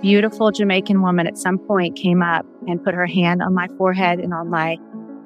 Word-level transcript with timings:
beautiful 0.00 0.50
Jamaican 0.50 1.02
woman 1.02 1.26
at 1.26 1.36
some 1.36 1.58
point 1.58 1.96
came 1.96 2.22
up 2.22 2.46
and 2.66 2.82
put 2.82 2.94
her 2.94 3.06
hand 3.06 3.42
on 3.42 3.54
my 3.54 3.68
forehead 3.76 4.18
and 4.18 4.32
on 4.32 4.48
my 4.48 4.78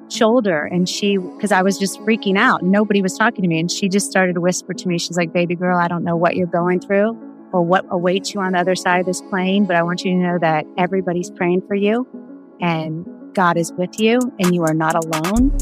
shoulder. 0.09 0.65
And 0.65 0.87
she, 0.87 1.17
because 1.17 1.51
I 1.51 1.61
was 1.61 1.77
just 1.77 1.99
freaking 2.01 2.37
out, 2.37 2.63
nobody 2.63 3.01
was 3.01 3.17
talking 3.17 3.41
to 3.41 3.47
me. 3.47 3.59
And 3.59 3.71
she 3.71 3.89
just 3.89 4.09
started 4.09 4.33
to 4.33 4.41
whisper 4.41 4.73
to 4.73 4.87
me, 4.87 4.97
she's 4.97 5.17
like, 5.17 5.33
baby 5.33 5.55
girl, 5.55 5.77
I 5.77 5.87
don't 5.87 6.03
know 6.03 6.15
what 6.15 6.35
you're 6.35 6.47
going 6.47 6.79
through 6.79 7.17
or 7.53 7.61
what 7.61 7.85
awaits 7.89 8.33
you 8.33 8.41
on 8.41 8.53
the 8.53 8.59
other 8.59 8.75
side 8.75 8.99
of 8.99 9.05
this 9.05 9.21
plane, 9.21 9.65
but 9.65 9.75
I 9.75 9.83
want 9.83 10.03
you 10.03 10.11
to 10.11 10.17
know 10.17 10.37
that 10.39 10.65
everybody's 10.77 11.31
praying 11.31 11.61
for 11.67 11.75
you 11.75 12.05
and 12.59 13.05
God 13.33 13.57
is 13.57 13.71
with 13.73 13.99
you 13.99 14.19
and 14.39 14.53
you 14.53 14.63
are 14.63 14.73
not 14.73 14.95
alone. 14.95 15.55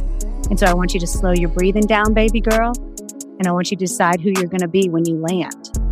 And 0.49 0.59
so 0.59 0.65
I 0.65 0.73
want 0.73 0.93
you 0.93 0.99
to 0.99 1.07
slow 1.07 1.31
your 1.31 1.49
breathing 1.49 1.85
down, 1.85 2.13
baby 2.13 2.39
girl. 2.39 2.73
And 3.37 3.47
I 3.47 3.51
want 3.51 3.69
you 3.69 3.77
to 3.77 3.85
decide 3.85 4.21
who 4.21 4.29
you're 4.29 4.47
going 4.47 4.61
to 4.61 4.67
be 4.67 4.89
when 4.89 5.05
you 5.05 5.17
land. 5.17 5.84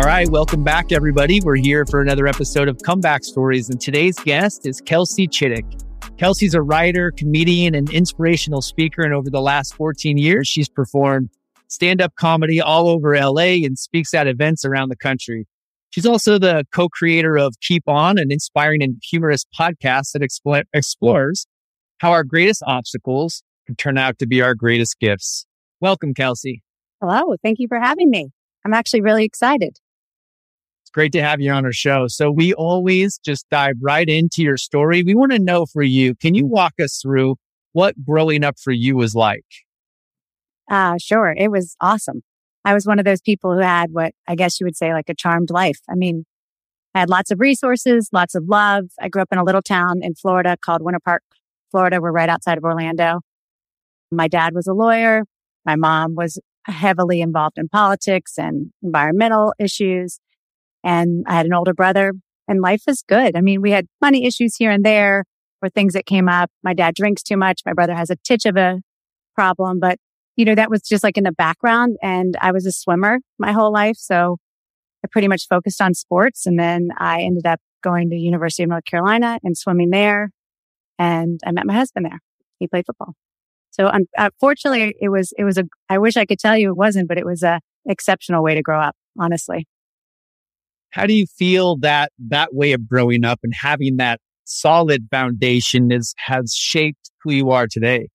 All 0.00 0.06
right, 0.06 0.26
welcome 0.30 0.64
back, 0.64 0.92
everybody. 0.92 1.42
We're 1.44 1.56
here 1.56 1.84
for 1.84 2.00
another 2.00 2.26
episode 2.26 2.68
of 2.68 2.78
Comeback 2.78 3.22
Stories, 3.22 3.68
and 3.68 3.78
today's 3.78 4.18
guest 4.20 4.66
is 4.66 4.80
Kelsey 4.80 5.28
Chittick. 5.28 5.84
Kelsey's 6.16 6.54
a 6.54 6.62
writer, 6.62 7.10
comedian, 7.10 7.74
and 7.74 7.90
inspirational 7.90 8.62
speaker, 8.62 9.02
and 9.02 9.12
over 9.12 9.28
the 9.28 9.42
last 9.42 9.74
14 9.74 10.16
years, 10.16 10.48
she's 10.48 10.70
performed 10.70 11.28
stand 11.68 12.00
up 12.00 12.14
comedy 12.14 12.62
all 12.62 12.88
over 12.88 13.14
LA 13.14 13.60
and 13.62 13.78
speaks 13.78 14.14
at 14.14 14.26
events 14.26 14.64
around 14.64 14.88
the 14.88 14.96
country. 14.96 15.46
She's 15.90 16.06
also 16.06 16.38
the 16.38 16.64
co 16.72 16.88
creator 16.88 17.36
of 17.36 17.60
Keep 17.60 17.86
On, 17.86 18.16
an 18.16 18.32
inspiring 18.32 18.82
and 18.82 19.02
humorous 19.02 19.44
podcast 19.54 20.12
that 20.12 20.22
expl- 20.22 20.64
explores 20.72 21.46
how 21.98 22.12
our 22.12 22.24
greatest 22.24 22.62
obstacles 22.66 23.42
can 23.66 23.76
turn 23.76 23.98
out 23.98 24.18
to 24.20 24.26
be 24.26 24.40
our 24.40 24.54
greatest 24.54 24.98
gifts. 24.98 25.44
Welcome, 25.78 26.14
Kelsey. 26.14 26.62
Hello. 27.02 27.36
Thank 27.42 27.58
you 27.58 27.68
for 27.68 27.78
having 27.78 28.08
me. 28.08 28.30
I'm 28.64 28.72
actually 28.72 29.02
really 29.02 29.26
excited. 29.26 29.78
It's 30.90 30.94
great 30.96 31.12
to 31.12 31.22
have 31.22 31.40
you 31.40 31.52
on 31.52 31.64
our 31.64 31.72
show. 31.72 32.08
So 32.08 32.32
we 32.32 32.52
always 32.52 33.20
just 33.24 33.48
dive 33.48 33.76
right 33.80 34.08
into 34.08 34.42
your 34.42 34.56
story. 34.56 35.04
We 35.04 35.14
want 35.14 35.30
to 35.30 35.38
know 35.38 35.64
for 35.64 35.84
you, 35.84 36.16
can 36.16 36.34
you 36.34 36.44
walk 36.44 36.80
us 36.82 36.98
through 37.00 37.36
what 37.70 37.94
growing 38.04 38.42
up 38.42 38.58
for 38.58 38.72
you 38.72 38.96
was 38.96 39.14
like? 39.14 39.44
Uh, 40.68 40.96
sure. 41.00 41.32
It 41.38 41.52
was 41.52 41.76
awesome. 41.80 42.22
I 42.64 42.74
was 42.74 42.86
one 42.86 42.98
of 42.98 43.04
those 43.04 43.20
people 43.20 43.54
who 43.54 43.60
had 43.60 43.92
what 43.92 44.14
I 44.26 44.34
guess 44.34 44.58
you 44.58 44.64
would 44.64 44.76
say 44.76 44.92
like 44.92 45.08
a 45.08 45.14
charmed 45.14 45.50
life. 45.50 45.78
I 45.88 45.94
mean, 45.94 46.26
I 46.92 46.98
had 46.98 47.08
lots 47.08 47.30
of 47.30 47.38
resources, 47.38 48.08
lots 48.12 48.34
of 48.34 48.48
love. 48.48 48.86
I 49.00 49.08
grew 49.08 49.22
up 49.22 49.28
in 49.30 49.38
a 49.38 49.44
little 49.44 49.62
town 49.62 50.00
in 50.02 50.16
Florida 50.16 50.56
called 50.60 50.82
Winter 50.82 50.98
Park, 50.98 51.22
Florida. 51.70 52.00
We're 52.00 52.10
right 52.10 52.28
outside 52.28 52.58
of 52.58 52.64
Orlando. 52.64 53.20
My 54.10 54.26
dad 54.26 54.56
was 54.56 54.66
a 54.66 54.74
lawyer. 54.74 55.22
My 55.64 55.76
mom 55.76 56.16
was 56.16 56.40
heavily 56.64 57.20
involved 57.20 57.58
in 57.58 57.68
politics 57.68 58.36
and 58.36 58.72
environmental 58.82 59.54
issues. 59.60 60.18
And 60.82 61.24
I 61.26 61.34
had 61.34 61.46
an 61.46 61.54
older 61.54 61.74
brother 61.74 62.12
and 62.48 62.60
life 62.60 62.82
is 62.88 63.02
good. 63.06 63.36
I 63.36 63.40
mean, 63.40 63.60
we 63.62 63.70
had 63.70 63.86
money 64.00 64.24
issues 64.24 64.56
here 64.56 64.70
and 64.70 64.84
there 64.84 65.24
or 65.62 65.68
things 65.68 65.92
that 65.92 66.06
came 66.06 66.28
up. 66.28 66.50
My 66.62 66.74
dad 66.74 66.94
drinks 66.94 67.22
too 67.22 67.36
much. 67.36 67.60
My 67.64 67.72
brother 67.72 67.94
has 67.94 68.10
a 68.10 68.16
titch 68.16 68.46
of 68.46 68.56
a 68.56 68.80
problem, 69.34 69.78
but 69.78 69.98
you 70.36 70.44
know, 70.44 70.54
that 70.54 70.70
was 70.70 70.82
just 70.82 71.04
like 71.04 71.18
in 71.18 71.24
the 71.24 71.32
background. 71.32 71.96
And 72.02 72.36
I 72.40 72.52
was 72.52 72.64
a 72.66 72.72
swimmer 72.72 73.18
my 73.38 73.52
whole 73.52 73.72
life. 73.72 73.96
So 73.98 74.38
I 75.04 75.08
pretty 75.10 75.28
much 75.28 75.46
focused 75.48 75.82
on 75.82 75.94
sports. 75.94 76.46
And 76.46 76.58
then 76.58 76.88
I 76.98 77.22
ended 77.22 77.46
up 77.46 77.60
going 77.82 78.10
to 78.10 78.16
University 78.16 78.62
of 78.62 78.70
North 78.70 78.84
Carolina 78.84 79.38
and 79.42 79.56
swimming 79.56 79.90
there. 79.90 80.30
And 80.98 81.40
I 81.46 81.52
met 81.52 81.66
my 81.66 81.74
husband 81.74 82.06
there. 82.06 82.20
He 82.58 82.66
played 82.66 82.86
football. 82.86 83.14
So 83.70 83.90
unfortunately, 84.16 84.82
uh, 84.82 84.92
it 85.00 85.08
was, 85.08 85.32
it 85.38 85.44
was 85.44 85.56
a, 85.56 85.64
I 85.88 85.98
wish 85.98 86.16
I 86.16 86.26
could 86.26 86.38
tell 86.38 86.56
you 86.56 86.70
it 86.70 86.76
wasn't, 86.76 87.08
but 87.08 87.18
it 87.18 87.24
was 87.24 87.42
a 87.42 87.60
exceptional 87.86 88.42
way 88.42 88.54
to 88.54 88.62
grow 88.62 88.80
up, 88.80 88.96
honestly. 89.18 89.66
How 90.90 91.06
do 91.06 91.14
you 91.14 91.26
feel 91.26 91.76
that 91.78 92.12
that 92.28 92.54
way 92.54 92.72
of 92.72 92.88
growing 92.88 93.24
up 93.24 93.40
and 93.42 93.54
having 93.54 93.96
that 93.98 94.20
solid 94.44 95.06
foundation 95.10 95.92
is 95.92 96.14
has 96.18 96.54
shaped 96.54 97.10
who 97.22 97.32
you 97.32 97.50
are 97.50 97.66
today? 97.66 98.08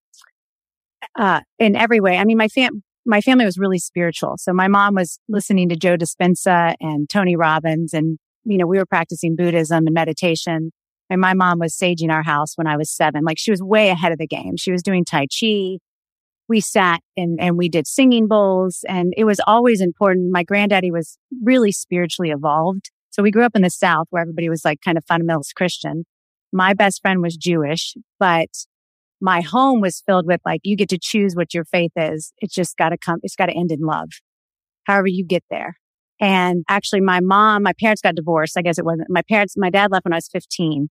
Uh, 1.17 1.41
in 1.59 1.75
every 1.75 1.99
way. 1.99 2.17
I 2.17 2.25
mean, 2.25 2.37
my 2.37 2.47
fam, 2.47 2.83
my 3.05 3.21
family 3.21 3.45
was 3.45 3.57
really 3.57 3.79
spiritual. 3.79 4.35
So 4.37 4.51
my 4.51 4.67
mom 4.67 4.95
was 4.95 5.19
listening 5.29 5.69
to 5.69 5.75
Joe 5.75 5.95
Dispenza 5.95 6.75
and 6.81 7.09
Tony 7.09 7.35
Robbins 7.35 7.93
and, 7.93 8.17
you 8.43 8.57
know, 8.57 8.67
we 8.67 8.77
were 8.77 8.85
practicing 8.85 9.35
Buddhism 9.35 9.85
and 9.85 9.93
meditation. 9.93 10.71
And 11.09 11.21
my 11.21 11.33
mom 11.33 11.59
was 11.59 11.77
saging 11.77 12.11
our 12.11 12.23
house 12.23 12.57
when 12.57 12.67
I 12.67 12.77
was 12.77 12.89
seven. 12.89 13.23
Like 13.23 13.37
she 13.37 13.51
was 13.51 13.61
way 13.61 13.89
ahead 13.89 14.11
of 14.11 14.17
the 14.17 14.27
game. 14.27 14.57
She 14.57 14.71
was 14.71 14.81
doing 14.81 15.05
Tai 15.05 15.27
Chi. 15.27 15.77
We 16.47 16.61
sat 16.61 17.01
and, 17.17 17.39
and 17.39 17.57
we 17.57 17.69
did 17.69 17.87
singing 17.87 18.27
bowls 18.27 18.83
and 18.87 19.13
it 19.17 19.23
was 19.23 19.39
always 19.47 19.81
important. 19.81 20.31
My 20.31 20.43
granddaddy 20.43 20.91
was 20.91 21.17
really 21.43 21.71
spiritually 21.71 22.31
evolved. 22.31 22.91
So 23.09 23.23
we 23.23 23.31
grew 23.31 23.43
up 23.45 23.55
in 23.55 23.61
the 23.61 23.69
South 23.69 24.07
where 24.09 24.21
everybody 24.21 24.49
was 24.49 24.63
like 24.63 24.81
kind 24.81 24.97
of 24.97 25.05
fundamentalist 25.05 25.55
Christian. 25.55 26.05
My 26.51 26.73
best 26.73 27.01
friend 27.01 27.21
was 27.21 27.35
Jewish, 27.35 27.95
but 28.19 28.49
my 29.21 29.41
home 29.41 29.81
was 29.81 30.03
filled 30.05 30.27
with 30.27 30.41
like, 30.45 30.61
you 30.63 30.75
get 30.75 30.89
to 30.89 30.99
choose 31.01 31.35
what 31.35 31.53
your 31.53 31.65
faith 31.65 31.93
is. 31.95 32.33
It's 32.39 32.53
just 32.53 32.77
got 32.77 32.89
to 32.89 32.97
come. 32.97 33.19
It's 33.23 33.35
got 33.35 33.47
to 33.47 33.57
end 33.57 33.71
in 33.71 33.79
love. 33.79 34.09
However 34.83 35.07
you 35.07 35.25
get 35.25 35.43
there. 35.49 35.77
And 36.21 36.63
actually 36.69 37.01
my 37.01 37.19
mom, 37.19 37.63
my 37.63 37.73
parents 37.79 38.01
got 38.01 38.15
divorced. 38.15 38.57
I 38.57 38.61
guess 38.61 38.77
it 38.77 38.85
wasn't 38.85 39.09
my 39.09 39.21
parents. 39.27 39.55
My 39.57 39.69
dad 39.69 39.91
left 39.91 40.05
when 40.05 40.13
I 40.13 40.17
was 40.17 40.29
15 40.31 40.89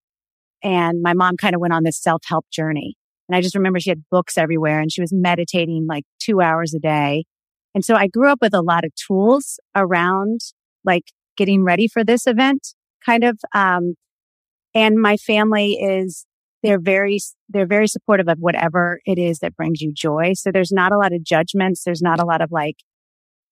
and 0.63 1.03
my 1.03 1.15
mom 1.15 1.37
kind 1.37 1.55
of 1.55 1.61
went 1.61 1.75
on 1.75 1.85
this 1.85 2.01
self-help 2.01 2.47
journey. 2.51 2.97
And 3.29 3.37
I 3.37 3.41
just 3.41 3.55
remember 3.55 3.81
she 3.81 3.91
had 3.91 4.05
books 4.11 4.37
everywhere 4.37 4.81
and 4.81 4.93
she 4.93 5.01
was 5.01 5.13
meditating 5.13 5.87
like 5.89 6.05
two 6.21 6.41
hours 6.41 6.75
a 6.75 6.79
day. 6.79 7.25
And 7.75 7.85
so 7.85 7.95
I 7.95 8.07
grew 8.07 8.29
up 8.29 8.39
with 8.41 8.55
a 8.55 8.63
lot 8.63 8.85
of 8.85 8.93
tools 8.95 9.59
around 9.75 10.41
like 10.85 11.05
getting 11.37 11.65
ready 11.65 11.89
for 11.89 12.05
this 12.05 12.27
event 12.27 12.75
kind 13.05 13.25
of. 13.25 13.39
Um, 13.55 13.95
and 14.75 14.97
my 14.97 15.17
family 15.17 15.73
is, 15.73 16.27
they're 16.63 16.81
very, 16.81 17.19
they're 17.49 17.67
very 17.67 17.89
supportive 17.89 18.29
of 18.29 18.39
whatever 18.39 19.01
it 19.05 19.19
is 19.19 19.41
that 19.41 19.57
brings 19.57 19.81
you 19.81 19.93
joy. 19.93 20.33
So 20.35 20.51
there's 20.51 20.73
not 20.73 20.93
a 20.93 20.99
lot 20.99 21.13
of 21.13 21.23
judgments. 21.23 21.85
There's 21.85 22.03
not 22.03 22.21
a 22.21 22.25
lot 22.25 22.41
of 22.41 22.51
like, 22.53 22.77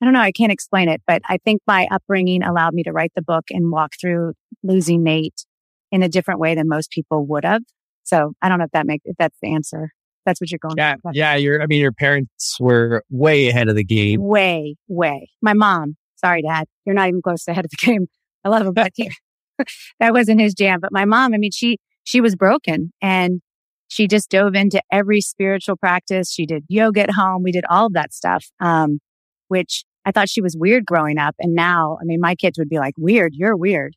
I 0.01 0.05
don't 0.05 0.15
know. 0.15 0.21
I 0.21 0.33
can't 0.33 0.53
explain 0.53 0.89
it, 0.89 1.03
but 1.07 1.23
I 1.29 1.39
think 1.45 1.63
my 1.67 1.87
upbringing 1.91 2.43
allowed 2.43 2.75
me 2.75 2.83
to 2.85 2.93
write 2.93 3.13
the 3.15 3.23
book 3.23 3.45
and 3.51 3.71
walk 3.71 3.93
through 4.01 4.33
losing 4.63 5.03
Nate 5.03 5.45
in 5.91 6.03
a 6.03 6.09
different 6.09 6.41
way 6.41 6.55
than 6.55 6.69
most 6.69 6.91
people 6.91 7.27
would 7.27 7.45
have. 7.45 7.63
So 8.05 8.33
I 8.43 8.49
don't 8.49 8.59
know 8.59 8.65
if 8.65 8.71
that 8.73 8.87
makes, 8.87 9.03
if 9.05 9.17
that's 9.19 9.37
the 9.43 9.53
answer. 9.53 9.91
That's 10.25 10.41
what 10.41 10.51
you're 10.51 10.59
going. 10.61 10.77
Yeah, 10.77 10.95
for. 11.03 11.11
yeah. 11.15 11.35
Your, 11.35 11.63
I 11.63 11.67
mean, 11.67 11.81
your 11.81 11.93
parents 11.93 12.57
were 12.61 13.03
way 13.11 13.49
ahead 13.49 13.69
of 13.69 13.75
the 13.75 13.85
game. 13.85 14.23
Way, 14.23 14.77
way. 14.89 15.31
My 15.41 15.53
mom. 15.53 15.97
Sorry, 16.17 16.43
Dad. 16.43 16.67
You're 16.85 16.95
not 16.95 17.09
even 17.09 17.23
close 17.23 17.45
to 17.45 17.51
ahead 17.51 17.65
of 17.65 17.71
the 17.71 17.77
game. 17.87 18.07
I 18.45 18.49
love 18.49 18.67
him, 18.67 18.75
but 18.75 18.93
that 20.01 20.13
wasn't 20.13 20.41
his 20.41 20.55
jam. 20.55 20.79
But 20.81 20.93
my 20.93 21.05
mom. 21.05 21.35
I 21.35 21.39
mean, 21.39 21.51
she 21.53 21.79
she 22.05 22.21
was 22.21 22.37
broken, 22.37 22.93
and 23.01 23.41
she 23.89 24.07
just 24.07 24.31
dove 24.31 24.55
into 24.55 24.81
every 24.91 25.21
spiritual 25.21 25.77
practice. 25.77 26.33
She 26.33 26.47
did 26.47 26.65
yoga 26.69 27.03
at 27.03 27.11
home. 27.11 27.43
We 27.43 27.53
did 27.53 27.65
all 27.69 27.87
of 27.87 27.93
that 27.95 28.13
stuff, 28.13 28.47
um, 28.61 29.01
which 29.49 29.85
I 30.05 30.13
thought 30.13 30.29
she 30.29 30.41
was 30.41 30.57
weird 30.57 30.85
growing 30.87 31.19
up. 31.19 31.35
And 31.39 31.55
now, 31.55 31.99
I 32.01 32.05
mean, 32.05 32.21
my 32.21 32.35
kids 32.35 32.59
would 32.59 32.69
be 32.69 32.79
like, 32.79 32.95
weird, 32.97 33.35
you're 33.35 33.57
weird. 33.57 33.95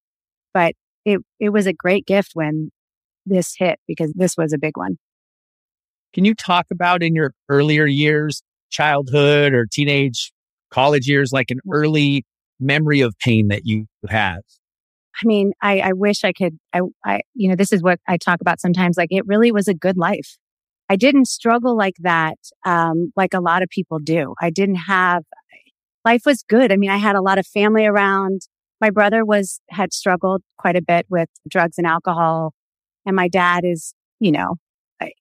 But 0.54 0.74
it, 1.06 1.20
it 1.40 1.50
was 1.50 1.66
a 1.66 1.74
great 1.74 2.06
gift 2.06 2.32
when 2.34 2.72
this 3.26 3.56
hit 3.58 3.80
because 3.88 4.12
this 4.14 4.36
was 4.38 4.54
a 4.54 4.58
big 4.58 4.78
one. 4.78 4.98
Can 6.14 6.26
you 6.26 6.34
talk 6.34 6.68
about 6.72 7.04
in 7.04 7.16
your 7.16 7.34
earlier 7.50 7.86
years, 7.86 8.42
childhood 8.70 9.54
or 9.54 9.68
teenage, 9.70 10.32
college 10.72 11.08
years, 11.08 11.32
like 11.32 11.52
an 11.52 11.60
early 11.72 12.26
memory 12.60 13.02
of 13.02 13.14
pain 13.20 13.50
that 13.50 13.66
you 13.66 13.86
have? 14.08 14.42
I 15.22 15.26
mean, 15.26 15.54
I, 15.62 15.80
I 15.80 15.92
wish 15.94 16.24
I 16.24 16.34
could, 16.34 16.58
I, 16.74 16.82
I, 17.06 17.22
you 17.34 17.50
know, 17.50 17.56
this 17.56 17.72
is 17.72 17.82
what 17.82 18.00
I 18.08 18.18
talk 18.18 18.42
about 18.42 18.60
sometimes. 18.60 18.98
Like 18.98 19.12
it 19.12 19.26
really 19.26 19.52
was 19.52 19.68
a 19.68 19.74
good 19.74 19.98
life. 19.98 20.38
I 20.90 20.98
didn't 20.98 21.26
struggle 21.26 21.76
like 21.76 21.96
that, 22.00 22.38
um, 22.66 23.12
like 23.16 23.34
a 23.34 23.40
lot 23.40 23.64
of 23.64 23.70
people 23.70 24.00
do. 24.00 24.36
I 24.42 24.50
didn't 24.50 24.76
have, 24.76 25.24
life 26.04 26.24
was 26.26 26.44
good. 26.48 26.72
I 26.72 26.76
mean, 26.76 26.92
I 26.92 26.98
had 26.98 27.16
a 27.16 27.22
lot 27.22 27.38
of 27.38 27.48
family 27.48 27.86
around. 27.86 28.42
My 28.82 28.90
brother 28.90 29.26
was, 29.26 29.62
had 29.70 29.94
struggled 29.94 30.44
quite 30.58 30.76
a 30.76 30.82
bit 30.82 31.08
with 31.10 31.30
drugs 31.50 31.78
and 31.78 31.88
alcohol. 31.88 32.54
And 33.06 33.16
my 33.16 33.28
dad 33.28 33.64
is, 33.66 33.94
you 34.20 34.32
know, 34.32 34.56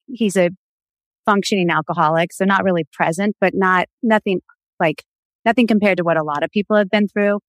he's 0.06 0.36
a 0.36 0.50
functioning 1.24 1.70
alcoholic. 1.70 2.32
So 2.32 2.44
not 2.44 2.64
really 2.64 2.84
present, 2.92 3.36
but 3.40 3.54
not, 3.54 3.88
nothing 4.02 4.40
like, 4.80 5.04
nothing 5.44 5.66
compared 5.66 5.98
to 5.98 6.04
what 6.04 6.16
a 6.16 6.22
lot 6.22 6.42
of 6.42 6.50
people 6.50 6.76
have 6.76 6.90
been 6.90 7.08
through 7.08 7.40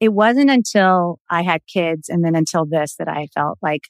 it 0.00 0.12
wasn't 0.12 0.50
until 0.50 1.18
I 1.30 1.42
had 1.42 1.62
kids 1.66 2.08
and 2.08 2.24
then 2.24 2.34
until 2.34 2.66
this 2.66 2.96
that 2.96 3.08
I 3.08 3.28
felt 3.34 3.58
like 3.62 3.82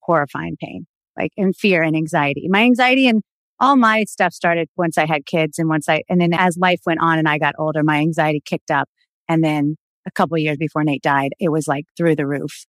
horrifying 0.00 0.56
pain, 0.60 0.86
like 1.18 1.32
and 1.36 1.54
fear 1.54 1.82
and 1.82 1.96
anxiety. 1.96 2.46
My 2.48 2.62
anxiety 2.62 3.06
and 3.08 3.22
all 3.58 3.76
my 3.76 4.04
stuff 4.04 4.32
started 4.32 4.68
once 4.76 4.96
I 4.96 5.06
had 5.06 5.26
kids 5.26 5.58
and 5.58 5.68
once 5.68 5.88
I, 5.88 6.02
and 6.08 6.20
then 6.20 6.32
as 6.32 6.56
life 6.56 6.80
went 6.86 7.00
on 7.00 7.18
and 7.18 7.28
I 7.28 7.38
got 7.38 7.54
older, 7.58 7.82
my 7.82 7.98
anxiety 7.98 8.40
kicked 8.42 8.70
up. 8.70 8.88
And 9.28 9.44
then 9.44 9.76
a 10.06 10.10
couple 10.10 10.38
years 10.38 10.56
before 10.56 10.82
Nate 10.82 11.02
died, 11.02 11.32
it 11.38 11.50
was 11.50 11.68
like 11.68 11.84
through 11.96 12.16
the 12.16 12.26
roof. 12.26 12.64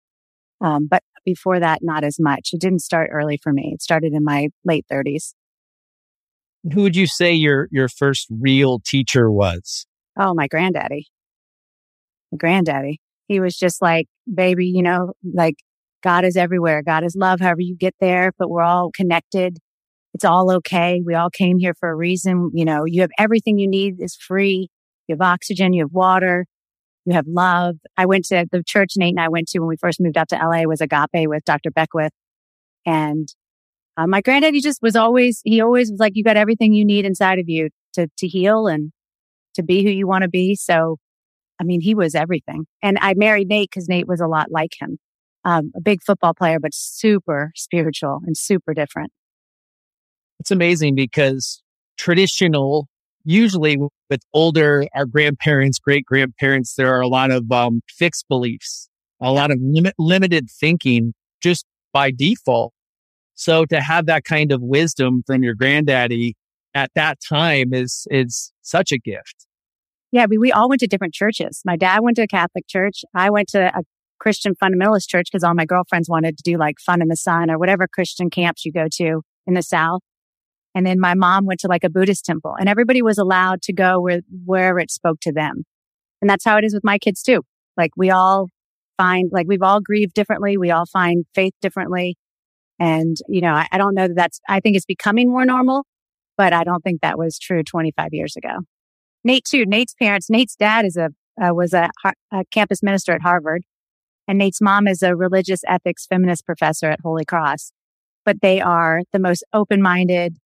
Um, 0.59 0.87
but 0.87 1.01
before 1.25 1.59
that, 1.59 1.79
not 1.81 2.03
as 2.03 2.17
much. 2.19 2.49
It 2.53 2.61
didn't 2.61 2.81
start 2.81 3.09
early 3.11 3.39
for 3.41 3.53
me. 3.53 3.71
It 3.73 3.81
started 3.81 4.13
in 4.13 4.23
my 4.23 4.49
late 4.65 4.85
thirties. 4.89 5.35
Who 6.73 6.83
would 6.83 6.95
you 6.95 7.07
say 7.07 7.33
your, 7.33 7.67
your 7.71 7.87
first 7.87 8.27
real 8.29 8.79
teacher 8.85 9.31
was? 9.31 9.87
Oh, 10.19 10.33
my 10.33 10.47
granddaddy 10.47 11.07
My 12.31 12.37
granddaddy. 12.37 12.99
He 13.27 13.39
was 13.39 13.57
just 13.57 13.81
like, 13.81 14.07
baby, 14.31 14.67
you 14.67 14.83
know, 14.83 15.13
like 15.33 15.55
God 16.03 16.25
is 16.25 16.35
everywhere. 16.35 16.83
God 16.83 17.03
is 17.03 17.15
love, 17.15 17.39
however 17.39 17.61
you 17.61 17.75
get 17.75 17.95
there, 17.99 18.31
but 18.37 18.49
we're 18.49 18.61
all 18.63 18.91
connected. 18.93 19.57
It's 20.13 20.25
all 20.25 20.51
okay. 20.51 21.01
We 21.05 21.15
all 21.15 21.29
came 21.29 21.57
here 21.57 21.73
for 21.79 21.89
a 21.89 21.95
reason. 21.95 22.51
You 22.53 22.65
know, 22.65 22.83
you 22.85 23.01
have 23.01 23.11
everything 23.17 23.57
you 23.57 23.69
need 23.69 24.01
is 24.01 24.15
free. 24.15 24.67
You 25.07 25.15
have 25.15 25.21
oxygen, 25.21 25.73
you 25.73 25.83
have 25.83 25.93
water, 25.93 26.45
you 27.05 27.13
have 27.13 27.25
love. 27.27 27.77
I 27.97 28.05
went 28.05 28.25
to 28.25 28.45
the 28.51 28.63
church 28.63 28.93
Nate 28.95 29.13
and 29.13 29.19
I 29.19 29.29
went 29.29 29.47
to 29.49 29.59
when 29.59 29.67
we 29.67 29.77
first 29.77 29.99
moved 29.99 30.17
out 30.17 30.29
to 30.29 30.35
LA 30.35 30.63
was 30.63 30.81
Agape 30.81 31.27
with 31.27 31.43
Dr. 31.45 31.71
Beckwith. 31.71 32.13
And 32.85 33.27
uh, 33.97 34.07
my 34.07 34.21
granddaddy 34.21 34.61
just 34.61 34.81
was 34.81 34.95
always, 34.95 35.41
he 35.43 35.61
always 35.61 35.91
was 35.91 35.99
like, 35.99 36.13
you 36.15 36.23
got 36.23 36.37
everything 36.37 36.73
you 36.73 36.85
need 36.85 37.05
inside 37.05 37.39
of 37.39 37.49
you 37.49 37.69
to, 37.93 38.07
to 38.17 38.27
heal 38.27 38.67
and 38.67 38.91
to 39.55 39.63
be 39.63 39.83
who 39.83 39.89
you 39.89 40.07
want 40.07 40.23
to 40.23 40.29
be. 40.29 40.55
So 40.55 40.97
I 41.61 41.63
mean, 41.63 41.79
he 41.79 41.93
was 41.93 42.15
everything. 42.15 42.65
And 42.81 42.97
I 43.01 43.13
married 43.13 43.47
Nate 43.47 43.69
because 43.69 43.87
Nate 43.87 44.07
was 44.07 44.19
a 44.19 44.25
lot 44.25 44.47
like 44.49 44.71
him. 44.79 44.97
Um, 45.45 45.71
a 45.75 45.81
big 45.81 46.01
football 46.01 46.33
player, 46.33 46.59
but 46.59 46.73
super 46.73 47.51
spiritual 47.55 48.21
and 48.25 48.35
super 48.35 48.73
different. 48.73 49.11
It's 50.39 50.49
amazing 50.49 50.95
because 50.95 51.61
traditional, 51.99 52.87
usually 53.23 53.77
with 54.09 54.21
older, 54.33 54.85
our 54.95 55.05
grandparents, 55.05 55.79
great 55.79 56.05
grandparents, 56.05 56.75
there 56.75 56.93
are 56.93 57.01
a 57.01 57.07
lot 57.07 57.31
of 57.31 57.51
um, 57.51 57.81
fixed 57.89 58.27
beliefs, 58.27 58.89
a 59.21 59.31
lot 59.31 59.51
of 59.51 59.57
limit, 59.61 59.93
limited 59.97 60.49
thinking 60.49 61.13
just 61.41 61.65
by 61.93 62.11
default. 62.11 62.73
So 63.35 63.65
to 63.65 63.81
have 63.81 64.05
that 64.05 64.23
kind 64.23 64.51
of 64.51 64.61
wisdom 64.61 65.23
from 65.25 65.43
your 65.43 65.55
granddaddy 65.55 66.35
at 66.73 66.91
that 66.95 67.19
time 67.27 67.73
is, 67.73 68.07
is 68.11 68.51
such 68.61 68.91
a 68.91 68.97
gift. 68.97 69.47
Yeah, 70.11 70.25
we, 70.29 70.37
we 70.37 70.51
all 70.51 70.69
went 70.69 70.81
to 70.81 70.87
different 70.87 71.13
churches. 71.13 71.61
My 71.65 71.77
dad 71.77 72.01
went 72.01 72.17
to 72.17 72.23
a 72.23 72.27
Catholic 72.27 72.67
church. 72.67 73.03
I 73.15 73.29
went 73.29 73.47
to 73.49 73.75
a 73.75 73.83
Christian 74.19 74.53
fundamentalist 74.61 75.07
church 75.07 75.27
because 75.31 75.43
all 75.43 75.53
my 75.53 75.65
girlfriends 75.65 76.09
wanted 76.09 76.37
to 76.37 76.43
do 76.43 76.57
like 76.57 76.79
fun 76.79 77.01
in 77.01 77.07
the 77.07 77.15
sun 77.15 77.49
or 77.49 77.57
whatever 77.57 77.87
Christian 77.87 78.29
camps 78.29 78.65
you 78.65 78.71
go 78.71 78.87
to 78.97 79.21
in 79.47 79.53
the 79.55 79.63
South. 79.63 80.01
And 80.73 80.85
then 80.85 80.99
my 80.99 81.13
mom 81.13 81.45
went 81.45 81.59
to 81.61 81.67
like 81.67 81.83
a 81.83 81.89
Buddhist 81.89 82.25
temple 82.25 82.55
and 82.59 82.69
everybody 82.69 83.01
was 83.01 83.17
allowed 83.17 83.61
to 83.63 83.73
go 83.73 83.99
where, 83.99 84.21
wherever 84.45 84.79
it 84.79 84.91
spoke 84.91 85.19
to 85.21 85.31
them. 85.31 85.63
And 86.21 86.29
that's 86.29 86.45
how 86.45 86.57
it 86.57 86.63
is 86.63 86.73
with 86.73 86.83
my 86.83 86.97
kids 86.97 87.21
too. 87.21 87.41
Like 87.77 87.91
we 87.97 88.09
all 88.09 88.47
find, 88.97 89.29
like 89.33 89.47
we've 89.47 89.61
all 89.61 89.81
grieved 89.81 90.13
differently. 90.13 90.57
We 90.57 90.71
all 90.71 90.85
find 90.85 91.25
faith 91.35 91.53
differently. 91.61 92.15
And, 92.79 93.17
you 93.27 93.41
know, 93.41 93.53
I, 93.53 93.67
I 93.71 93.77
don't 93.77 93.95
know 93.95 94.07
that 94.07 94.15
that's, 94.15 94.39
I 94.47 94.59
think 94.59 94.75
it's 94.75 94.85
becoming 94.85 95.29
more 95.29 95.45
normal, 95.45 95.85
but 96.37 96.53
I 96.53 96.63
don't 96.63 96.83
think 96.83 97.01
that 97.01 97.17
was 97.17 97.37
true 97.37 97.63
25 97.63 98.09
years 98.11 98.35
ago. 98.35 98.59
Nate 99.23 99.45
too. 99.45 99.65
Nate's 99.65 99.93
parents, 99.93 100.29
Nate's 100.29 100.55
dad 100.55 100.85
is 100.85 100.97
a, 100.97 101.09
uh, 101.41 101.53
was 101.53 101.73
a, 101.73 101.89
a 102.31 102.43
campus 102.51 102.81
minister 102.81 103.13
at 103.13 103.21
Harvard 103.21 103.63
and 104.31 104.37
Nate's 104.37 104.61
mom 104.61 104.87
is 104.87 105.01
a 105.03 105.13
religious 105.13 105.61
ethics 105.67 106.05
feminist 106.05 106.45
professor 106.45 106.89
at 106.89 107.01
Holy 107.01 107.25
Cross. 107.25 107.73
But 108.23 108.41
they 108.41 108.61
are 108.61 109.01
the 109.11 109.19
most 109.19 109.43
open-minded. 109.51 110.37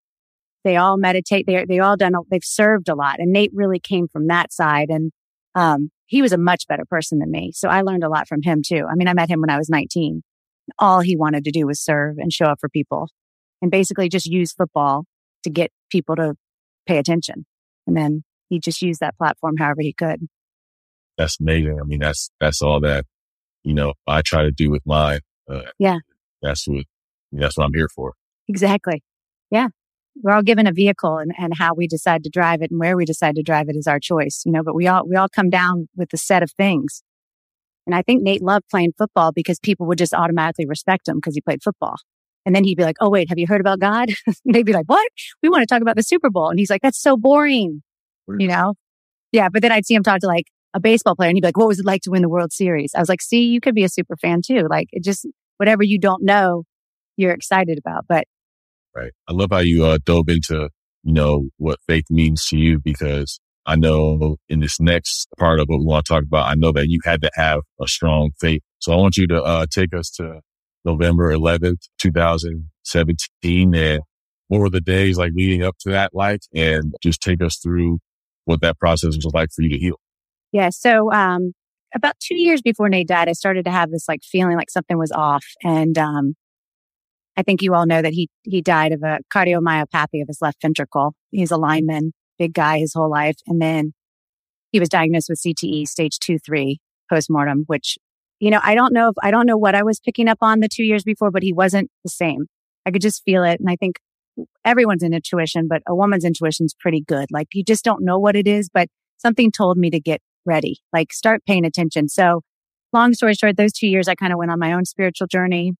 They 0.66 0.74
all 0.74 0.96
meditate. 0.96 1.46
They 1.46 1.64
they 1.64 1.78
all 1.78 1.96
done. 1.96 2.14
They've 2.28 2.42
served 2.42 2.88
a 2.88 2.96
lot, 2.96 3.20
and 3.20 3.32
Nate 3.32 3.52
really 3.54 3.78
came 3.78 4.08
from 4.08 4.26
that 4.26 4.52
side. 4.52 4.88
And 4.90 5.12
um, 5.54 5.90
he 6.06 6.22
was 6.22 6.32
a 6.32 6.38
much 6.38 6.66
better 6.66 6.84
person 6.84 7.20
than 7.20 7.30
me, 7.30 7.52
so 7.54 7.68
I 7.68 7.82
learned 7.82 8.02
a 8.02 8.08
lot 8.08 8.26
from 8.26 8.42
him 8.42 8.62
too. 8.66 8.84
I 8.90 8.96
mean, 8.96 9.06
I 9.06 9.14
met 9.14 9.30
him 9.30 9.40
when 9.40 9.48
I 9.48 9.58
was 9.58 9.70
19. 9.70 10.22
All 10.80 11.02
he 11.02 11.16
wanted 11.16 11.44
to 11.44 11.52
do 11.52 11.68
was 11.68 11.80
serve 11.80 12.16
and 12.18 12.32
show 12.32 12.46
up 12.46 12.58
for 12.60 12.68
people, 12.68 13.10
and 13.62 13.70
basically 13.70 14.08
just 14.08 14.26
use 14.26 14.52
football 14.52 15.04
to 15.44 15.50
get 15.50 15.70
people 15.88 16.16
to 16.16 16.34
pay 16.84 16.98
attention. 16.98 17.46
And 17.86 17.96
then 17.96 18.24
he 18.48 18.58
just 18.58 18.82
used 18.82 18.98
that 18.98 19.16
platform 19.16 19.58
however 19.58 19.82
he 19.82 19.92
could. 19.92 20.26
That's 21.16 21.38
amazing. 21.40 21.78
I 21.80 21.84
mean, 21.84 22.00
that's, 22.00 22.30
that's 22.40 22.60
all 22.60 22.80
that, 22.80 23.06
you 23.62 23.72
know, 23.72 23.94
I 24.06 24.22
try 24.22 24.42
to 24.42 24.50
do 24.50 24.70
with 24.70 24.82
mine. 24.84 25.20
Uh, 25.48 25.62
yeah. 25.78 25.98
That's 26.42 26.66
what, 26.66 26.84
that's 27.30 27.56
what 27.56 27.64
I'm 27.64 27.74
here 27.74 27.88
for. 27.94 28.14
Exactly. 28.48 29.04
Yeah. 29.50 29.68
We're 30.22 30.32
all 30.32 30.42
given 30.42 30.66
a 30.66 30.72
vehicle 30.72 31.18
and, 31.18 31.32
and 31.38 31.56
how 31.56 31.74
we 31.74 31.86
decide 31.86 32.24
to 32.24 32.30
drive 32.30 32.62
it 32.62 32.70
and 32.70 32.80
where 32.80 32.96
we 32.96 33.04
decide 33.04 33.34
to 33.36 33.42
drive 33.42 33.68
it 33.68 33.76
is 33.76 33.86
our 33.86 34.00
choice, 34.00 34.42
you 34.44 34.52
know, 34.52 34.62
but 34.62 34.74
we 34.74 34.86
all, 34.86 35.06
we 35.06 35.16
all 35.16 35.28
come 35.28 35.50
down 35.50 35.88
with 35.96 36.12
a 36.12 36.16
set 36.16 36.42
of 36.42 36.50
things. 36.52 37.02
And 37.86 37.94
I 37.94 38.02
think 38.02 38.22
Nate 38.22 38.42
loved 38.42 38.64
playing 38.70 38.94
football 38.98 39.30
because 39.32 39.60
people 39.60 39.86
would 39.86 39.98
just 39.98 40.14
automatically 40.14 40.66
respect 40.66 41.08
him 41.08 41.16
because 41.16 41.34
he 41.34 41.40
played 41.40 41.62
football. 41.62 41.96
And 42.44 42.54
then 42.54 42.64
he'd 42.64 42.76
be 42.76 42.84
like, 42.84 42.96
Oh, 43.00 43.10
wait, 43.10 43.28
have 43.28 43.38
you 43.38 43.46
heard 43.46 43.60
about 43.60 43.80
God? 43.80 44.08
they'd 44.44 44.66
be 44.66 44.72
like, 44.72 44.86
what? 44.86 45.06
We 45.42 45.48
want 45.48 45.62
to 45.62 45.66
talk 45.66 45.82
about 45.82 45.96
the 45.96 46.02
Super 46.02 46.30
Bowl. 46.30 46.48
And 46.48 46.58
he's 46.58 46.70
like, 46.70 46.82
that's 46.82 47.00
so 47.00 47.16
boring 47.16 47.82
you 48.38 48.48
know? 48.48 48.74
Yeah. 49.32 49.48
But 49.48 49.62
then 49.62 49.72
I'd 49.72 49.86
see 49.86 49.94
him 49.94 50.02
talk 50.02 50.20
to 50.20 50.26
like 50.26 50.46
a 50.74 50.80
baseball 50.80 51.16
player 51.16 51.28
and 51.28 51.36
he'd 51.36 51.42
be 51.42 51.48
like, 51.48 51.58
what 51.58 51.68
was 51.68 51.78
it 51.78 51.86
like 51.86 52.02
to 52.02 52.10
win 52.10 52.22
the 52.22 52.28
World 52.28 52.52
Series? 52.52 52.92
I 52.94 53.00
was 53.00 53.08
like, 53.08 53.22
see, 53.22 53.44
you 53.44 53.60
could 53.60 53.74
be 53.74 53.84
a 53.84 53.88
super 53.88 54.16
fan 54.16 54.42
too. 54.42 54.66
Like 54.68 54.88
it 54.92 55.02
just, 55.04 55.26
whatever 55.58 55.82
you 55.82 55.98
don't 55.98 56.22
know, 56.22 56.64
you're 57.16 57.32
excited 57.32 57.78
about. 57.78 58.04
But 58.08 58.24
right. 58.96 59.12
I 59.28 59.32
love 59.32 59.48
how 59.50 59.58
you 59.58 59.84
uh, 59.84 59.98
dove 60.04 60.28
into, 60.28 60.70
you 61.02 61.12
know, 61.12 61.48
what 61.58 61.78
faith 61.86 62.06
means 62.10 62.46
to 62.48 62.56
you 62.56 62.78
because 62.78 63.38
I 63.66 63.76
know 63.76 64.36
in 64.48 64.60
this 64.60 64.80
next 64.80 65.28
part 65.38 65.60
of 65.60 65.68
what 65.68 65.80
we 65.80 65.84
want 65.84 66.06
to 66.06 66.12
talk 66.12 66.22
about, 66.22 66.48
I 66.48 66.54
know 66.54 66.72
that 66.72 66.88
you 66.88 67.00
had 67.04 67.20
to 67.22 67.30
have 67.34 67.60
a 67.80 67.86
strong 67.86 68.30
faith. 68.40 68.62
So 68.78 68.92
I 68.92 68.96
want 68.96 69.16
you 69.16 69.26
to 69.28 69.42
uh, 69.42 69.66
take 69.70 69.92
us 69.94 70.10
to 70.12 70.40
November 70.84 71.32
11th, 71.32 71.88
2017 71.98 73.74
and 73.74 74.02
what 74.48 74.60
were 74.60 74.70
the 74.70 74.80
days 74.80 75.18
like 75.18 75.32
leading 75.34 75.64
up 75.64 75.76
to 75.80 75.90
that 75.90 76.14
like 76.14 76.40
and 76.54 76.94
just 77.02 77.20
take 77.20 77.42
us 77.42 77.56
through 77.56 77.98
what 78.44 78.60
that 78.60 78.78
process 78.78 79.16
was 79.16 79.32
like 79.34 79.50
for 79.52 79.62
you 79.62 79.70
to 79.70 79.78
heal. 79.78 79.96
Yeah. 80.52 80.70
So, 80.70 81.12
um, 81.12 81.52
about 81.94 82.14
two 82.20 82.36
years 82.36 82.62
before 82.62 82.88
Nate 82.88 83.08
died, 83.08 83.28
I 83.28 83.32
started 83.32 83.64
to 83.64 83.70
have 83.70 83.90
this 83.90 84.08
like 84.08 84.20
feeling 84.22 84.56
like 84.56 84.70
something 84.70 84.96
was 84.96 85.10
off. 85.10 85.44
And, 85.64 85.98
um, 85.98 86.36
I 87.36 87.42
think 87.42 87.62
you 87.62 87.74
all 87.74 87.86
know 87.86 88.00
that 88.00 88.12
he, 88.12 88.28
he 88.44 88.62
died 88.62 88.92
of 88.92 89.02
a 89.02 89.18
cardiomyopathy 89.32 90.22
of 90.22 90.28
his 90.28 90.38
left 90.40 90.62
ventricle. 90.62 91.14
He's 91.30 91.50
a 91.50 91.56
lineman, 91.56 92.12
big 92.38 92.54
guy 92.54 92.78
his 92.78 92.94
whole 92.94 93.10
life. 93.10 93.36
And 93.46 93.60
then 93.60 93.92
he 94.72 94.80
was 94.80 94.88
diagnosed 94.88 95.28
with 95.28 95.40
CTE 95.40 95.86
stage 95.86 96.18
two, 96.18 96.38
three 96.38 96.78
postmortem, 97.10 97.64
which, 97.66 97.98
you 98.40 98.50
know, 98.50 98.60
I 98.62 98.74
don't 98.74 98.92
know 98.92 99.08
if, 99.08 99.14
I 99.22 99.30
don't 99.30 99.46
know 99.46 99.58
what 99.58 99.74
I 99.74 99.82
was 99.82 100.00
picking 100.00 100.28
up 100.28 100.38
on 100.40 100.60
the 100.60 100.68
two 100.68 100.84
years 100.84 101.04
before, 101.04 101.30
but 101.30 101.42
he 101.42 101.52
wasn't 101.52 101.90
the 102.04 102.10
same. 102.10 102.46
I 102.86 102.90
could 102.90 103.02
just 103.02 103.22
feel 103.24 103.44
it. 103.44 103.60
And 103.60 103.68
I 103.68 103.76
think 103.76 103.96
everyone's 104.64 105.02
intuition, 105.02 105.68
but 105.68 105.82
a 105.86 105.94
woman's 105.94 106.24
intuition 106.24 106.66
is 106.66 106.74
pretty 106.78 107.02
good. 107.02 107.26
Like 107.30 107.48
you 107.52 107.64
just 107.64 107.84
don't 107.84 108.04
know 108.04 108.18
what 108.18 108.36
it 108.36 108.46
is, 108.46 108.68
but 108.72 108.88
something 109.18 109.50
told 109.50 109.76
me 109.76 109.90
to 109.90 110.00
get 110.00 110.20
ready, 110.44 110.78
like 110.92 111.12
start 111.12 111.42
paying 111.46 111.64
attention. 111.64 112.08
So 112.08 112.42
long 112.92 113.14
story 113.14 113.34
short, 113.34 113.56
those 113.56 113.72
two 113.72 113.88
years, 113.88 114.08
I 114.08 114.14
kind 114.14 114.32
of 114.32 114.38
went 114.38 114.50
on 114.50 114.58
my 114.58 114.72
own 114.72 114.84
spiritual 114.84 115.26
journey. 115.26 115.74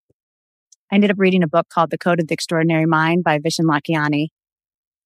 I 0.90 0.94
ended 0.94 1.10
up 1.10 1.18
reading 1.18 1.42
a 1.42 1.48
book 1.48 1.68
called 1.68 1.90
The 1.90 1.98
Code 1.98 2.20
of 2.20 2.28
the 2.28 2.34
Extraordinary 2.34 2.86
Mind 2.86 3.24
by 3.24 3.38
Vishen 3.38 3.64
Lakhiani. 3.64 4.28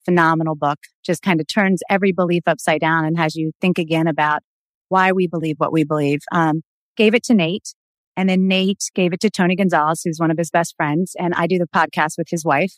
Phenomenal 0.05 0.55
book. 0.55 0.79
Just 1.05 1.23
kind 1.23 1.41
of 1.41 1.47
turns 1.47 1.81
every 1.89 2.13
belief 2.13 2.43
upside 2.47 2.81
down 2.81 3.05
and 3.05 3.17
has 3.17 3.35
you 3.35 3.53
think 3.61 3.79
again 3.79 4.07
about 4.07 4.43
why 4.89 5.13
we 5.13 5.27
believe 5.27 5.57
what 5.59 5.73
we 5.73 5.85
believe. 5.85 6.21
Um, 6.33 6.63
gave 6.97 7.15
it 7.15 7.23
to 7.25 7.35
Nate. 7.35 7.75
And 8.17 8.29
then 8.29 8.47
Nate 8.47 8.91
gave 8.95 9.15
it 9.15 9.21
to 9.21 9.31
Tony 9.31 9.57
Gonzalez, 9.57 10.03
who's 10.05 10.19
one 10.19 10.31
of 10.31 10.37
his 10.37 10.51
best 10.51 10.75
friends. 10.77 11.17
And 11.19 11.33
I 11.35 11.47
do 11.47 11.59
the 11.59 11.67
podcast 11.67 12.19
with 12.19 12.29
his 12.29 12.45
wife. 12.45 12.75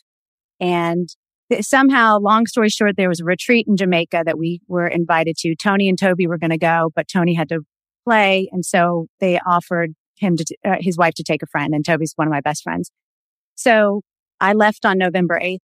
And 0.61 1.09
somehow, 1.59 2.19
long 2.19 2.45
story 2.45 2.69
short, 2.69 2.95
there 2.95 3.09
was 3.09 3.19
a 3.19 3.25
retreat 3.25 3.67
in 3.67 3.75
Jamaica 3.75 4.23
that 4.25 4.37
we 4.37 4.61
were 4.67 4.87
invited 4.87 5.35
to. 5.39 5.55
Tony 5.55 5.89
and 5.89 5.99
Toby 5.99 6.27
were 6.27 6.37
going 6.37 6.51
to 6.51 6.57
go, 6.57 6.91
but 6.95 7.07
Tony 7.09 7.33
had 7.33 7.49
to 7.49 7.61
play. 8.05 8.47
And 8.53 8.63
so 8.63 9.07
they 9.19 9.39
offered 9.45 9.93
him 10.15 10.35
to, 10.37 10.55
uh, 10.65 10.75
his 10.79 10.97
wife 10.97 11.13
to 11.15 11.23
take 11.23 11.43
a 11.43 11.47
friend. 11.47 11.73
And 11.73 11.85
Toby's 11.85 12.13
one 12.15 12.27
of 12.27 12.31
my 12.31 12.41
best 12.41 12.63
friends. 12.63 12.91
So 13.55 14.01
I 14.39 14.53
left 14.53 14.85
on 14.85 14.97
November 14.97 15.39
8th 15.41 15.59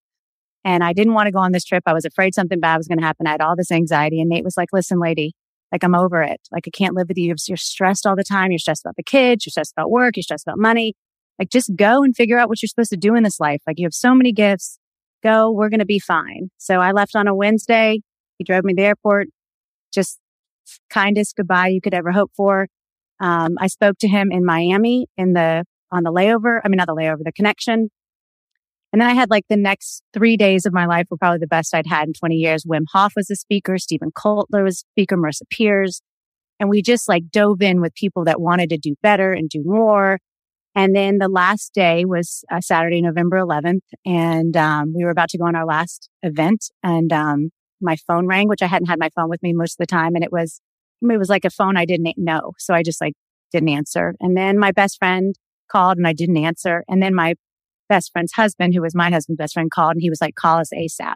and 0.65 0.85
I 0.85 0.93
didn't 0.93 1.15
want 1.15 1.27
to 1.27 1.33
go 1.33 1.39
on 1.39 1.53
this 1.53 1.65
trip. 1.65 1.83
I 1.87 1.93
was 1.93 2.05
afraid 2.05 2.35
something 2.35 2.61
bad 2.61 2.77
was 2.77 2.89
going 2.89 2.99
to 2.99 3.05
happen. 3.05 3.27
I 3.27 3.33
had 3.33 3.41
all 3.41 3.57
this 3.57 3.71
anxiety. 3.71 4.21
And 4.21 4.29
Nate 4.29 4.45
was 4.45 4.57
like, 4.57 4.69
listen, 4.73 5.01
lady, 5.01 5.33
like 5.73 5.85
I'm 5.85 5.95
over 5.95 6.23
it. 6.23 6.41
Like 6.51 6.65
I 6.67 6.71
can't 6.71 6.95
live 6.95 7.09
with 7.09 7.19
you. 7.19 7.35
You're 7.47 7.57
stressed 7.57 8.07
all 8.07 8.17
the 8.17 8.25
time. 8.25 8.51
You're 8.51 8.59
stressed 8.59 8.85
about 8.85 8.97
the 8.97 9.03
kids. 9.03 9.47
You're 9.47 9.51
stressed 9.51 9.73
about 9.77 9.91
work. 9.91 10.17
You're 10.17 10.23
stressed 10.23 10.47
about 10.47 10.59
money. 10.59 10.95
Like 11.39 11.51
just 11.51 11.75
go 11.77 12.03
and 12.03 12.17
figure 12.17 12.39
out 12.39 12.49
what 12.49 12.63
you're 12.63 12.69
supposed 12.69 12.91
to 12.91 12.97
do 12.97 13.15
in 13.15 13.23
this 13.23 13.39
life. 13.39 13.63
Like 13.67 13.79
you 13.79 13.87
have 13.87 13.95
so 13.95 14.15
many 14.15 14.33
gifts. 14.33 14.79
Go. 15.23 15.51
We're 15.51 15.69
going 15.69 15.81
to 15.81 15.87
be 15.87 15.99
fine. 15.99 16.51
So 16.59 16.81
I 16.81 16.93
left 16.93 17.17
on 17.17 17.27
a 17.27 17.35
Wednesday. 17.35 18.01
He 18.39 18.45
drove 18.45 18.65
me 18.65 18.73
to 18.73 18.77
the 18.77 18.87
airport. 18.87 19.29
Just 19.93 20.19
kindest 20.91 21.37
goodbye 21.37 21.69
you 21.69 21.81
could 21.81 21.95
ever 21.95 22.13
hope 22.13 22.31
for. 22.37 22.69
Um, 23.21 23.57
I 23.59 23.67
spoke 23.67 23.99
to 23.99 24.09
him 24.09 24.31
in 24.31 24.45
Miami 24.45 25.07
in 25.17 25.33
the, 25.33 25.65
on 25.91 26.03
the 26.03 26.13
layover. 26.13 26.61
I 26.65 26.69
mean, 26.69 26.77
not 26.77 26.87
the 26.87 26.95
layover, 26.95 27.25
the 27.25 27.33
connection. 27.33 27.91
And 28.93 29.03
then 29.03 29.09
I 29.09 29.15
had 29.15 29.31
like 29.31 29.45
the 29.49 29.57
next 29.57 30.03
three 30.15 30.37
days 30.37 30.65
of 30.65 30.73
my 30.73 30.87
life 30.87 31.07
were 31.11 31.19
probably 31.19 31.39
the 31.39 31.47
best 31.47 31.75
I'd 31.75 31.87
had 31.87 32.09
in 32.09 32.15
20 32.15 32.37
years. 32.37 32.65
Wim 32.65 32.85
Hof 32.93 33.13
was 33.17 33.31
a 33.31 33.37
speaker. 33.37 33.77
Steven 33.77 34.11
Kotler 34.11 34.65
was 34.65 34.79
speaker. 34.79 35.17
Marisa 35.17 35.43
Peers. 35.51 36.01
And 36.59 36.71
we 36.71 36.83
just 36.83 37.09
like 37.09 37.31
dove 37.31 37.63
in 37.63 37.81
with 37.81 37.95
people 37.95 38.25
that 38.25 38.41
wanted 38.41 38.71
to 38.71 38.79
do 38.79 38.97
better 39.03 39.33
and 39.33 39.49
do 39.49 39.63
more. 39.65 40.19
And 40.75 40.95
then 40.95 41.19
the 41.19 41.29
last 41.29 41.75
day 41.75 42.05
was 42.05 42.45
uh, 42.51 42.61
Saturday, 42.61 43.03
November 43.03 43.37
11th. 43.39 43.81
And, 44.07 44.57
um, 44.57 44.93
we 44.97 45.05
were 45.05 45.11
about 45.11 45.29
to 45.31 45.39
go 45.39 45.45
on 45.45 45.57
our 45.57 45.67
last 45.67 46.09
event 46.23 46.71
and, 46.83 47.13
um, 47.13 47.51
my 47.81 47.97
phone 48.07 48.27
rang, 48.27 48.49
which 48.49 48.63
I 48.63 48.67
hadn't 48.67 48.89
had 48.89 48.99
my 48.99 49.11
phone 49.15 49.29
with 49.29 49.43
me 49.43 49.53
most 49.53 49.75
of 49.75 49.79
the 49.79 49.87
time. 49.87 50.15
And 50.15 50.25
it 50.25 50.33
was, 50.33 50.61
it 51.03 51.19
was 51.19 51.29
like 51.29 51.45
a 51.45 51.51
phone 51.51 51.77
I 51.77 51.85
didn't 51.85 52.15
know. 52.17 52.53
So 52.59 52.75
I 52.75 52.83
just 52.83 53.01
like 53.01 53.15
didn't 53.53 53.69
answer. 53.71 54.15
And 54.21 54.37
then 54.37 54.59
my 54.59 54.73
best 54.73 54.99
friend 54.99 55.35
called 55.71 55.99
and 55.99 56.07
I 56.07 56.13
didn't 56.13 56.37
answer. 56.37 56.85
And 56.89 57.03
then 57.03 57.15
my 57.15 57.35
best 57.89 58.13
friend's 58.13 58.33
husband, 58.33 58.75
who 58.75 58.83
was 58.83 58.95
my 58.95 59.11
husband's 59.11 59.39
best 59.39 59.55
friend, 59.55 59.71
called 59.71 59.93
and 59.93 60.03
he 60.03 60.11
was 60.11 60.21
like, 60.21 60.35
call 60.35 60.59
us 60.59 60.71
ASAP. 60.75 61.15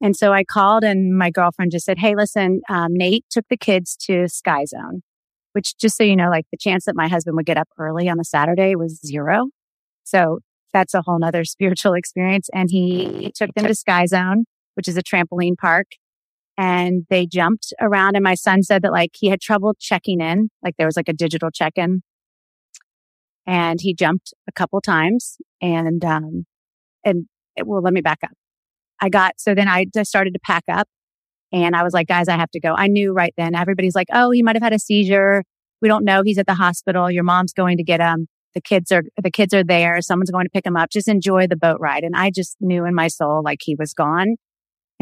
And 0.00 0.16
so 0.16 0.32
I 0.32 0.44
called 0.44 0.84
and 0.84 1.16
my 1.16 1.30
girlfriend 1.30 1.70
just 1.70 1.86
said, 1.86 1.98
Hey, 1.98 2.14
listen, 2.14 2.60
um, 2.68 2.92
Nate 2.92 3.24
took 3.30 3.46
the 3.48 3.56
kids 3.56 3.96
to 4.02 4.28
Sky 4.28 4.64
Zone, 4.66 5.02
which 5.52 5.78
just 5.78 5.96
so 5.96 6.04
you 6.04 6.16
know, 6.16 6.28
like 6.28 6.46
the 6.50 6.58
chance 6.58 6.84
that 6.84 6.96
my 6.96 7.08
husband 7.08 7.36
would 7.36 7.46
get 7.46 7.56
up 7.56 7.68
early 7.78 8.08
on 8.08 8.20
a 8.20 8.24
Saturday 8.24 8.74
was 8.76 9.00
zero. 9.00 9.48
So 10.02 10.40
that's 10.72 10.92
a 10.92 11.02
whole 11.02 11.18
nother 11.18 11.44
spiritual 11.44 11.94
experience. 11.94 12.50
And 12.52 12.70
he 12.70 13.32
took 13.34 13.54
them 13.54 13.66
to 13.66 13.74
Sky 13.74 14.06
Zone, 14.06 14.44
which 14.74 14.88
is 14.88 14.96
a 14.98 15.02
trampoline 15.02 15.56
park. 15.56 15.86
And 16.56 17.04
they 17.10 17.26
jumped 17.26 17.72
around. 17.80 18.14
And 18.14 18.22
my 18.22 18.34
son 18.34 18.62
said 18.62 18.82
that 18.82 18.92
like 18.92 19.10
he 19.14 19.28
had 19.28 19.40
trouble 19.40 19.74
checking 19.78 20.20
in, 20.20 20.50
like 20.62 20.76
there 20.76 20.86
was 20.86 20.96
like 20.96 21.08
a 21.08 21.12
digital 21.12 21.50
check 21.50 21.72
in 21.76 22.02
and 23.46 23.80
he 23.80 23.94
jumped 23.94 24.32
a 24.48 24.52
couple 24.52 24.80
times 24.80 25.36
and 25.60 26.04
um 26.04 26.46
and 27.04 27.26
it, 27.56 27.66
well 27.66 27.82
let 27.82 27.92
me 27.92 28.00
back 28.00 28.18
up. 28.24 28.32
I 29.00 29.08
got 29.08 29.34
so 29.38 29.54
then 29.54 29.68
i 29.68 29.84
just 29.84 30.08
started 30.08 30.34
to 30.34 30.40
pack 30.40 30.64
up 30.68 30.88
and 31.52 31.76
i 31.76 31.82
was 31.82 31.92
like 31.92 32.08
guys 32.08 32.28
i 32.28 32.36
have 32.36 32.50
to 32.52 32.60
go. 32.60 32.74
I 32.76 32.88
knew 32.88 33.12
right 33.12 33.34
then 33.36 33.54
everybody's 33.54 33.94
like 33.94 34.08
oh 34.12 34.30
he 34.30 34.42
might 34.42 34.56
have 34.56 34.62
had 34.62 34.72
a 34.72 34.78
seizure. 34.78 35.44
We 35.82 35.88
don't 35.88 36.04
know. 36.04 36.22
He's 36.24 36.38
at 36.38 36.46
the 36.46 36.54
hospital. 36.54 37.10
Your 37.10 37.24
mom's 37.24 37.52
going 37.52 37.76
to 37.76 37.82
get 37.82 38.00
him. 38.00 38.26
The 38.54 38.60
kids 38.60 38.90
are 38.92 39.02
the 39.22 39.30
kids 39.30 39.52
are 39.52 39.64
there. 39.64 40.00
Someone's 40.00 40.30
going 40.30 40.46
to 40.46 40.50
pick 40.50 40.64
him 40.64 40.76
up. 40.76 40.90
Just 40.90 41.08
enjoy 41.08 41.46
the 41.46 41.56
boat 41.56 41.78
ride. 41.80 42.04
And 42.04 42.16
i 42.16 42.30
just 42.30 42.56
knew 42.60 42.84
in 42.84 42.94
my 42.94 43.08
soul 43.08 43.42
like 43.44 43.60
he 43.62 43.74
was 43.74 43.92
gone 43.92 44.36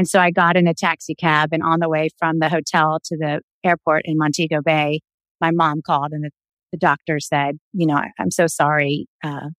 and 0.02 0.08
so 0.08 0.20
i 0.20 0.30
got 0.30 0.56
in 0.56 0.66
a 0.66 0.74
taxi 0.74 1.14
cab 1.14 1.50
and 1.52 1.62
on 1.62 1.80
the 1.80 1.88
way 1.88 2.08
from 2.18 2.40
the 2.40 2.48
hotel 2.48 2.98
to 3.04 3.16
the 3.16 3.40
airport 3.64 4.02
in 4.04 4.18
montego 4.18 4.60
bay 4.60 5.00
my 5.40 5.50
mom 5.50 5.80
called 5.82 6.12
and 6.12 6.24
the 6.24 6.30
the 6.72 6.78
doctor 6.78 7.20
said, 7.20 7.58
you 7.72 7.86
know, 7.86 7.94
I, 7.94 8.10
am 8.18 8.30
so 8.30 8.46
sorry. 8.46 9.06
Uh, 9.22 9.50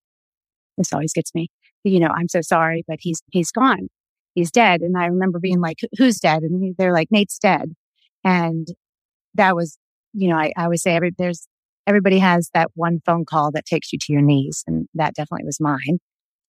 this 0.77 0.91
always 0.91 1.13
gets 1.13 1.33
me. 1.33 1.47
You 1.83 1.99
know, 1.99 2.09
I'm 2.13 2.27
so 2.27 2.41
sorry, 2.41 2.83
but 2.87 2.97
he's, 2.99 3.21
he's 3.31 3.51
gone. 3.51 3.87
He's 4.33 4.51
dead. 4.51 4.81
And 4.81 4.97
I 4.97 5.05
remember 5.05 5.39
being 5.39 5.61
like, 5.61 5.77
who's 5.97 6.19
dead? 6.19 6.41
And 6.41 6.75
they're 6.77 6.93
like, 6.93 7.09
Nate's 7.11 7.37
dead. 7.37 7.73
And 8.23 8.67
that 9.35 9.55
was, 9.55 9.77
you 10.13 10.27
know, 10.27 10.37
I, 10.37 10.51
I 10.57 10.63
always 10.63 10.81
say 10.81 10.95
every, 10.95 11.11
there's, 11.17 11.47
everybody 11.85 12.19
has 12.19 12.49
that 12.53 12.71
one 12.73 12.99
phone 13.05 13.25
call 13.25 13.51
that 13.51 13.65
takes 13.65 13.93
you 13.93 13.99
to 14.01 14.13
your 14.13 14.21
knees. 14.21 14.63
And 14.65 14.87
that 14.95 15.13
definitely 15.13 15.45
was 15.45 15.59
mine. 15.59 15.99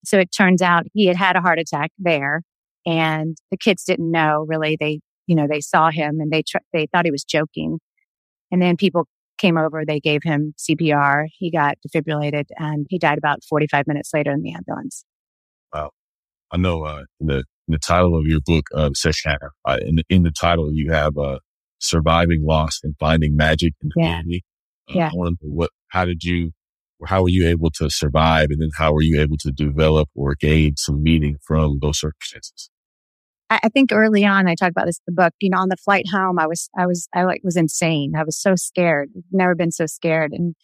So 0.05 0.19
it 0.19 0.31
turns 0.33 0.63
out 0.63 0.87
he 0.95 1.07
had 1.07 1.17
had 1.17 1.37
a 1.37 1.41
heart 1.41 1.59
attack 1.59 1.91
there 1.99 2.43
and 2.87 3.37
the 3.51 3.57
kids 3.57 3.85
didn't 3.85 4.11
know 4.11 4.45
really. 4.49 4.77
They, 4.79 5.01
you 5.27 5.35
know, 5.35 5.47
they 5.49 5.61
saw 5.61 5.91
him 5.91 6.21
and 6.21 6.31
they, 6.31 6.43
tr- 6.43 6.59
they 6.73 6.87
thought 6.87 7.05
he 7.05 7.11
was 7.11 7.25
joking. 7.25 7.79
And 8.51 8.61
then 8.61 8.77
people 8.77 9.07
came 9.39 9.57
over. 9.57 9.85
They 9.85 10.01
gave 10.01 10.23
him 10.23 10.55
CPR. 10.59 11.27
He 11.39 11.51
got 11.51 11.77
defibrillated 11.87 12.45
and 12.57 12.87
he 12.89 12.99
died 12.99 13.19
about 13.19 13.43
45 13.49 13.87
minutes 13.87 14.11
later 14.15 14.33
in 14.33 14.43
the 14.43 14.55
ambulance. 14.55 15.05
Wow. 15.73 15.91
I 16.51 16.57
know, 16.57 16.85
uh, 16.85 17.05
in 17.21 17.27
the, 17.27 17.37
in 17.39 17.73
the 17.73 17.79
title 17.79 18.17
of 18.19 18.27
your 18.27 18.41
book, 18.45 18.67
uh, 18.75 18.91
Session, 18.95 19.37
uh, 19.65 19.79
in, 19.81 19.97
the, 19.97 20.05
in 20.09 20.23
the 20.23 20.31
title, 20.31 20.71
you 20.73 20.93
have, 20.93 21.17
uh, 21.19 21.39
surviving 21.81 22.45
loss 22.45 22.81
and 22.83 22.95
finding 22.99 23.37
magic 23.37 23.75
in 23.83 23.91
yeah. 23.97 24.19
community. 24.19 24.45
Uh, 24.91 24.95
yeah. 24.95 25.11
I 25.13 25.17
want 25.17 25.39
to 25.41 25.47
know 25.47 25.53
what, 25.53 25.71
how 25.89 26.05
did 26.05 26.23
you, 26.23 26.53
how 27.07 27.23
were 27.23 27.29
you 27.29 27.49
able 27.49 27.71
to 27.73 27.91
survive? 27.91 28.49
And 28.51 28.63
then 28.63 28.71
how 28.77 28.93
were 28.93 29.03
you 29.03 29.21
able 29.21 29.37
to 29.39 29.51
develop 29.51 30.09
or 30.15 30.35
gain 30.35 30.77
some 30.77 31.03
meaning 31.03 31.37
from 31.45 31.79
those 31.83 31.99
circumstances? 31.99 32.71
I 33.51 33.69
think 33.69 33.93
early 33.93 34.25
on, 34.25 34.49
I 34.49 34.55
talked 34.55 34.71
about 34.71 34.87
this 34.87 35.01
in 35.07 35.15
the 35.15 35.23
book, 35.23 35.35
you 35.41 35.51
know, 35.51 35.59
on 35.59 35.69
the 35.69 35.77
flight 35.77 36.07
home, 36.11 36.39
I 36.39 36.47
was, 36.47 36.71
I 36.77 36.87
was, 36.87 37.09
I 37.15 37.25
like 37.25 37.43
was 37.45 37.57
insane. 37.57 38.15
I 38.17 38.25
was 38.25 38.37
so 38.41 38.55
scared. 38.57 39.11
Never 39.33 39.55
been 39.55 39.71
so 39.71 39.87
scared. 39.87 40.33
And 40.33 40.55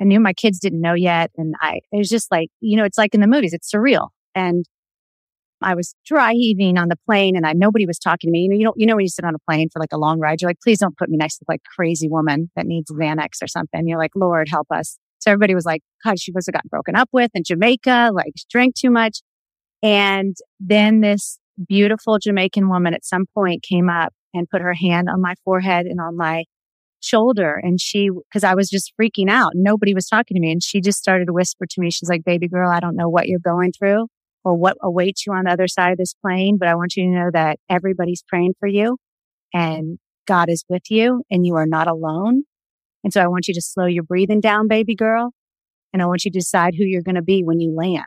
I 0.00 0.04
knew 0.04 0.20
my 0.20 0.32
kids 0.34 0.60
didn't 0.60 0.80
know 0.80 0.94
yet. 0.94 1.30
And 1.36 1.54
I, 1.60 1.80
it 1.90 1.96
was 1.96 2.08
just 2.08 2.30
like, 2.30 2.50
you 2.60 2.76
know, 2.76 2.84
it's 2.84 2.98
like 2.98 3.14
in 3.14 3.20
the 3.20 3.26
movies, 3.26 3.52
it's 3.52 3.72
surreal. 3.72 4.08
And 4.34 4.66
I 5.60 5.74
was 5.74 5.94
dry 6.06 6.32
heaving 6.32 6.78
on 6.78 6.88
the 6.88 6.98
plane 7.06 7.34
and 7.34 7.46
I, 7.46 7.52
nobody 7.52 7.86
was 7.86 7.98
talking 7.98 8.28
to 8.28 8.30
me. 8.30 8.42
You 8.42 8.48
know, 8.48 8.56
you 8.56 8.64
know, 8.64 8.72
you 8.76 8.86
know, 8.86 8.96
when 8.96 9.04
you 9.04 9.08
sit 9.08 9.24
on 9.24 9.34
a 9.34 9.38
plane 9.50 9.68
for 9.72 9.80
like 9.80 9.92
a 9.92 9.98
long 9.98 10.20
ride, 10.20 10.40
you're 10.40 10.50
like, 10.50 10.60
please 10.62 10.78
don't 10.78 10.96
put 10.96 11.08
me 11.08 11.16
next 11.16 11.38
to 11.38 11.44
like 11.48 11.62
crazy 11.76 12.08
woman 12.08 12.50
that 12.54 12.66
needs 12.66 12.90
Xanax 12.90 13.42
or 13.42 13.48
something. 13.48 13.88
You're 13.88 13.98
like, 13.98 14.12
Lord, 14.14 14.48
help 14.48 14.68
us. 14.70 14.98
So 15.18 15.32
everybody 15.32 15.54
was 15.54 15.64
like, 15.64 15.82
God, 16.04 16.20
she 16.20 16.30
must 16.30 16.46
have 16.46 16.52
gotten 16.52 16.68
broken 16.68 16.94
up 16.94 17.08
with 17.12 17.32
in 17.34 17.42
Jamaica, 17.44 18.10
like 18.14 18.34
drank 18.48 18.76
too 18.76 18.90
much. 18.90 19.20
And 19.82 20.36
then 20.60 21.00
this 21.00 21.38
beautiful 21.66 22.18
Jamaican 22.18 22.68
woman 22.68 22.94
at 22.94 23.04
some 23.04 23.26
point 23.34 23.62
came 23.62 23.88
up 23.88 24.12
and 24.34 24.48
put 24.48 24.60
her 24.60 24.74
hand 24.74 25.08
on 25.08 25.20
my 25.20 25.34
forehead 25.44 25.86
and 25.86 26.00
on 26.00 26.16
my 26.16 26.44
shoulder. 27.00 27.60
And 27.62 27.80
she, 27.80 28.10
cause 28.32 28.44
I 28.44 28.54
was 28.54 28.68
just 28.68 28.92
freaking 29.00 29.30
out. 29.30 29.52
Nobody 29.54 29.94
was 29.94 30.06
talking 30.06 30.34
to 30.34 30.40
me. 30.40 30.52
And 30.52 30.62
she 30.62 30.80
just 30.80 30.98
started 30.98 31.26
to 31.26 31.32
whisper 31.32 31.66
to 31.66 31.80
me. 31.80 31.90
She's 31.90 32.08
like, 32.08 32.24
baby 32.24 32.48
girl, 32.48 32.70
I 32.70 32.80
don't 32.80 32.96
know 32.96 33.08
what 33.08 33.28
you're 33.28 33.38
going 33.38 33.72
through 33.72 34.08
or 34.44 34.54
what 34.54 34.76
awaits 34.82 35.26
you 35.26 35.32
on 35.32 35.44
the 35.44 35.52
other 35.52 35.68
side 35.68 35.92
of 35.92 35.98
this 35.98 36.14
plane, 36.14 36.56
but 36.58 36.68
I 36.68 36.74
want 36.74 36.96
you 36.96 37.04
to 37.04 37.10
know 37.10 37.30
that 37.32 37.58
everybody's 37.68 38.22
praying 38.26 38.54
for 38.58 38.68
you 38.68 38.96
and 39.52 39.98
God 40.26 40.48
is 40.48 40.64
with 40.68 40.90
you 40.90 41.22
and 41.30 41.46
you 41.46 41.54
are 41.56 41.66
not 41.66 41.88
alone. 41.88 42.44
And 43.04 43.12
so 43.12 43.22
I 43.22 43.28
want 43.28 43.48
you 43.48 43.54
to 43.54 43.62
slow 43.62 43.86
your 43.86 44.02
breathing 44.02 44.40
down, 44.40 44.68
baby 44.68 44.94
girl. 44.94 45.32
And 45.92 46.02
I 46.02 46.06
want 46.06 46.24
you 46.24 46.30
to 46.30 46.38
decide 46.38 46.74
who 46.76 46.84
you're 46.84 47.02
going 47.02 47.14
to 47.14 47.22
be 47.22 47.42
when 47.42 47.60
you 47.60 47.74
land. 47.74 48.04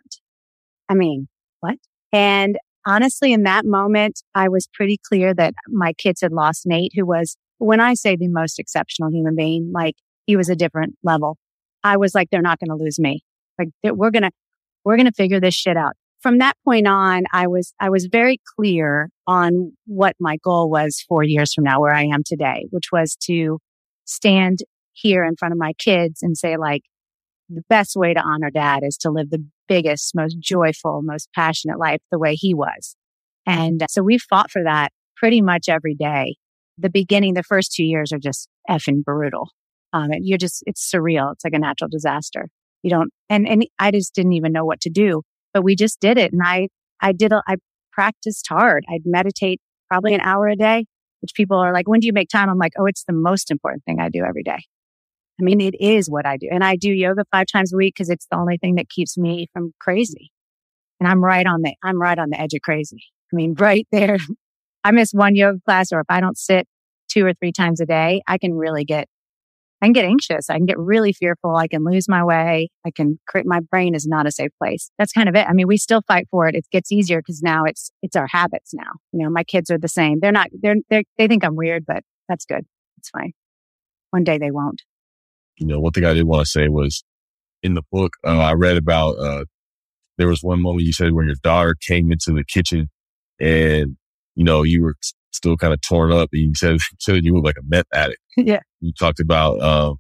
I 0.87 0.93
mean, 0.93 1.27
what? 1.61 1.77
And 2.11 2.57
honestly, 2.85 3.33
in 3.33 3.43
that 3.43 3.65
moment, 3.65 4.21
I 4.35 4.49
was 4.49 4.67
pretty 4.73 4.99
clear 5.07 5.33
that 5.33 5.53
my 5.67 5.93
kids 5.93 6.21
had 6.21 6.31
lost 6.31 6.65
Nate, 6.65 6.91
who 6.95 7.05
was, 7.05 7.37
when 7.57 7.79
I 7.79 7.93
say 7.93 8.15
the 8.15 8.27
most 8.27 8.59
exceptional 8.59 9.11
human 9.11 9.35
being, 9.35 9.71
like 9.73 9.95
he 10.25 10.35
was 10.35 10.49
a 10.49 10.55
different 10.55 10.95
level. 11.03 11.37
I 11.83 11.97
was 11.97 12.13
like, 12.13 12.29
they're 12.29 12.41
not 12.41 12.59
going 12.59 12.75
to 12.75 12.83
lose 12.83 12.99
me. 12.99 13.23
Like 13.57 13.69
we're 13.83 14.11
going 14.11 14.23
to, 14.23 14.31
we're 14.83 14.97
going 14.97 15.07
to 15.07 15.11
figure 15.11 15.39
this 15.39 15.55
shit 15.55 15.77
out. 15.77 15.93
From 16.21 16.37
that 16.37 16.55
point 16.63 16.87
on, 16.87 17.23
I 17.33 17.47
was, 17.47 17.73
I 17.79 17.89
was 17.89 18.05
very 18.05 18.39
clear 18.55 19.09
on 19.25 19.73
what 19.87 20.15
my 20.19 20.37
goal 20.43 20.69
was 20.69 21.03
four 21.07 21.23
years 21.23 21.53
from 21.53 21.63
now, 21.63 21.79
where 21.81 21.93
I 21.93 22.03
am 22.03 22.21
today, 22.23 22.67
which 22.69 22.91
was 22.91 23.15
to 23.23 23.59
stand 24.05 24.59
here 24.93 25.23
in 25.23 25.35
front 25.35 25.51
of 25.51 25.57
my 25.57 25.73
kids 25.73 26.21
and 26.21 26.37
say 26.37 26.57
like, 26.57 26.83
the 27.53 27.63
best 27.69 27.95
way 27.95 28.13
to 28.13 28.21
honor 28.21 28.49
dad 28.49 28.81
is 28.83 28.97
to 28.97 29.11
live 29.11 29.29
the 29.29 29.43
biggest, 29.67 30.15
most 30.15 30.39
joyful, 30.39 31.01
most 31.03 31.29
passionate 31.35 31.79
life 31.79 31.99
the 32.11 32.19
way 32.19 32.35
he 32.35 32.53
was. 32.53 32.95
And 33.45 33.83
so 33.89 34.03
we 34.03 34.17
fought 34.17 34.51
for 34.51 34.63
that 34.63 34.91
pretty 35.17 35.41
much 35.41 35.69
every 35.69 35.95
day. 35.95 36.35
The 36.77 36.89
beginning, 36.89 37.33
the 37.33 37.43
first 37.43 37.73
two 37.73 37.83
years 37.83 38.11
are 38.11 38.19
just 38.19 38.47
effing 38.69 39.03
brutal. 39.03 39.49
Um, 39.93 40.09
you're 40.21 40.37
just, 40.37 40.63
it's 40.65 40.89
surreal. 40.89 41.33
It's 41.33 41.43
like 41.43 41.53
a 41.53 41.59
natural 41.59 41.89
disaster. 41.89 42.47
You 42.83 42.89
don't, 42.89 43.11
and, 43.29 43.47
and 43.47 43.65
I 43.77 43.91
just 43.91 44.15
didn't 44.15 44.33
even 44.33 44.51
know 44.51 44.65
what 44.65 44.81
to 44.81 44.89
do, 44.89 45.21
but 45.53 45.63
we 45.63 45.75
just 45.75 45.99
did 45.99 46.17
it. 46.17 46.31
And 46.31 46.41
I, 46.43 46.69
I 47.01 47.11
did, 47.11 47.31
a, 47.31 47.43
I 47.47 47.57
practiced 47.91 48.47
hard. 48.47 48.85
I'd 48.89 49.01
meditate 49.05 49.59
probably 49.89 50.13
an 50.13 50.21
hour 50.21 50.47
a 50.47 50.55
day, 50.55 50.85
which 51.21 51.33
people 51.35 51.57
are 51.57 51.73
like, 51.73 51.87
when 51.87 51.99
do 51.99 52.07
you 52.07 52.13
make 52.13 52.29
time? 52.29 52.49
I'm 52.49 52.57
like, 52.57 52.73
oh, 52.79 52.85
it's 52.85 53.03
the 53.03 53.13
most 53.13 53.51
important 53.51 53.83
thing 53.83 53.99
I 53.99 54.09
do 54.09 54.23
every 54.23 54.43
day. 54.43 54.63
I 55.39 55.43
mean, 55.43 55.61
it 55.61 55.75
is 55.79 56.09
what 56.09 56.25
I 56.25 56.37
do. 56.37 56.47
And 56.51 56.63
I 56.63 56.75
do 56.75 56.91
yoga 56.91 57.23
five 57.31 57.47
times 57.51 57.73
a 57.73 57.77
week 57.77 57.95
because 57.95 58.09
it's 58.09 58.27
the 58.29 58.37
only 58.37 58.57
thing 58.57 58.75
that 58.75 58.89
keeps 58.89 59.17
me 59.17 59.47
from 59.53 59.73
crazy. 59.79 60.31
And 60.99 61.07
I'm 61.09 61.23
right 61.23 61.45
on 61.45 61.61
the, 61.63 61.73
I'm 61.83 61.99
right 61.99 62.17
on 62.17 62.29
the 62.29 62.39
edge 62.39 62.53
of 62.53 62.61
crazy. 62.61 63.03
I 63.31 63.35
mean, 63.35 63.53
right 63.59 63.87
there. 63.91 64.17
I 64.83 64.91
miss 64.91 65.11
one 65.13 65.35
yoga 65.35 65.59
class 65.65 65.91
or 65.91 65.99
if 65.99 66.07
I 66.09 66.21
don't 66.21 66.37
sit 66.37 66.67
two 67.07 67.25
or 67.25 67.33
three 67.33 67.51
times 67.51 67.81
a 67.81 67.85
day, 67.85 68.21
I 68.27 68.37
can 68.37 68.53
really 68.53 68.83
get, 68.83 69.07
I 69.81 69.87
can 69.87 69.93
get 69.93 70.05
anxious. 70.05 70.49
I 70.49 70.57
can 70.57 70.65
get 70.65 70.77
really 70.77 71.11
fearful. 71.11 71.55
I 71.55 71.67
can 71.67 71.83
lose 71.83 72.07
my 72.07 72.23
way. 72.23 72.69
I 72.85 72.91
can 72.91 73.19
create, 73.27 73.47
my 73.47 73.59
brain 73.59 73.95
is 73.95 74.05
not 74.07 74.27
a 74.27 74.31
safe 74.31 74.51
place. 74.59 74.91
That's 74.99 75.11
kind 75.11 75.27
of 75.27 75.35
it. 75.35 75.47
I 75.47 75.53
mean, 75.53 75.67
we 75.67 75.77
still 75.77 76.01
fight 76.07 76.27
for 76.29 76.47
it. 76.47 76.55
It 76.55 76.65
gets 76.71 76.91
easier 76.91 77.19
because 77.19 77.41
now 77.41 77.63
it's, 77.65 77.91
it's 78.01 78.15
our 78.15 78.27
habits 78.27 78.73
now. 78.73 78.91
You 79.11 79.23
know, 79.23 79.29
my 79.29 79.43
kids 79.43 79.71
are 79.71 79.79
the 79.79 79.87
same. 79.87 80.19
They're 80.19 80.31
not, 80.31 80.49
they're, 80.61 80.75
they're, 80.89 81.03
they 81.17 81.27
think 81.27 81.43
I'm 81.43 81.55
weird, 81.55 81.85
but 81.85 82.03
that's 82.29 82.45
good. 82.45 82.65
It's 82.97 83.09
fine. 83.09 83.33
One 84.11 84.23
day 84.23 84.37
they 84.37 84.51
won't. 84.51 84.83
You 85.57 85.67
know, 85.67 85.79
one 85.79 85.91
thing 85.91 86.05
I 86.05 86.13
did 86.13 86.23
want 86.23 86.45
to 86.45 86.49
say 86.49 86.67
was 86.67 87.03
in 87.63 87.73
the 87.73 87.83
book, 87.91 88.13
uh, 88.25 88.39
I 88.39 88.53
read 88.53 88.77
about, 88.77 89.11
uh, 89.19 89.45
there 90.17 90.27
was 90.27 90.41
one 90.41 90.61
moment 90.61 90.85
you 90.85 90.93
said 90.93 91.13
when 91.13 91.27
your 91.27 91.35
daughter 91.43 91.75
came 91.79 92.11
into 92.11 92.31
the 92.31 92.43
kitchen 92.43 92.89
and, 93.39 93.97
you 94.35 94.43
know, 94.43 94.63
you 94.63 94.83
were 94.83 94.95
still 95.31 95.57
kind 95.57 95.73
of 95.73 95.81
torn 95.81 96.11
up 96.11 96.29
and 96.33 96.41
you 96.41 96.55
said, 96.55 96.77
said 96.99 97.23
you 97.23 97.33
were 97.33 97.41
like 97.41 97.57
a 97.57 97.63
meth 97.67 97.85
addict. 97.93 98.21
yeah. 98.37 98.59
You 98.79 98.91
talked 98.97 99.19
about, 99.19 99.61
um, 99.61 99.97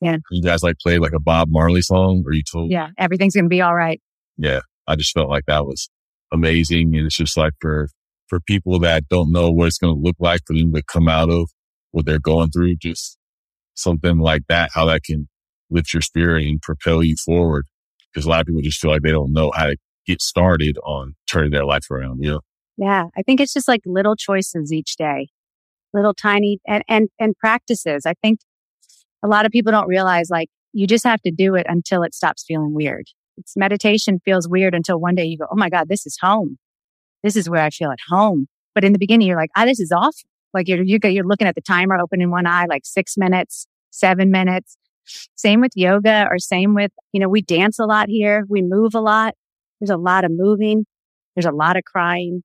yeah. 0.00 0.16
You 0.30 0.42
guys 0.42 0.62
like 0.62 0.78
played 0.80 0.98
like 0.98 1.12
a 1.12 1.20
Bob 1.20 1.48
Marley 1.50 1.82
song 1.82 2.24
or 2.26 2.32
you 2.32 2.42
told? 2.42 2.70
Yeah. 2.70 2.88
Everything's 2.98 3.34
going 3.34 3.44
to 3.44 3.50
be 3.50 3.60
all 3.60 3.74
right. 3.74 4.00
Yeah. 4.36 4.60
I 4.88 4.96
just 4.96 5.12
felt 5.12 5.30
like 5.30 5.44
that 5.46 5.64
was 5.64 5.88
amazing. 6.32 6.96
And 6.96 7.06
it's 7.06 7.16
just 7.16 7.36
like 7.36 7.52
for, 7.60 7.88
for 8.26 8.40
people 8.40 8.78
that 8.80 9.08
don't 9.08 9.30
know 9.30 9.50
what 9.52 9.68
it's 9.68 9.78
going 9.78 9.94
to 9.94 10.00
look 10.00 10.16
like 10.18 10.40
for 10.46 10.54
them 10.54 10.72
to 10.74 10.82
come 10.82 11.08
out 11.08 11.30
of 11.30 11.50
what 11.92 12.04
they're 12.04 12.18
going 12.18 12.50
through, 12.50 12.76
just 12.76 13.16
something 13.74 14.18
like 14.18 14.42
that, 14.48 14.70
how 14.74 14.86
that 14.86 15.04
can 15.04 15.28
lift 15.70 15.92
your 15.92 16.02
spirit 16.02 16.46
and 16.46 16.60
propel 16.60 17.02
you 17.02 17.16
forward. 17.16 17.66
Because 18.12 18.26
a 18.26 18.28
lot 18.28 18.40
of 18.40 18.46
people 18.46 18.62
just 18.62 18.80
feel 18.80 18.90
like 18.90 19.02
they 19.02 19.10
don't 19.10 19.32
know 19.32 19.50
how 19.54 19.66
to 19.66 19.76
get 20.06 20.20
started 20.20 20.78
on 20.84 21.14
turning 21.30 21.50
their 21.50 21.64
life 21.64 21.90
around, 21.90 22.20
know? 22.20 22.40
Yeah. 22.76 23.04
I 23.16 23.22
think 23.22 23.40
it's 23.40 23.52
just 23.52 23.68
like 23.68 23.80
little 23.86 24.16
choices 24.16 24.72
each 24.72 24.96
day, 24.96 25.28
little 25.94 26.14
tiny 26.14 26.58
and, 26.66 26.82
and, 26.88 27.08
and 27.18 27.36
practices. 27.36 28.04
I 28.06 28.14
think 28.22 28.40
a 29.22 29.28
lot 29.28 29.46
of 29.46 29.52
people 29.52 29.72
don't 29.72 29.88
realize 29.88 30.30
like 30.30 30.48
you 30.72 30.86
just 30.86 31.04
have 31.04 31.22
to 31.22 31.30
do 31.30 31.54
it 31.54 31.66
until 31.68 32.02
it 32.02 32.14
stops 32.14 32.44
feeling 32.46 32.74
weird. 32.74 33.06
It's 33.38 33.56
meditation 33.56 34.20
feels 34.24 34.48
weird 34.48 34.74
until 34.74 35.00
one 35.00 35.14
day 35.14 35.24
you 35.24 35.38
go, 35.38 35.46
Oh 35.50 35.56
my 35.56 35.70
God, 35.70 35.88
this 35.88 36.06
is 36.06 36.18
home. 36.20 36.58
This 37.22 37.36
is 37.36 37.48
where 37.48 37.62
I 37.62 37.70
feel 37.70 37.90
at 37.90 37.98
home. 38.08 38.46
But 38.74 38.84
in 38.84 38.92
the 38.92 38.98
beginning, 38.98 39.28
you're 39.28 39.36
like, 39.36 39.50
ah, 39.56 39.64
this 39.64 39.80
is 39.80 39.92
awful. 39.92 40.28
Like 40.54 40.68
you're, 40.68 40.82
you're 40.82 41.24
looking 41.24 41.46
at 41.46 41.54
the 41.54 41.60
timer, 41.60 41.98
opening 41.98 42.30
one 42.30 42.46
eye, 42.46 42.66
like 42.68 42.82
six 42.84 43.16
minutes, 43.16 43.66
seven 43.90 44.30
minutes. 44.30 44.76
Same 45.34 45.60
with 45.60 45.72
yoga 45.74 46.28
or 46.30 46.38
same 46.38 46.74
with, 46.74 46.92
you 47.12 47.20
know, 47.20 47.28
we 47.28 47.42
dance 47.42 47.78
a 47.78 47.84
lot 47.84 48.08
here. 48.08 48.44
We 48.48 48.62
move 48.62 48.94
a 48.94 49.00
lot. 49.00 49.34
There's 49.80 49.90
a 49.90 49.96
lot 49.96 50.24
of 50.24 50.30
moving. 50.30 50.86
There's 51.34 51.46
a 51.46 51.52
lot 51.52 51.76
of 51.76 51.84
crying. 51.84 52.42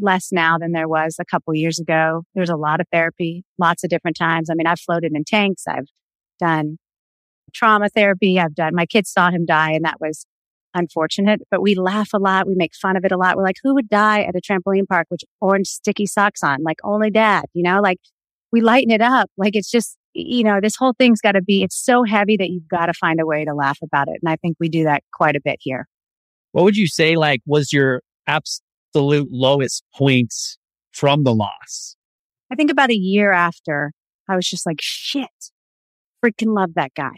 Less 0.00 0.32
now 0.32 0.56
than 0.56 0.72
there 0.72 0.88
was 0.88 1.16
a 1.20 1.24
couple 1.24 1.54
years 1.54 1.78
ago. 1.78 2.22
There's 2.34 2.48
a 2.48 2.56
lot 2.56 2.80
of 2.80 2.86
therapy, 2.90 3.44
lots 3.58 3.84
of 3.84 3.90
different 3.90 4.16
times. 4.16 4.48
I 4.48 4.54
mean, 4.54 4.66
I've 4.66 4.80
floated 4.80 5.12
in 5.14 5.22
tanks. 5.24 5.64
I've 5.68 5.88
done 6.40 6.78
trauma 7.52 7.90
therapy. 7.90 8.40
I've 8.40 8.54
done, 8.54 8.74
my 8.74 8.86
kids 8.86 9.10
saw 9.10 9.30
him 9.30 9.44
die 9.44 9.72
and 9.72 9.84
that 9.84 10.00
was 10.00 10.24
unfortunate, 10.74 11.42
but 11.50 11.62
we 11.62 11.74
laugh 11.74 12.10
a 12.12 12.18
lot. 12.18 12.46
We 12.46 12.54
make 12.54 12.74
fun 12.74 12.96
of 12.96 13.04
it 13.04 13.12
a 13.12 13.16
lot. 13.16 13.36
We're 13.36 13.44
like, 13.44 13.56
who 13.62 13.74
would 13.74 13.88
die 13.88 14.22
at 14.22 14.34
a 14.36 14.40
trampoline 14.40 14.86
park 14.88 15.06
with 15.10 15.20
orange 15.40 15.68
sticky 15.68 16.06
socks 16.06 16.42
on? 16.42 16.62
Like 16.62 16.78
only 16.84 17.10
dad, 17.10 17.44
you 17.54 17.62
know, 17.62 17.80
like 17.80 17.98
we 18.50 18.60
lighten 18.60 18.90
it 18.90 19.00
up. 19.00 19.30
Like 19.36 19.56
it's 19.56 19.70
just, 19.70 19.96
you 20.14 20.44
know, 20.44 20.60
this 20.60 20.76
whole 20.76 20.94
thing's 20.98 21.20
got 21.20 21.32
to 21.32 21.42
be, 21.42 21.62
it's 21.62 21.76
so 21.76 22.04
heavy 22.04 22.36
that 22.36 22.50
you've 22.50 22.68
got 22.68 22.86
to 22.86 22.94
find 22.94 23.20
a 23.20 23.26
way 23.26 23.44
to 23.44 23.54
laugh 23.54 23.78
about 23.82 24.08
it. 24.08 24.18
And 24.22 24.30
I 24.30 24.36
think 24.36 24.56
we 24.60 24.68
do 24.68 24.84
that 24.84 25.02
quite 25.12 25.36
a 25.36 25.40
bit 25.42 25.56
here. 25.60 25.88
What 26.52 26.64
would 26.64 26.76
you 26.76 26.86
say, 26.86 27.16
like, 27.16 27.40
was 27.46 27.72
your 27.72 28.02
absolute 28.26 29.28
lowest 29.30 29.84
points 29.94 30.58
from 30.92 31.24
the 31.24 31.34
loss? 31.34 31.96
I 32.50 32.54
think 32.54 32.70
about 32.70 32.90
a 32.90 32.96
year 32.96 33.32
after, 33.32 33.92
I 34.28 34.36
was 34.36 34.46
just 34.46 34.66
like, 34.66 34.76
shit, 34.80 35.28
freaking 36.22 36.54
love 36.54 36.74
that 36.74 36.92
guy. 36.94 37.14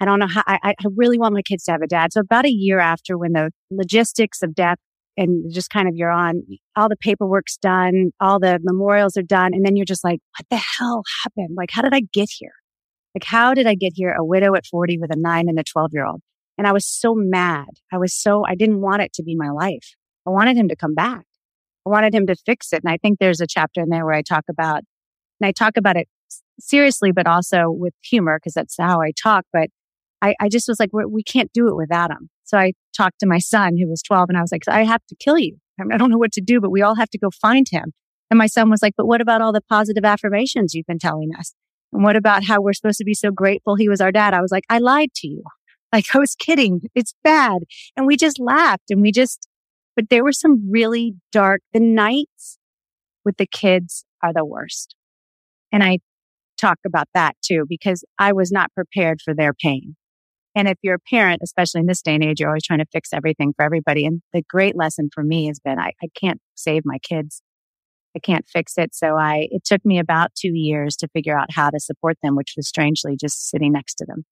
I 0.00 0.04
don't 0.04 0.18
know 0.18 0.26
how, 0.26 0.42
I, 0.46 0.58
I 0.64 0.74
really 0.96 1.18
want 1.18 1.34
my 1.34 1.42
kids 1.42 1.64
to 1.64 1.72
have 1.72 1.82
a 1.82 1.86
dad. 1.86 2.12
So 2.12 2.20
about 2.20 2.44
a 2.44 2.50
year 2.50 2.78
after 2.78 3.16
when 3.16 3.32
the 3.32 3.50
logistics 3.70 4.42
of 4.42 4.54
death 4.54 4.78
and 5.16 5.52
just 5.52 5.70
kind 5.70 5.88
of 5.88 5.94
you're 5.94 6.10
on, 6.10 6.42
all 6.76 6.88
the 6.88 6.96
paperwork's 6.96 7.56
done, 7.56 8.10
all 8.20 8.40
the 8.40 8.58
memorials 8.62 9.16
are 9.16 9.22
done. 9.22 9.54
And 9.54 9.64
then 9.64 9.76
you're 9.76 9.84
just 9.84 10.04
like, 10.04 10.18
what 10.36 10.46
the 10.50 10.56
hell 10.56 11.02
happened? 11.22 11.54
Like, 11.56 11.70
how 11.70 11.82
did 11.82 11.94
I 11.94 12.00
get 12.12 12.28
here? 12.36 12.54
Like, 13.14 13.24
how 13.24 13.54
did 13.54 13.66
I 13.66 13.76
get 13.76 13.92
here? 13.94 14.12
A 14.12 14.24
widow 14.24 14.54
at 14.56 14.66
40 14.66 14.98
with 14.98 15.14
a 15.14 15.18
nine 15.18 15.48
and 15.48 15.58
a 15.58 15.64
12 15.64 15.90
year 15.92 16.04
old. 16.04 16.20
And 16.58 16.66
I 16.66 16.72
was 16.72 16.84
so 16.86 17.14
mad. 17.14 17.68
I 17.92 17.98
was 17.98 18.14
so, 18.14 18.44
I 18.46 18.54
didn't 18.54 18.80
want 18.80 19.02
it 19.02 19.12
to 19.14 19.22
be 19.22 19.36
my 19.36 19.50
life. 19.50 19.94
I 20.26 20.30
wanted 20.30 20.56
him 20.56 20.68
to 20.68 20.76
come 20.76 20.94
back. 20.94 21.24
I 21.86 21.90
wanted 21.90 22.14
him 22.14 22.26
to 22.26 22.36
fix 22.46 22.72
it. 22.72 22.82
And 22.84 22.92
I 22.92 22.96
think 22.96 23.18
there's 23.18 23.40
a 23.40 23.46
chapter 23.46 23.80
in 23.80 23.90
there 23.90 24.04
where 24.04 24.14
I 24.14 24.22
talk 24.22 24.44
about, 24.48 24.82
and 25.40 25.46
I 25.46 25.52
talk 25.52 25.76
about 25.76 25.96
it 25.96 26.08
seriously, 26.58 27.12
but 27.12 27.26
also 27.26 27.70
with 27.70 27.94
humor, 28.02 28.38
because 28.38 28.54
that's 28.54 28.76
how 28.78 29.00
I 29.00 29.12
talk. 29.20 29.44
But 29.52 29.68
I, 30.24 30.34
I 30.40 30.48
just 30.48 30.68
was 30.68 30.80
like, 30.80 30.88
we 30.92 31.22
can't 31.22 31.52
do 31.52 31.68
it 31.68 31.76
without 31.76 32.10
him. 32.10 32.30
So 32.44 32.56
I 32.56 32.72
talked 32.96 33.20
to 33.20 33.26
my 33.26 33.38
son 33.38 33.76
who 33.76 33.88
was 33.88 34.02
12 34.02 34.30
and 34.30 34.38
I 34.38 34.40
was 34.40 34.52
like, 34.52 34.62
I 34.68 34.82
have 34.84 35.04
to 35.08 35.16
kill 35.16 35.38
you. 35.38 35.58
I, 35.78 35.84
mean, 35.84 35.92
I 35.92 35.98
don't 35.98 36.10
know 36.10 36.18
what 36.18 36.32
to 36.32 36.40
do, 36.40 36.62
but 36.62 36.70
we 36.70 36.80
all 36.80 36.94
have 36.94 37.10
to 37.10 37.18
go 37.18 37.28
find 37.30 37.66
him. 37.70 37.92
And 38.30 38.38
my 38.38 38.46
son 38.46 38.70
was 38.70 38.80
like, 38.80 38.94
but 38.96 39.06
what 39.06 39.20
about 39.20 39.42
all 39.42 39.52
the 39.52 39.60
positive 39.60 40.04
affirmations 40.04 40.72
you've 40.72 40.86
been 40.86 40.98
telling 40.98 41.32
us? 41.38 41.52
And 41.92 42.02
what 42.02 42.16
about 42.16 42.42
how 42.42 42.62
we're 42.62 42.72
supposed 42.72 42.98
to 42.98 43.04
be 43.04 43.12
so 43.12 43.30
grateful 43.30 43.76
he 43.76 43.88
was 43.88 44.00
our 44.00 44.10
dad? 44.10 44.32
I 44.32 44.40
was 44.40 44.50
like, 44.50 44.64
I 44.70 44.78
lied 44.78 45.12
to 45.16 45.28
you. 45.28 45.42
Like 45.92 46.12
I 46.12 46.18
was 46.18 46.34
kidding. 46.34 46.80
It's 46.96 47.14
bad. 47.22 47.62
And 47.96 48.04
we 48.04 48.16
just 48.16 48.40
laughed 48.40 48.90
and 48.90 49.00
we 49.00 49.12
just, 49.12 49.46
but 49.94 50.08
there 50.10 50.24
were 50.24 50.32
some 50.32 50.68
really 50.68 51.14
dark, 51.30 51.60
the 51.72 51.78
nights 51.78 52.58
with 53.24 53.36
the 53.36 53.46
kids 53.46 54.04
are 54.20 54.32
the 54.32 54.44
worst. 54.44 54.96
And 55.70 55.84
I 55.84 56.00
talk 56.60 56.78
about 56.84 57.06
that 57.14 57.36
too, 57.44 57.64
because 57.68 58.04
I 58.18 58.32
was 58.32 58.50
not 58.50 58.74
prepared 58.74 59.20
for 59.24 59.34
their 59.34 59.54
pain. 59.54 59.94
And 60.54 60.68
if 60.68 60.78
you're 60.82 60.96
a 60.96 61.10
parent, 61.10 61.40
especially 61.42 61.80
in 61.80 61.86
this 61.86 62.02
day 62.02 62.14
and 62.14 62.22
age, 62.22 62.40
you're 62.40 62.48
always 62.48 62.62
trying 62.62 62.78
to 62.78 62.86
fix 62.92 63.10
everything 63.12 63.52
for 63.56 63.64
everybody. 63.64 64.06
And 64.06 64.22
the 64.32 64.42
great 64.48 64.76
lesson 64.76 65.10
for 65.12 65.24
me 65.24 65.46
has 65.46 65.58
been 65.58 65.78
I, 65.78 65.92
I 66.02 66.08
can't 66.18 66.40
save 66.54 66.82
my 66.84 66.98
kids. 66.98 67.42
I 68.16 68.20
can't 68.20 68.46
fix 68.46 68.78
it. 68.78 68.94
So 68.94 69.16
I, 69.16 69.48
it 69.50 69.64
took 69.64 69.84
me 69.84 69.98
about 69.98 70.30
two 70.36 70.52
years 70.54 70.96
to 70.98 71.08
figure 71.08 71.36
out 71.36 71.50
how 71.50 71.70
to 71.70 71.80
support 71.80 72.16
them, 72.22 72.36
which 72.36 72.54
was 72.56 72.68
strangely 72.68 73.16
just 73.20 73.50
sitting 73.50 73.72
next 73.72 73.94
to 73.96 74.04
them, 74.06 74.24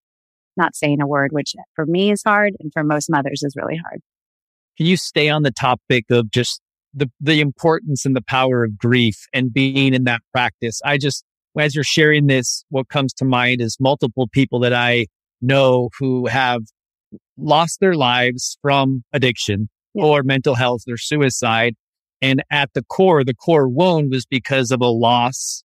not 0.56 0.76
saying 0.76 1.00
a 1.00 1.06
word, 1.06 1.32
which 1.32 1.54
for 1.74 1.86
me 1.86 2.12
is 2.12 2.22
hard. 2.24 2.54
And 2.60 2.72
for 2.72 2.84
most 2.84 3.10
mothers 3.10 3.42
is 3.42 3.56
really 3.56 3.76
hard. 3.76 4.00
Can 4.76 4.86
you 4.86 4.96
stay 4.96 5.28
on 5.28 5.42
the 5.42 5.50
topic 5.50 6.04
of 6.10 6.30
just 6.30 6.60
the, 6.94 7.10
the 7.20 7.40
importance 7.40 8.06
and 8.06 8.14
the 8.14 8.22
power 8.22 8.62
of 8.62 8.78
grief 8.78 9.26
and 9.34 9.52
being 9.52 9.94
in 9.94 10.04
that 10.04 10.20
practice? 10.32 10.80
I 10.84 10.96
just, 10.96 11.24
as 11.58 11.74
you're 11.74 11.82
sharing 11.82 12.28
this, 12.28 12.64
what 12.68 12.88
comes 12.88 13.12
to 13.14 13.24
mind 13.24 13.60
is 13.60 13.76
multiple 13.80 14.28
people 14.28 14.60
that 14.60 14.72
I 14.72 15.06
know 15.42 15.90
who 15.98 16.26
have 16.26 16.62
lost 17.36 17.80
their 17.80 17.94
lives 17.94 18.56
from 18.62 19.02
addiction 19.12 19.68
yeah. 19.94 20.04
or 20.04 20.22
mental 20.22 20.54
health 20.54 20.82
or 20.88 20.96
suicide. 20.96 21.74
And 22.20 22.42
at 22.50 22.70
the 22.74 22.84
core, 22.84 23.24
the 23.24 23.34
core 23.34 23.68
wound 23.68 24.12
was 24.12 24.24
because 24.26 24.70
of 24.70 24.80
a 24.80 24.86
loss 24.86 25.64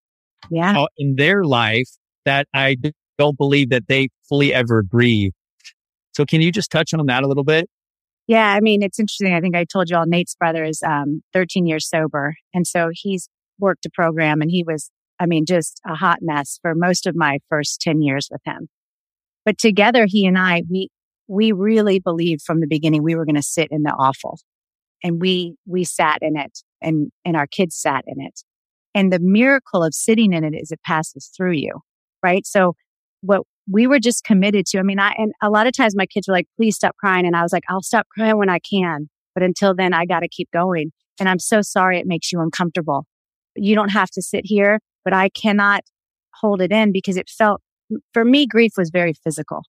yeah. 0.50 0.84
in 0.96 1.14
their 1.16 1.44
life 1.44 1.88
that 2.24 2.48
I 2.52 2.76
don't 3.16 3.38
believe 3.38 3.70
that 3.70 3.86
they 3.88 4.08
fully 4.28 4.52
ever 4.52 4.82
grieve. 4.82 5.32
So 6.12 6.24
can 6.24 6.40
you 6.40 6.50
just 6.50 6.70
touch 6.70 6.92
on 6.92 7.06
that 7.06 7.22
a 7.22 7.28
little 7.28 7.44
bit? 7.44 7.70
Yeah, 8.26 8.52
I 8.52 8.60
mean, 8.60 8.82
it's 8.82 8.98
interesting. 8.98 9.32
I 9.32 9.40
think 9.40 9.56
I 9.56 9.64
told 9.64 9.88
you 9.88 9.96
all 9.96 10.04
Nate's 10.06 10.34
brother 10.34 10.64
is 10.64 10.82
um, 10.86 11.22
13 11.32 11.66
years 11.66 11.88
sober. 11.88 12.34
And 12.52 12.66
so 12.66 12.90
he's 12.92 13.28
worked 13.58 13.86
a 13.86 13.90
program 13.90 14.42
and 14.42 14.50
he 14.50 14.64
was, 14.64 14.90
I 15.18 15.26
mean, 15.26 15.46
just 15.46 15.80
a 15.86 15.94
hot 15.94 16.18
mess 16.20 16.58
for 16.60 16.74
most 16.74 17.06
of 17.06 17.16
my 17.16 17.38
first 17.48 17.80
10 17.80 18.02
years 18.02 18.28
with 18.30 18.42
him. 18.44 18.68
But 19.48 19.56
together, 19.56 20.04
he 20.06 20.26
and 20.26 20.36
I, 20.36 20.62
we, 20.68 20.90
we 21.26 21.52
really 21.52 22.00
believed 22.00 22.42
from 22.42 22.60
the 22.60 22.66
beginning 22.66 23.02
we 23.02 23.14
were 23.14 23.24
going 23.24 23.34
to 23.34 23.42
sit 23.42 23.68
in 23.70 23.82
the 23.82 23.94
awful 23.98 24.38
and 25.02 25.22
we, 25.22 25.54
we 25.64 25.84
sat 25.84 26.18
in 26.20 26.36
it 26.36 26.58
and, 26.82 27.10
and 27.24 27.34
our 27.34 27.46
kids 27.46 27.74
sat 27.74 28.04
in 28.06 28.20
it. 28.20 28.42
And 28.94 29.10
the 29.10 29.18
miracle 29.18 29.82
of 29.82 29.94
sitting 29.94 30.34
in 30.34 30.44
it 30.44 30.54
is 30.54 30.70
it 30.70 30.80
passes 30.84 31.30
through 31.34 31.52
you, 31.52 31.80
right? 32.22 32.46
So 32.46 32.74
what 33.22 33.44
we 33.66 33.86
were 33.86 33.98
just 33.98 34.22
committed 34.22 34.66
to, 34.66 34.80
I 34.80 34.82
mean, 34.82 35.00
I, 35.00 35.14
and 35.16 35.32
a 35.42 35.48
lot 35.48 35.66
of 35.66 35.72
times 35.72 35.96
my 35.96 36.04
kids 36.04 36.28
were 36.28 36.34
like, 36.34 36.48
please 36.58 36.76
stop 36.76 36.94
crying. 36.96 37.24
And 37.24 37.34
I 37.34 37.42
was 37.42 37.54
like, 37.54 37.64
I'll 37.70 37.80
stop 37.80 38.06
crying 38.12 38.36
when 38.36 38.50
I 38.50 38.58
can. 38.58 39.08
But 39.32 39.44
until 39.44 39.74
then, 39.74 39.94
I 39.94 40.04
got 40.04 40.20
to 40.20 40.28
keep 40.28 40.50
going. 40.52 40.92
And 41.18 41.26
I'm 41.26 41.38
so 41.38 41.62
sorry 41.62 41.98
it 41.98 42.06
makes 42.06 42.32
you 42.32 42.42
uncomfortable. 42.42 43.06
You 43.56 43.74
don't 43.74 43.92
have 43.92 44.10
to 44.10 44.20
sit 44.20 44.42
here, 44.44 44.80
but 45.06 45.14
I 45.14 45.30
cannot 45.30 45.84
hold 46.34 46.60
it 46.60 46.70
in 46.70 46.92
because 46.92 47.16
it 47.16 47.30
felt, 47.30 47.62
for 48.12 48.24
me, 48.24 48.46
grief 48.46 48.72
was 48.76 48.90
very 48.90 49.14
physical. 49.24 49.62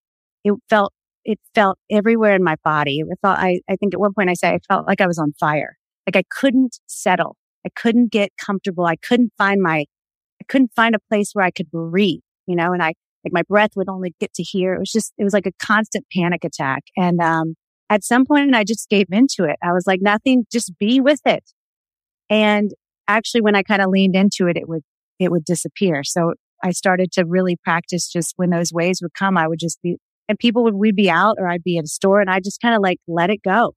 It 0.44 0.54
felt, 0.70 0.94
it 1.26 1.40
felt 1.54 1.78
everywhere 1.90 2.36
in 2.36 2.44
my 2.44 2.56
body. 2.64 3.00
It 3.00 3.20
felt, 3.22 3.38
I, 3.38 3.62
I 3.70 3.76
think 3.76 3.94
at 3.94 4.00
one 4.00 4.14
point 4.14 4.30
I 4.30 4.34
said, 4.34 4.54
I 4.54 4.60
felt 4.68 4.88
like 4.88 5.02
I 5.02 5.08
was 5.08 5.20
on 5.20 5.34
fire. 5.40 5.78
Like 6.08 6.16
I 6.16 6.24
couldn't 6.30 6.80
settle. 6.88 7.36
I 7.66 7.70
couldn't 7.76 8.12
get 8.12 8.32
comfortable. 8.38 8.86
I 8.86 8.96
couldn't 8.96 9.32
find 9.38 9.62
my, 9.62 9.80
I 10.42 10.46
couldn't 10.48 10.72
find 10.76 10.96
a 10.96 11.00
place 11.10 11.32
where 11.34 11.46
I 11.46 11.52
could 11.52 11.70
breathe, 11.70 12.22
you 12.48 12.56
know, 12.56 12.72
and 12.72 12.82
I, 12.82 12.94
like 13.26 13.34
my 13.34 13.44
breath 13.44 13.72
would 13.76 13.90
only 13.90 14.16
get 14.20 14.34
to 14.36 14.44
here. 14.44 14.74
It 14.74 14.80
was 14.80 14.92
just, 14.92 15.14
it 15.18 15.24
was 15.24 15.34
like 15.34 15.46
a 15.46 15.52
constant 15.62 16.06
panic 16.16 16.46
attack. 16.46 16.84
And, 16.96 17.20
um, 17.20 17.56
at 17.90 18.04
some 18.04 18.26
point 18.26 18.56
I 18.56 18.64
just 18.64 18.88
gave 18.90 19.08
into 19.12 19.44
it. 19.44 19.58
I 19.62 19.74
was 19.74 19.86
like, 19.88 20.00
nothing, 20.02 20.46
just 20.52 20.78
be 20.80 21.02
with 21.02 21.22
it. 21.26 21.44
And 22.30 22.72
actually, 23.08 23.42
when 23.42 23.56
I 23.56 23.64
kind 23.64 23.82
of 23.82 23.90
leaned 23.90 24.16
into 24.16 24.48
it, 24.48 24.56
it 24.56 24.70
would, 24.70 24.84
it 25.20 25.32
would 25.32 25.44
disappear. 25.44 26.04
So 26.04 26.34
I 26.64 26.72
started 26.72 27.12
to 27.14 27.26
really 27.26 27.58
practice 27.64 28.10
just 28.10 28.34
when 28.36 28.50
those 28.50 28.72
waves 28.74 29.02
would 29.02 29.14
come, 29.14 29.38
I 29.38 29.48
would 29.48 29.60
just 29.60 29.82
be, 29.82 29.98
and 30.28 30.38
people 30.38 30.64
would, 30.64 30.76
we'd 30.76 30.96
be 30.96 31.10
out 31.10 31.38
or 31.40 31.48
I'd 31.48 31.64
be 31.64 31.78
at 31.78 31.86
a 31.86 31.88
store 31.88 32.22
and 32.22 32.30
I 32.30 32.40
just 32.40 32.62
kind 32.62 32.76
of 32.76 32.82
like 32.82 33.00
let 33.08 33.30
it 33.30 33.42
go. 33.44 33.74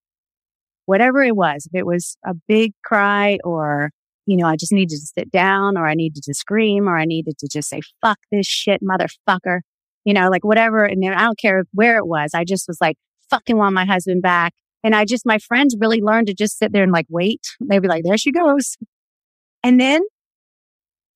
Whatever 0.87 1.23
it 1.23 1.37
was, 1.37 1.67
if 1.67 1.79
it 1.79 1.87
was 1.87 2.17
a 2.27 2.35
big 2.49 2.73
cry 2.85 3.39
or, 3.45 3.91
you 4.27 4.37
know, 4.37 4.47
I 4.47 4.57
just 4.57 4.73
needed 4.73 4.97
to 4.97 5.07
sit 5.07 5.31
down 5.31 5.77
or 5.77 5.87
I 5.87 5.95
needed 5.95 6.23
to 6.25 6.35
scream 6.35 6.89
or 6.89 6.99
I 6.99 7.05
needed 7.05 7.39
to 7.39 7.49
just 7.49 7.69
say, 7.69 7.81
fuck 8.01 8.19
this 8.31 8.47
shit, 8.47 8.81
motherfucker, 8.83 9.61
you 10.05 10.13
know, 10.13 10.29
like 10.29 10.45
whatever. 10.45 10.85
And 10.85 11.05
I 11.05 11.23
don't 11.23 11.39
care 11.39 11.65
where 11.73 11.99
it 11.99 12.07
was. 12.07 12.33
I 12.35 12.45
just 12.45 12.67
was 12.67 12.79
like, 12.81 12.97
fucking 13.31 13.57
want 13.57 13.75
my 13.75 13.85
husband 13.85 14.23
back. 14.23 14.53
And 14.85 14.95
I 14.95 15.05
just, 15.05 15.25
my 15.25 15.39
friends 15.39 15.77
really 15.79 16.01
learned 16.01 16.27
to 16.27 16.35
just 16.35 16.59
sit 16.59 16.73
there 16.73 16.83
and 16.83 16.93
like 16.93 17.07
wait. 17.09 17.41
They'd 17.61 17.81
be 17.81 17.89
like, 17.89 18.03
there 18.05 18.19
she 18.19 18.33
goes. 18.33 18.77
And 19.63 19.81
then 19.81 20.03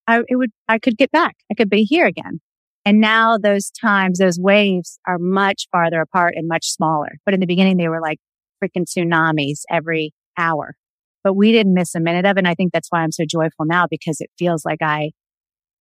I, 0.07 0.23
it 0.29 0.37
would, 0.37 0.51
I 0.69 0.79
could 0.79 0.97
get 0.97 1.11
back. 1.11 1.37
I 1.51 1.55
could 1.55 1.71
be 1.71 1.85
here 1.85 2.07
again. 2.07 2.41
And 2.85 3.01
now 3.01 3.37
those 3.37 3.71
times, 3.71 4.19
those 4.19 4.39
waves 4.39 5.01
are 5.07 5.19
much 5.19 5.67
farther 5.73 6.01
apart 6.01 6.35
and 6.37 6.47
much 6.47 6.67
smaller. 6.67 7.17
But 7.25 7.35
in 7.35 7.41
the 7.41 7.47
beginning, 7.47 7.77
they 7.77 7.89
were 7.89 8.01
like 8.01 8.19
freaking 8.63 8.85
tsunamis 8.87 9.63
every 9.69 10.13
hour. 10.39 10.75
But 11.25 11.35
we 11.35 11.51
didn't 11.51 11.75
miss 11.75 11.97
a 11.97 12.01
minute 12.01 12.25
of 12.25 12.37
it. 12.37 12.39
And 12.39 12.49
I 12.49 12.55
think 12.55 12.73
that's 12.73 12.89
why 12.91 13.01
I'm 13.01 13.11
so 13.11 13.25
joyful 13.29 13.67
now 13.67 13.87
because 13.91 14.21
it 14.21 14.31
feels 14.39 14.65
like 14.65 14.83
I, 14.83 15.11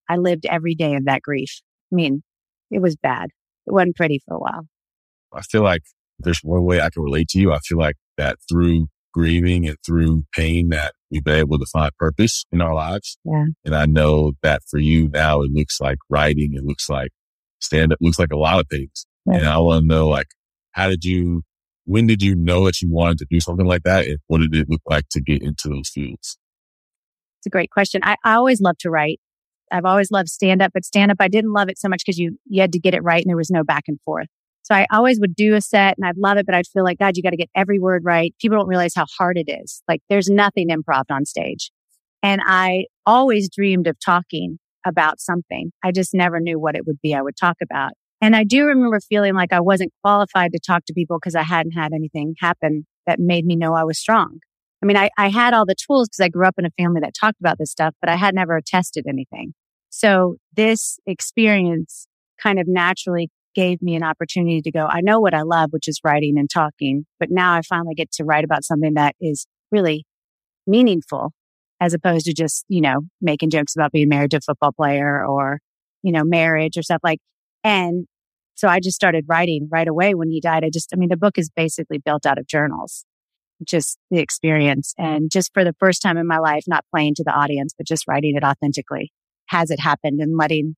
I 0.10 0.18
lived 0.18 0.48
every 0.48 0.74
day 0.74 0.96
of 0.96 1.06
that 1.06 1.22
grief. 1.22 1.62
I 1.92 1.96
mean, 1.96 2.24
it 2.72 2.82
was 2.82 2.96
bad. 2.96 3.30
It 3.68 3.72
wasn't 3.72 3.96
pretty 3.96 4.20
for 4.28 4.36
a 4.36 4.40
while. 4.40 4.68
I 5.32 5.42
feel 5.42 5.62
like 5.62 5.84
there's 6.18 6.40
one 6.40 6.64
way 6.64 6.82
I 6.82 6.90
can 6.90 7.04
relate 7.04 7.28
to 7.30 7.40
you. 7.40 7.52
I 7.54 7.60
feel 7.60 7.78
like 7.78 7.98
that 8.18 8.38
through 8.50 8.88
grieving 9.14 9.68
and 9.68 9.78
through 9.86 10.24
pain 10.34 10.70
that 10.70 10.94
we've 11.12 11.24
been 11.24 11.40
able 11.40 11.60
to 11.60 11.66
find 11.66 11.92
purpose 11.98 12.46
in 12.52 12.62
our 12.62 12.74
lives. 12.74 13.18
Yeah. 13.24 13.46
And 13.64 13.76
I 13.76 13.86
know 13.86 14.34
that 14.42 14.62
for 14.70 14.80
you 14.80 15.10
now, 15.10 15.42
it 15.42 15.52
looks 15.52 15.80
like 15.80 15.98
writing. 16.10 16.54
It 16.54 16.64
looks 16.64 16.90
like 16.90 17.10
stand 17.60 17.94
up, 17.94 18.00
looks 18.02 18.20
like 18.20 18.32
a 18.32 18.38
lot 18.38 18.60
of 18.60 18.68
things. 18.70 19.06
Yeah. 19.26 19.38
And 19.38 19.48
I 19.48 19.58
want 19.60 19.84
to 19.84 19.88
know, 19.88 20.08
like, 20.08 20.28
how 20.72 20.90
did 20.90 21.04
you, 21.04 21.44
when 21.86 22.08
did 22.08 22.22
you 22.22 22.36
know 22.36 22.66
that 22.66 22.82
you 22.82 22.92
wanted 22.92 23.20
to 23.20 23.28
do 23.30 23.40
something 23.40 23.66
like 23.66 23.84
that? 23.84 24.06
And 24.06 24.18
what 24.28 24.42
did 24.42 24.56
it 24.56 24.70
look 24.70 24.82
like 24.88 25.06
to 25.12 25.22
get 25.22 25.42
into 25.42 25.70
those 25.70 25.90
fields? 25.90 26.38
It's 27.40 27.48
a 27.48 27.50
great 27.50 27.70
question. 27.70 28.02
I, 28.04 28.16
I 28.24 28.36
always 28.36 28.62
love 28.62 28.78
to 28.80 28.90
write. 28.90 29.20
I've 29.72 29.86
always 29.86 30.12
loved 30.12 30.30
stand 30.30 30.62
up, 30.62 30.72
but 30.74 30.86
stand 30.86 31.12
up, 31.12 31.18
I 31.20 31.28
didn't 31.28 31.54
love 31.54 31.70
it 31.70 31.80
so 31.80 31.90
much 31.90 32.04
because 32.06 32.20
you, 32.20 32.38
you 32.46 32.62
had 32.62 32.72
to 32.74 32.80
get 32.80 32.94
it 32.94 33.04
right 33.04 33.22
and 33.22 33.30
there 33.30 33.38
was 33.38 33.50
no 33.50 33.64
back 33.64 33.84
and 33.88 34.00
forth. 34.02 34.28
So 34.66 34.74
I 34.74 34.88
always 34.92 35.20
would 35.20 35.36
do 35.36 35.54
a 35.54 35.62
set 35.62 35.96
and 35.96 36.08
I'd 36.08 36.18
love 36.18 36.38
it, 36.38 36.48
but 36.48 36.56
I'd 36.56 36.66
feel 36.66 36.84
like, 36.84 36.98
God, 36.98 37.16
you 37.16 37.22
got 37.22 37.30
to 37.30 37.38
get 37.38 37.52
every 37.56 37.78
word 37.78 38.04
right. 38.04 38.34
People 38.42 38.58
don't 38.58 38.68
realize 38.68 38.94
how 38.96 39.06
hard 39.16 39.38
it 39.38 39.48
is. 39.48 39.84
Like 39.88 40.02
there's 40.10 40.28
nothing 40.28 40.70
improv 40.70 41.04
on 41.12 41.26
stage. 41.26 41.72
And 42.24 42.42
I 42.44 42.86
always 43.06 43.48
dreamed 43.48 43.86
of 43.86 43.96
talking 44.04 44.58
about 44.84 45.22
something. 45.22 45.72
I 45.84 45.92
just 45.92 46.16
never 46.16 46.40
knew 46.40 46.60
what 46.60 46.76
it 46.76 46.88
would 46.88 47.00
be 47.00 47.14
I 47.14 47.22
would 47.22 47.38
talk 47.38 47.58
about. 47.62 47.92
And 48.22 48.36
I 48.36 48.44
do 48.44 48.66
remember 48.66 49.00
feeling 49.00 49.36
like 49.36 49.54
I 49.54 49.60
wasn't 49.60 49.94
qualified 50.04 50.52
to 50.54 50.60
talk 50.60 50.84
to 50.86 50.94
people 50.94 51.20
because 51.20 51.36
I 51.36 51.44
hadn't 51.44 51.74
had 51.74 51.94
anything 51.94 52.34
happen 52.40 52.88
that 53.06 53.20
made 53.20 53.46
me 53.46 53.56
know 53.56 53.76
I 53.76 53.84
was 53.84 54.00
strong. 54.00 54.40
I 54.82 54.88
mean, 54.88 54.98
I, 54.98 55.12
I 55.16 55.30
had 55.30 55.54
all 55.54 55.68
the 55.68 55.76
tools 55.76 56.08
because 56.08 56.22
I 56.22 56.30
grew 56.30 56.48
up 56.48 56.56
in 56.58 56.66
a 56.66 56.72
family 56.72 57.02
that 57.02 57.14
talked 57.14 57.40
about 57.40 57.60
this 57.60 57.70
stuff, 57.70 57.94
but 58.02 58.10
I 58.10 58.16
had 58.16 58.34
never 58.34 58.60
tested 58.66 59.06
anything. 59.08 59.54
So 59.92 60.38
this 60.56 60.98
experience 61.06 62.08
kind 62.42 62.60
of 62.60 62.68
naturally 62.68 63.30
gave 63.56 63.82
me 63.82 63.96
an 63.96 64.04
opportunity 64.04 64.62
to 64.62 64.72
go, 64.72 64.86
I 64.86 65.02
know 65.02 65.20
what 65.20 65.34
I 65.34 65.42
love, 65.42 65.72
which 65.72 65.88
is 65.88 66.00
writing 66.04 66.38
and 66.38 66.50
talking, 66.50 67.06
but 67.20 67.32
now 67.32 67.54
I 67.54 67.62
finally 67.62 67.96
get 67.96 68.12
to 68.14 68.26
write 68.26 68.44
about 68.44 68.64
something 68.64 68.94
that 68.96 69.16
is 69.20 69.48
really 69.72 70.06
meaningful 70.68 71.32
as 71.80 71.94
opposed 71.94 72.26
to 72.26 72.34
just, 72.34 72.66
you 72.68 72.82
know, 72.82 73.02
making 73.22 73.50
jokes 73.50 73.76
about 73.76 73.92
being 73.92 74.10
married 74.10 74.32
to 74.32 74.38
a 74.38 74.42
football 74.42 74.72
player 74.72 75.26
or, 75.26 75.60
you 76.04 76.12
know, 76.12 76.24
marriage 76.24 76.78
or 76.78 76.84
stuff 76.84 77.02
like, 77.04 77.20
and 77.64 78.06
so 78.56 78.68
I 78.68 78.80
just 78.80 78.96
started 78.96 79.26
writing 79.28 79.68
right 79.72 79.88
away 79.88 80.14
when 80.16 80.30
he 80.30 80.40
died. 80.40 80.64
I 80.64 80.70
just, 80.72 80.94
I 80.94 80.98
mean, 80.98 81.10
the 81.10 81.18
book 81.18 81.38
is 81.38 81.50
basically 81.50 81.98
built 81.98 82.26
out 82.26 82.38
of 82.38 82.48
journals, 82.48 83.06
just 83.68 83.98
the 84.12 84.20
experience 84.20 84.94
and 84.98 85.30
just 85.32 85.54
for 85.54 85.64
the 85.64 85.76
first 85.80 86.02
time 86.02 86.18
in 86.18 86.28
my 86.28 86.40
life, 86.40 86.64
not 86.68 86.86
playing 86.94 87.16
to 87.16 87.24
the 87.26 87.34
audience, 87.34 87.74
but 87.78 87.88
just 87.88 88.08
writing 88.08 88.36
it 88.36 88.44
authentically. 88.44 89.12
Has 89.48 89.72
it 89.72 89.80
happened 89.80 90.22
and 90.22 90.38
letting 90.38 90.76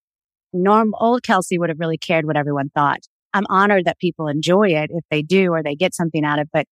Norm, 0.53 0.93
old 0.99 1.23
Kelsey 1.23 1.57
would 1.57 1.69
have 1.69 1.79
really 1.79 1.97
cared 1.97 2.25
what 2.25 2.37
everyone 2.37 2.69
thought. 2.73 2.99
I'm 3.33 3.45
honored 3.49 3.85
that 3.85 3.99
people 3.99 4.27
enjoy 4.27 4.69
it 4.69 4.89
if 4.91 5.03
they 5.11 5.21
do 5.21 5.51
or 5.51 5.61
they 5.61 5.75
get 5.75 5.93
something 5.93 6.23
out 6.23 6.39
of 6.39 6.43
it, 6.43 6.49
but 6.53 6.65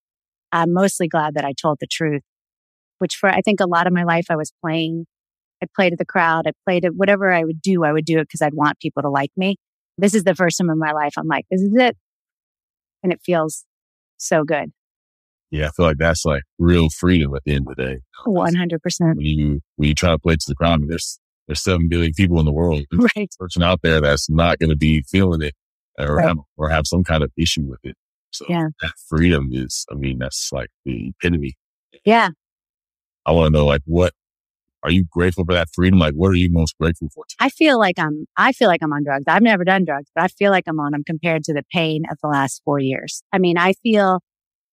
I'm 0.52 0.74
mostly 0.74 1.08
glad 1.08 1.36
that 1.36 1.46
I 1.46 1.54
told 1.54 1.78
the 1.80 1.88
truth, 1.88 2.24
which 3.00 3.16
for, 3.16 3.30
I 3.30 3.42
think 3.42 3.60
a 3.60 3.68
lot 3.68 3.88
of 3.88 3.94
my 3.94 4.04
life 4.04 4.28
I 4.30 4.36
was 4.36 4.54
playing. 4.64 5.06
I 5.62 5.68
played 5.76 5.92
to 5.92 5.96
the 5.98 6.06
crowd. 6.06 6.48
I 6.48 6.52
played 6.66 6.86
it, 6.86 6.96
whatever 6.96 7.32
I 7.32 7.44
would 7.44 7.62
do, 7.62 7.84
I 7.84 7.92
would 7.92 8.06
do 8.06 8.20
it 8.20 8.24
because 8.24 8.42
I'd 8.42 8.54
want 8.54 8.80
people 8.80 9.04
to 9.04 9.10
like 9.10 9.32
me. 9.38 9.58
This 9.98 10.14
is 10.14 10.24
the 10.24 10.36
first 10.36 10.58
time 10.58 10.70
in 10.70 10.78
my 10.78 10.92
life 10.92 11.14
I'm 11.18 11.28
like, 11.28 11.46
this 11.50 11.62
is 11.62 11.74
it. 11.76 11.98
And 13.04 13.12
it 13.14 13.20
feels 13.24 13.66
so 14.18 14.44
good. 14.44 14.72
Yeah, 15.52 15.68
I 15.68 15.70
feel 15.72 15.86
like 15.86 15.98
that's 15.98 16.26
like 16.26 16.44
real 16.58 16.90
freedom 16.90 17.36
at 17.36 17.44
the 17.46 17.54
end 17.54 17.68
of 17.70 17.76
the 17.76 17.84
day. 17.84 18.00
One 18.26 18.56
hundred 18.56 18.82
percent. 18.82 19.18
When 19.18 19.26
you 19.26 19.62
when 19.76 19.90
you 19.90 19.96
try 19.96 20.10
to 20.10 20.20
play 20.20 20.36
to 20.36 20.46
the 20.48 20.56
crowd, 20.56 20.74
I 20.74 20.78
mean, 20.78 20.90
there's 20.90 21.20
there's 21.48 21.62
seven 21.62 21.88
billion 21.88 22.14
people 22.14 22.40
in 22.40 22.46
the 22.46 22.52
world. 22.52 22.84
There's 22.92 23.12
right. 23.16 23.30
person 23.38 23.64
out 23.64 23.82
there 23.84 24.02
that's 24.02 24.30
not 24.30 24.60
going 24.60 24.72
to 24.72 24.76
be 24.76 25.04
feeling 25.04 25.42
it 25.42 25.54
or 26.00 26.16
right. 26.16 26.28
have, 26.28 26.38
or 26.58 26.70
have 26.70 26.88
some 26.88 27.04
kind 27.04 27.24
of 27.24 27.32
issue 27.38 27.64
with 27.64 27.80
it. 27.84 27.96
So 28.32 28.46
yeah. 28.50 28.68
that 28.82 28.94
freedom 29.08 29.50
is, 29.52 29.86
I 29.92 29.96
mean, 29.96 30.18
that's 30.20 30.52
like 30.52 30.70
the 30.84 31.10
epitome. 31.10 31.56
Yeah. 32.04 32.30
I 33.26 33.32
want 33.32 33.54
to 33.54 33.60
know, 33.60 33.66
like, 33.66 33.82
what 33.86 34.14
are 34.84 34.92
you 34.92 35.06
grateful 35.10 35.46
for 35.46 35.54
that 35.54 35.70
freedom? 35.74 36.00
Like, 36.00 36.14
what 36.14 36.30
are 36.30 36.36
you 36.36 36.52
most 36.52 36.76
grateful 36.80 37.10
for? 37.14 37.24
I 37.40 37.50
feel 37.50 37.80
like 37.80 37.98
I'm, 37.98 38.26
I 38.38 38.52
feel 38.52 38.68
like 38.68 38.84
I'm 38.84 38.92
on 38.92 39.04
drugs. 39.04 39.24
I've 39.28 39.42
never 39.42 39.64
done 39.64 39.86
drugs, 39.86 40.10
but 40.14 40.24
I 40.24 40.28
feel 40.28 40.52
like 40.52 40.66
I'm 40.68 40.80
on 40.80 40.92
them 40.92 41.04
compared 41.06 41.44
to 41.46 41.54
the 41.54 41.64
pain 41.72 42.04
of 42.12 42.18
the 42.22 42.28
last 42.28 42.62
four 42.66 42.80
years. 42.80 43.24
I 43.32 43.38
mean, 43.38 43.58
I 43.58 43.74
feel 43.74 44.20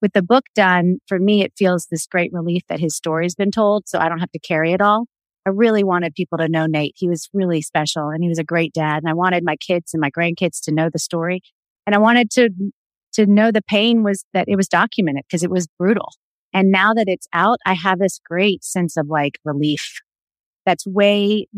with 0.02 0.12
the 0.12 0.22
book 0.22 0.44
done, 0.54 0.98
for 1.06 1.18
me, 1.18 1.42
it 1.42 1.52
feels 1.56 1.87
this 1.87 2.06
great 2.06 2.32
relief 2.32 2.62
that 2.68 2.80
his 2.80 2.96
story's 2.96 3.37
been 3.37 3.52
told. 3.52 3.88
So 3.88 4.00
I 4.00 4.08
don't 4.08 4.18
have 4.18 4.32
to 4.32 4.40
carry 4.40 4.72
it 4.72 4.80
all. 4.80 5.06
I 5.46 5.50
really 5.50 5.83
wanted 5.83 6.14
people 6.14 6.38
to 6.38 6.48
know 6.48 6.66
Nate. 6.66 6.94
He 6.96 7.09
was 7.09 7.28
really 7.33 7.62
special 7.62 8.09
and 8.09 8.22
he 8.22 8.28
was 8.28 8.38
a 8.38 8.44
great 8.44 8.72
dad. 8.72 9.02
And 9.02 9.09
I 9.09 9.14
wanted 9.14 9.44
my 9.44 9.57
kids 9.57 9.92
and 9.92 10.00
my 10.00 10.11
grandkids 10.11 10.61
to 10.64 10.72
know 10.72 10.88
the 10.92 10.98
story. 10.98 11.40
And 11.87 11.94
I 11.94 11.98
wanted 11.98 12.31
to, 12.33 12.50
to 13.14 13.26
know 13.26 13.50
the 13.50 13.62
pain 13.62 14.05
was 14.05 14.24
that 14.33 14.48
it 14.48 14.57
was 14.57 14.68
documented 14.68 15.24
because 15.28 15.42
it 15.42 15.50
was 15.50 15.66
brutal. 15.78 16.12
And 16.55 16.70
now 16.70 16.94
that 16.94 17.09
it's 17.09 17.26
out, 17.33 17.59
I 17.66 17.74
have 17.74 17.98
this 17.98 18.20
great 18.24 18.62
sense 18.62 18.96
of 18.96 19.09
like 19.09 19.38
relief. 19.44 20.00
That's 20.64 20.87
way, 20.87 21.48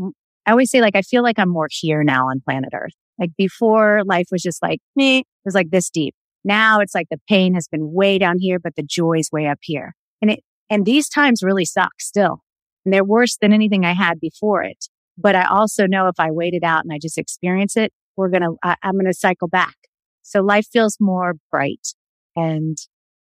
I 0.46 0.52
always 0.52 0.70
say 0.70 0.80
like, 0.80 0.96
I 0.96 1.02
feel 1.02 1.22
like 1.22 1.38
I'm 1.38 1.50
more 1.50 1.68
here 1.70 2.02
now 2.02 2.28
on 2.28 2.40
planet 2.40 2.70
earth. 2.72 2.94
Like 3.18 3.30
before 3.36 4.02
life 4.04 4.28
was 4.32 4.42
just 4.42 4.62
like 4.62 4.80
me, 4.96 5.18
it 5.18 5.26
was 5.44 5.54
like 5.54 5.70
this 5.70 5.90
deep. 5.90 6.14
Now 6.42 6.80
it's 6.80 6.94
like 6.94 7.08
the 7.10 7.20
pain 7.28 7.54
has 7.54 7.68
been 7.68 7.92
way 7.92 8.18
down 8.18 8.36
here, 8.38 8.58
but 8.58 8.76
the 8.76 8.82
joy 8.82 9.18
is 9.18 9.30
way 9.30 9.46
up 9.46 9.58
here. 9.62 9.94
And 10.22 10.30
it, 10.30 10.40
and 10.70 10.86
these 10.86 11.08
times 11.08 11.42
really 11.42 11.64
suck 11.64 11.92
still 12.00 12.43
and 12.84 12.92
they're 12.92 13.04
worse 13.04 13.36
than 13.40 13.52
anything 13.52 13.84
I 13.84 13.94
had 13.94 14.20
before 14.20 14.62
it. 14.62 14.86
But 15.16 15.36
I 15.36 15.44
also 15.46 15.86
know 15.86 16.08
if 16.08 16.18
I 16.18 16.30
wait 16.30 16.54
it 16.54 16.64
out 16.64 16.84
and 16.84 16.92
I 16.92 16.98
just 17.00 17.18
experience 17.18 17.76
it, 17.76 17.92
we're 18.16 18.30
going 18.30 18.42
to, 18.42 18.56
I'm 18.62 18.94
going 18.94 19.06
to 19.06 19.14
cycle 19.14 19.48
back. 19.48 19.74
So 20.22 20.40
life 20.40 20.66
feels 20.72 20.96
more 21.00 21.34
bright. 21.50 21.88
And, 22.36 22.76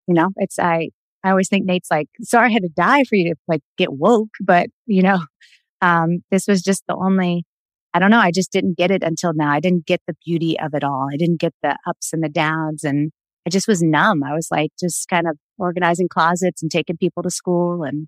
you 0.08 0.14
know, 0.14 0.30
it's, 0.38 0.58
I, 0.58 0.90
I 1.24 1.30
always 1.32 1.50
think 1.50 1.66
Nate's 1.66 1.92
like, 1.92 2.08
sorry 2.22 2.50
I 2.50 2.54
had 2.54 2.64
to 2.64 2.70
die 2.70 3.04
for 3.04 3.16
you 3.16 3.34
to 3.34 3.36
like 3.48 3.62
get 3.78 3.94
woke, 3.94 4.30
but 4.40 4.68
you 4.86 5.04
know, 5.04 5.20
um, 5.82 6.24
this 6.32 6.48
was 6.48 6.62
just 6.62 6.84
the 6.88 6.96
only, 6.96 7.44
I 7.94 8.00
don't 8.00 8.12
know. 8.12 8.20
I 8.20 8.32
just 8.32 8.52
didn't 8.52 8.78
get 8.78 8.92
it 8.92 9.04
until 9.04 9.34
now. 9.34 9.52
I 9.52 9.60
didn't 9.60 9.86
get 9.86 10.02
the 10.08 10.16
beauty 10.26 10.60
of 10.60 10.74
it 10.74 10.84
all. 10.84 11.08
I 11.12 11.18
didn't 11.18 11.40
get 11.40 11.54
the 11.62 11.78
ups 11.88 12.14
and 12.14 12.24
the 12.24 12.30
downs 12.30 12.84
and 12.84 13.12
I 13.46 13.50
just 13.50 13.68
was 13.68 13.82
numb. 13.82 14.24
I 14.24 14.34
was 14.34 14.50
like 14.52 14.72
just 14.80 15.08
kind 15.08 15.28
of 15.28 15.38
organizing 15.58 16.10
closets 16.10 16.62
and 16.62 16.70
taking 16.70 16.98
people 16.98 17.24
to 17.24 17.30
school 17.30 17.84
and 17.84 18.08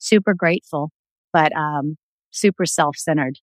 super 0.00 0.34
grateful, 0.34 0.90
but 1.32 1.54
um, 1.56 1.96
super 2.30 2.66
self 2.66 2.96
centered. 2.96 3.38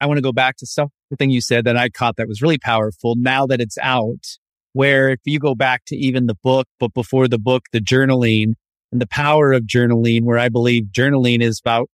I 0.00 0.06
want 0.06 0.18
to 0.18 0.22
go 0.22 0.32
back 0.32 0.56
to 0.58 0.66
something 0.66 1.30
you 1.30 1.40
said 1.40 1.64
that 1.64 1.76
I 1.76 1.88
caught 1.88 2.16
that 2.16 2.28
was 2.28 2.42
really 2.42 2.58
powerful 2.58 3.14
now 3.16 3.46
that 3.46 3.60
it's 3.60 3.78
out, 3.82 4.24
where 4.72 5.10
if 5.10 5.20
you 5.24 5.38
go 5.38 5.54
back 5.54 5.84
to 5.86 5.96
even 5.96 6.26
the 6.26 6.36
book, 6.42 6.66
but 6.78 6.92
before 6.94 7.28
the 7.28 7.38
book, 7.38 7.64
the 7.72 7.80
journaling 7.80 8.54
and 8.92 9.00
the 9.00 9.06
power 9.06 9.52
of 9.52 9.62
journaling, 9.62 10.22
where 10.22 10.38
I 10.38 10.48
believe 10.48 10.84
journaling 10.84 11.42
is 11.42 11.60
about 11.60 11.88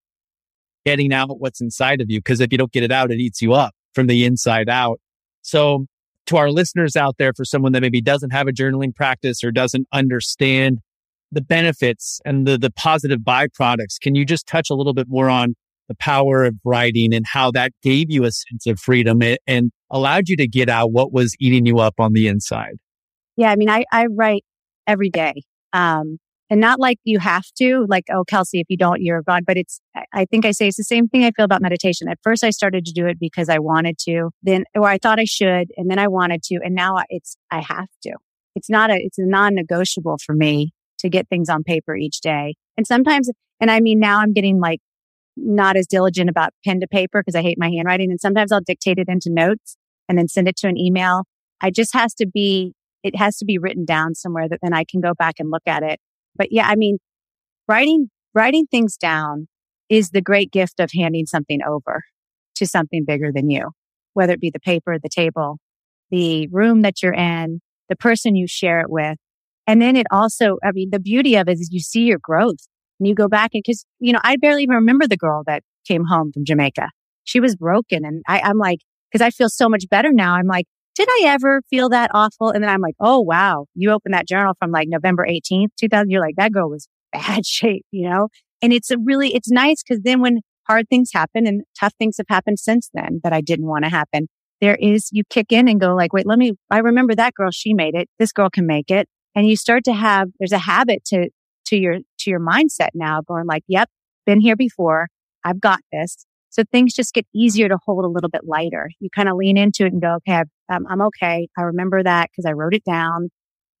getting 0.85 1.13
out 1.13 1.39
what's 1.39 1.61
inside 1.61 2.01
of 2.01 2.09
you. 2.09 2.21
Cause 2.21 2.41
if 2.41 2.51
you 2.51 2.57
don't 2.57 2.71
get 2.71 2.83
it 2.83 2.91
out, 2.91 3.11
it 3.11 3.19
eats 3.19 3.41
you 3.41 3.53
up 3.53 3.73
from 3.93 4.07
the 4.07 4.25
inside 4.25 4.67
out. 4.67 4.99
So 5.41 5.85
to 6.25 6.37
our 6.37 6.51
listeners 6.51 6.95
out 6.95 7.15
there, 7.17 7.33
for 7.33 7.45
someone 7.45 7.71
that 7.71 7.81
maybe 7.81 8.01
doesn't 8.01 8.31
have 8.31 8.47
a 8.47 8.51
journaling 8.51 8.93
practice 8.93 9.43
or 9.43 9.51
doesn't 9.51 9.87
understand 9.93 10.79
the 11.33 11.41
benefits 11.41 12.21
and 12.25 12.47
the, 12.47 12.57
the 12.57 12.71
positive 12.71 13.19
byproducts, 13.19 13.99
can 14.01 14.15
you 14.15 14.25
just 14.25 14.47
touch 14.47 14.69
a 14.69 14.75
little 14.75 14.93
bit 14.93 15.07
more 15.09 15.29
on 15.29 15.55
the 15.87 15.95
power 15.95 16.43
of 16.45 16.55
writing 16.63 17.13
and 17.13 17.25
how 17.25 17.51
that 17.51 17.71
gave 17.81 18.09
you 18.09 18.23
a 18.23 18.31
sense 18.31 18.65
of 18.67 18.79
freedom 18.79 19.21
and 19.47 19.71
allowed 19.91 20.29
you 20.29 20.37
to 20.37 20.47
get 20.47 20.69
out 20.69 20.91
what 20.91 21.11
was 21.11 21.35
eating 21.39 21.65
you 21.65 21.79
up 21.79 21.95
on 21.99 22.13
the 22.13 22.27
inside? 22.27 22.77
Yeah, 23.35 23.51
I 23.51 23.55
mean, 23.55 23.69
I, 23.69 23.85
I 23.91 24.05
write 24.05 24.43
every 24.87 25.09
day. 25.09 25.43
Um, 25.73 26.19
and 26.49 26.61
not 26.61 26.79
like 26.79 26.99
you 27.03 27.19
have 27.19 27.45
to, 27.57 27.85
like, 27.89 28.03
oh, 28.11 28.23
Kelsey, 28.25 28.59
if 28.59 28.67
you 28.69 28.77
don't, 28.77 29.01
you're 29.01 29.23
God. 29.23 29.43
But 29.45 29.57
it's, 29.57 29.79
I 30.13 30.25
think 30.25 30.45
I 30.45 30.51
say 30.51 30.67
it's 30.67 30.77
the 30.77 30.83
same 30.83 31.07
thing 31.07 31.23
I 31.23 31.31
feel 31.31 31.45
about 31.45 31.61
meditation. 31.61 32.07
At 32.07 32.19
first, 32.21 32.43
I 32.43 32.51
started 32.51 32.85
to 32.85 32.93
do 32.93 33.07
it 33.07 33.17
because 33.19 33.49
I 33.49 33.57
wanted 33.57 33.97
to, 33.99 34.29
then, 34.43 34.65
or 34.75 34.87
I 34.87 34.99
thought 34.99 35.19
I 35.19 35.25
should, 35.25 35.71
and 35.77 35.89
then 35.89 35.97
I 35.97 36.07
wanted 36.07 36.43
to. 36.43 36.59
And 36.63 36.75
now 36.75 36.97
it's, 37.09 37.37
I 37.49 37.61
have 37.61 37.87
to. 38.03 38.13
It's 38.55 38.69
not 38.69 38.91
a, 38.91 38.95
it's 38.95 39.17
a 39.17 39.25
non 39.25 39.55
negotiable 39.55 40.19
for 40.23 40.35
me 40.35 40.73
to 41.03 41.09
get 41.09 41.29
things 41.29 41.49
on 41.49 41.63
paper 41.63 41.95
each 41.95 42.19
day. 42.19 42.55
And 42.75 42.85
sometimes, 42.87 43.29
and 43.59 43.71
I 43.71 43.79
mean, 43.79 43.99
now 43.99 44.19
I'm 44.19 44.33
getting 44.33 44.59
like 44.59 44.79
not 45.37 45.77
as 45.77 45.87
diligent 45.87 46.29
about 46.29 46.51
pen 46.65 46.79
to 46.79 46.87
paper 46.87 47.21
because 47.21 47.35
I 47.35 47.41
hate 47.41 47.57
my 47.57 47.69
handwriting. 47.69 48.11
And 48.11 48.19
sometimes 48.19 48.51
I'll 48.51 48.61
dictate 48.61 48.99
it 48.99 49.07
into 49.07 49.29
notes 49.31 49.77
and 50.09 50.17
then 50.17 50.27
send 50.27 50.47
it 50.47 50.55
to 50.57 50.67
an 50.67 50.77
email. 50.77 51.23
I 51.61 51.69
just 51.69 51.93
has 51.93 52.13
to 52.15 52.25
be, 52.25 52.73
it 53.03 53.15
has 53.15 53.37
to 53.37 53.45
be 53.45 53.57
written 53.57 53.85
down 53.85 54.15
somewhere 54.15 54.49
that 54.49 54.59
then 54.61 54.73
I 54.73 54.83
can 54.83 54.99
go 54.99 55.13
back 55.13 55.35
and 55.39 55.49
look 55.51 55.63
at 55.67 55.83
it 55.83 55.99
but 56.35 56.51
yeah, 56.51 56.67
I 56.67 56.75
mean, 56.75 56.97
writing, 57.67 58.09
writing 58.33 58.65
things 58.65 58.97
down 58.97 59.47
is 59.89 60.09
the 60.09 60.21
great 60.21 60.51
gift 60.51 60.79
of 60.79 60.91
handing 60.93 61.25
something 61.25 61.59
over 61.63 62.03
to 62.55 62.67
something 62.67 63.05
bigger 63.05 63.31
than 63.31 63.49
you, 63.49 63.71
whether 64.13 64.33
it 64.33 64.41
be 64.41 64.49
the 64.49 64.59
paper, 64.59 64.97
the 64.97 65.09
table, 65.09 65.57
the 66.09 66.47
room 66.51 66.81
that 66.81 67.01
you're 67.01 67.13
in, 67.13 67.61
the 67.89 67.95
person 67.95 68.35
you 68.35 68.47
share 68.47 68.79
it 68.81 68.89
with. 68.89 69.17
And 69.67 69.81
then 69.81 69.95
it 69.95 70.07
also, 70.11 70.57
I 70.63 70.71
mean, 70.73 70.89
the 70.91 70.99
beauty 70.99 71.35
of 71.35 71.47
it 71.47 71.53
is 71.53 71.69
you 71.71 71.79
see 71.79 72.03
your 72.03 72.19
growth 72.21 72.67
and 72.99 73.07
you 73.07 73.15
go 73.15 73.27
back 73.27 73.51
and 73.53 73.63
cause, 73.65 73.85
you 73.99 74.13
know, 74.13 74.19
I 74.23 74.37
barely 74.37 74.63
even 74.63 74.75
remember 74.75 75.07
the 75.07 75.17
girl 75.17 75.43
that 75.45 75.63
came 75.87 76.05
home 76.05 76.31
from 76.33 76.45
Jamaica. 76.45 76.89
She 77.23 77.39
was 77.39 77.55
broken. 77.55 78.05
And 78.05 78.23
I, 78.27 78.41
I'm 78.41 78.57
like, 78.57 78.79
cause 79.11 79.21
I 79.21 79.29
feel 79.29 79.49
so 79.49 79.69
much 79.69 79.85
better 79.89 80.11
now. 80.11 80.35
I'm 80.35 80.47
like, 80.47 80.65
did 80.95 81.07
I 81.09 81.23
ever 81.27 81.61
feel 81.69 81.89
that 81.89 82.11
awful? 82.13 82.49
And 82.49 82.63
then 82.63 82.69
I'm 82.69 82.81
like, 82.81 82.95
oh, 82.99 83.19
wow. 83.19 83.65
You 83.73 83.91
open 83.91 84.11
that 84.11 84.27
journal 84.27 84.53
from 84.59 84.71
like 84.71 84.87
November 84.87 85.25
18th, 85.27 85.69
2000. 85.79 86.09
You're 86.09 86.21
like, 86.21 86.35
that 86.35 86.51
girl 86.51 86.69
was 86.69 86.87
bad 87.13 87.45
shape, 87.45 87.85
you 87.91 88.09
know? 88.09 88.29
And 88.61 88.71
it's 88.71 88.91
a 88.91 88.97
really, 88.97 89.33
it's 89.33 89.49
nice 89.49 89.81
because 89.83 90.03
then 90.03 90.21
when 90.21 90.41
hard 90.67 90.87
things 90.89 91.09
happen 91.13 91.47
and 91.47 91.63
tough 91.79 91.93
things 91.97 92.17
have 92.17 92.27
happened 92.29 92.59
since 92.59 92.89
then 92.93 93.19
that 93.23 93.33
I 93.33 93.41
didn't 93.41 93.65
want 93.65 93.85
to 93.85 93.89
happen, 93.89 94.27
there 94.61 94.75
is, 94.75 95.09
you 95.11 95.23
kick 95.29 95.51
in 95.51 95.67
and 95.67 95.81
go 95.81 95.95
like, 95.95 96.13
wait, 96.13 96.25
let 96.25 96.39
me, 96.39 96.53
I 96.71 96.79
remember 96.79 97.15
that 97.15 97.33
girl. 97.33 97.51
She 97.51 97.73
made 97.73 97.95
it. 97.95 98.07
This 98.19 98.31
girl 98.31 98.49
can 98.49 98.65
make 98.65 98.89
it. 98.89 99.07
And 99.35 99.47
you 99.47 99.55
start 99.55 99.83
to 99.85 99.93
have, 99.93 100.29
there's 100.39 100.51
a 100.51 100.59
habit 100.59 101.03
to, 101.05 101.29
to 101.67 101.77
your, 101.77 101.99
to 102.19 102.29
your 102.29 102.39
mindset 102.39 102.89
now 102.93 103.21
going 103.21 103.45
like, 103.45 103.63
yep, 103.67 103.89
been 104.25 104.41
here 104.41 104.55
before. 104.55 105.07
I've 105.43 105.59
got 105.59 105.79
this. 105.91 106.25
So 106.49 106.63
things 106.71 106.93
just 106.93 107.13
get 107.13 107.25
easier 107.33 107.67
to 107.67 107.77
hold 107.83 108.05
a 108.05 108.07
little 108.07 108.29
bit 108.29 108.41
lighter. 108.45 108.91
You 108.99 109.09
kind 109.09 109.27
of 109.27 109.35
lean 109.37 109.57
into 109.57 109.85
it 109.85 109.91
and 109.91 110.01
go, 110.01 110.17
okay, 110.17 110.43
I'm, 110.69 110.85
um, 110.85 110.85
I'm 110.87 111.01
okay. 111.01 111.47
I 111.57 111.61
remember 111.63 112.03
that 112.03 112.29
because 112.29 112.45
I 112.45 112.53
wrote 112.53 112.75
it 112.75 112.83
down. 112.83 113.29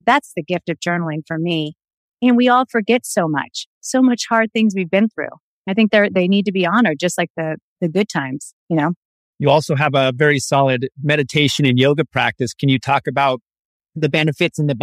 That's 0.05 0.33
the 0.35 0.43
gift 0.43 0.69
of 0.69 0.79
journaling 0.79 1.21
for 1.27 1.37
me. 1.37 1.75
And 2.21 2.35
we 2.35 2.49
all 2.49 2.65
forget 2.69 3.05
so 3.05 3.27
much, 3.27 3.67
so 3.81 4.01
much 4.01 4.25
hard 4.27 4.51
things 4.53 4.73
we've 4.75 4.89
been 4.89 5.09
through. 5.09 5.27
I 5.67 5.73
think 5.73 5.91
they're, 5.91 6.09
they 6.09 6.27
need 6.27 6.45
to 6.45 6.51
be 6.51 6.65
honored 6.65 6.97
just 6.99 7.17
like 7.17 7.29
the, 7.37 7.57
the 7.79 7.89
good 7.89 8.09
times, 8.09 8.53
you 8.69 8.75
know? 8.75 8.93
You 9.39 9.49
also 9.49 9.75
have 9.75 9.93
a 9.93 10.11
very 10.15 10.39
solid 10.39 10.89
meditation 11.01 11.65
and 11.65 11.77
yoga 11.77 12.05
practice. 12.05 12.53
Can 12.53 12.69
you 12.69 12.79
talk 12.79 13.07
about 13.07 13.41
the 13.95 14.09
benefits 14.09 14.57
and 14.57 14.69
the 14.69 14.75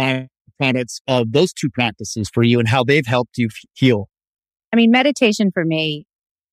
of 1.07 1.31
those 1.31 1.53
two 1.53 1.69
practices 1.69 2.29
for 2.33 2.43
you 2.43 2.59
and 2.59 2.67
how 2.67 2.83
they've 2.83 3.05
helped 3.05 3.37
you 3.37 3.49
heal? 3.73 4.09
I 4.73 4.75
mean, 4.75 4.91
meditation 4.91 5.51
for 5.53 5.65
me 5.65 6.05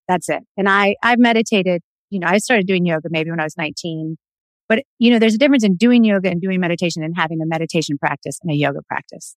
that's 0.08 0.28
it. 0.28 0.42
And 0.56 0.68
I, 0.68 0.96
I've 1.02 1.18
meditated, 1.18 1.82
you 2.10 2.18
know, 2.18 2.26
I 2.26 2.38
started 2.38 2.66
doing 2.66 2.86
yoga 2.86 3.08
maybe 3.10 3.30
when 3.30 3.40
I 3.40 3.44
was 3.44 3.56
19, 3.56 4.16
but 4.68 4.82
you 4.98 5.10
know, 5.10 5.18
there's 5.18 5.34
a 5.34 5.38
difference 5.38 5.62
in 5.62 5.76
doing 5.76 6.02
yoga 6.02 6.30
and 6.30 6.40
doing 6.40 6.58
meditation 6.58 7.04
and 7.04 7.14
having 7.16 7.40
a 7.40 7.46
meditation 7.46 7.98
practice 7.98 8.38
and 8.42 8.50
a 8.50 8.56
yoga 8.56 8.80
practice. 8.88 9.36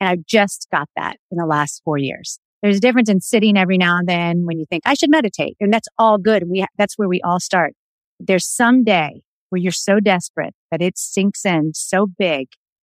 And 0.00 0.08
I've 0.08 0.24
just 0.24 0.68
got 0.72 0.88
that 0.96 1.16
in 1.30 1.38
the 1.38 1.46
last 1.46 1.82
four 1.84 1.98
years. 1.98 2.38
There's 2.62 2.78
a 2.78 2.80
difference 2.80 3.10
in 3.10 3.20
sitting 3.20 3.56
every 3.56 3.76
now 3.76 3.98
and 3.98 4.08
then 4.08 4.44
when 4.44 4.58
you 4.58 4.64
think 4.70 4.82
I 4.86 4.94
should 4.94 5.10
meditate 5.10 5.56
and 5.60 5.72
that's 5.72 5.88
all 5.98 6.18
good. 6.18 6.44
We, 6.48 6.64
that's 6.78 6.96
where 6.96 7.08
we 7.08 7.20
all 7.22 7.40
start. 7.40 7.74
There's 8.18 8.46
some 8.46 8.82
day 8.82 9.22
where 9.50 9.60
you're 9.60 9.72
so 9.72 10.00
desperate 10.00 10.54
that 10.70 10.82
it 10.82 10.96
sinks 10.96 11.44
in 11.44 11.72
so 11.74 12.06
big 12.06 12.48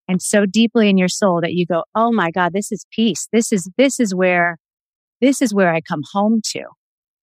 and 0.09 0.21
so 0.21 0.47
deeply 0.47 0.89
in 0.89 0.99
your 0.99 1.09
soul 1.09 1.41
that 1.41 1.55
you 1.55 1.67
go, 1.67 1.85
Oh 1.95 2.13
my 2.13 2.31
God, 2.31 2.53
this 2.53 2.71
is 2.73 2.87
peace. 2.91 3.29
This 3.33 3.53
is, 3.53 3.71
this 3.77 3.99
is 4.01 4.15
where, 4.15 4.59
this 5.21 5.41
is 5.41 5.55
where 5.55 5.73
I 5.73 5.81
come 5.81 6.03
home 6.13 6.41
to. 6.53 6.65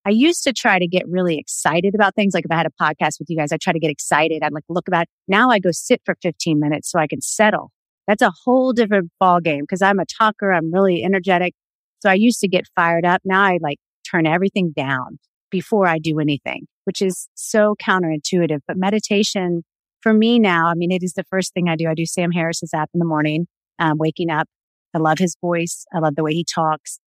I 0.07 0.11
used 0.11 0.43
to 0.45 0.53
try 0.53 0.79
to 0.79 0.87
get 0.87 1.07
really 1.09 1.39
excited 1.39 1.95
about 1.95 2.15
things. 2.15 2.33
Like 2.33 2.47
if 2.47 2.51
I 2.51 2.57
had 2.57 2.67
a 2.67 2.83
podcast 2.83 3.19
with 3.19 3.29
you 3.29 3.37
guys, 3.37 3.53
I 3.53 3.59
try 3.59 3.73
to 3.73 3.79
get 3.79 3.91
excited. 3.91 4.43
I'd 4.43 4.53
like 4.53 4.65
look 4.69 4.89
about 4.89 5.07
now 5.29 5.51
I 5.51 5.59
go 5.59 5.71
sit 5.73 6.01
for 6.05 6.15
15 6.23 6.59
minutes 6.59 6.91
so 6.91 6.99
I 6.99 7.07
can 7.07 7.21
settle. 7.21 7.71
That's 8.07 8.23
a 8.23 8.33
whole 8.45 8.73
different 8.73 9.11
ball 9.21 9.41
game 9.41 9.61
because 9.61 9.83
I'm 9.83 9.99
a 9.99 10.07
talker. 10.07 10.53
I'm 10.53 10.73
really 10.73 11.05
energetic. 11.05 11.55
So 12.01 12.09
I 12.09 12.15
used 12.15 12.41
to 12.41 12.49
get 12.49 12.65
fired 12.75 13.05
up. 13.05 13.21
Now 13.25 13.43
I 13.43 13.59
like 13.61 13.79
turn 14.11 14.27
everything 14.27 14.73
down 14.75 15.19
before 15.51 15.87
I 15.87 15.99
do 15.99 16.19
anything, 16.19 16.67
which 16.85 17.03
is 17.03 17.29
so 17.35 17.75
counterintuitive. 17.81 18.61
But 18.67 18.79
meditation 18.79 19.65
for 20.03 20.13
me 20.13 20.39
now, 20.39 20.69
I 20.69 20.75
mean, 20.75 20.91
it 20.91 21.03
is 21.03 21.15
the 21.15 21.25
first 21.25 21.53
thing 21.55 21.69
I 21.69 21.77
do. 21.77 21.89
I 21.89 21.95
do 21.95 22.07
Sam 22.07 22.31
Harris's 22.31 22.73
app 22.75 22.91
in 22.95 22.99
the 22.99 23.07
morning, 23.07 23.47
um, 23.79 23.99
waking 23.99 24.31
up. 24.31 24.49
I 24.95 24.99
love 24.99 25.19
his 25.19 25.37
voice. 25.41 25.85
I 25.95 25.99
love 25.99 26.17
the 26.17 26.25
way 26.25 26.33
he 26.33 26.45
talks. 26.45 26.99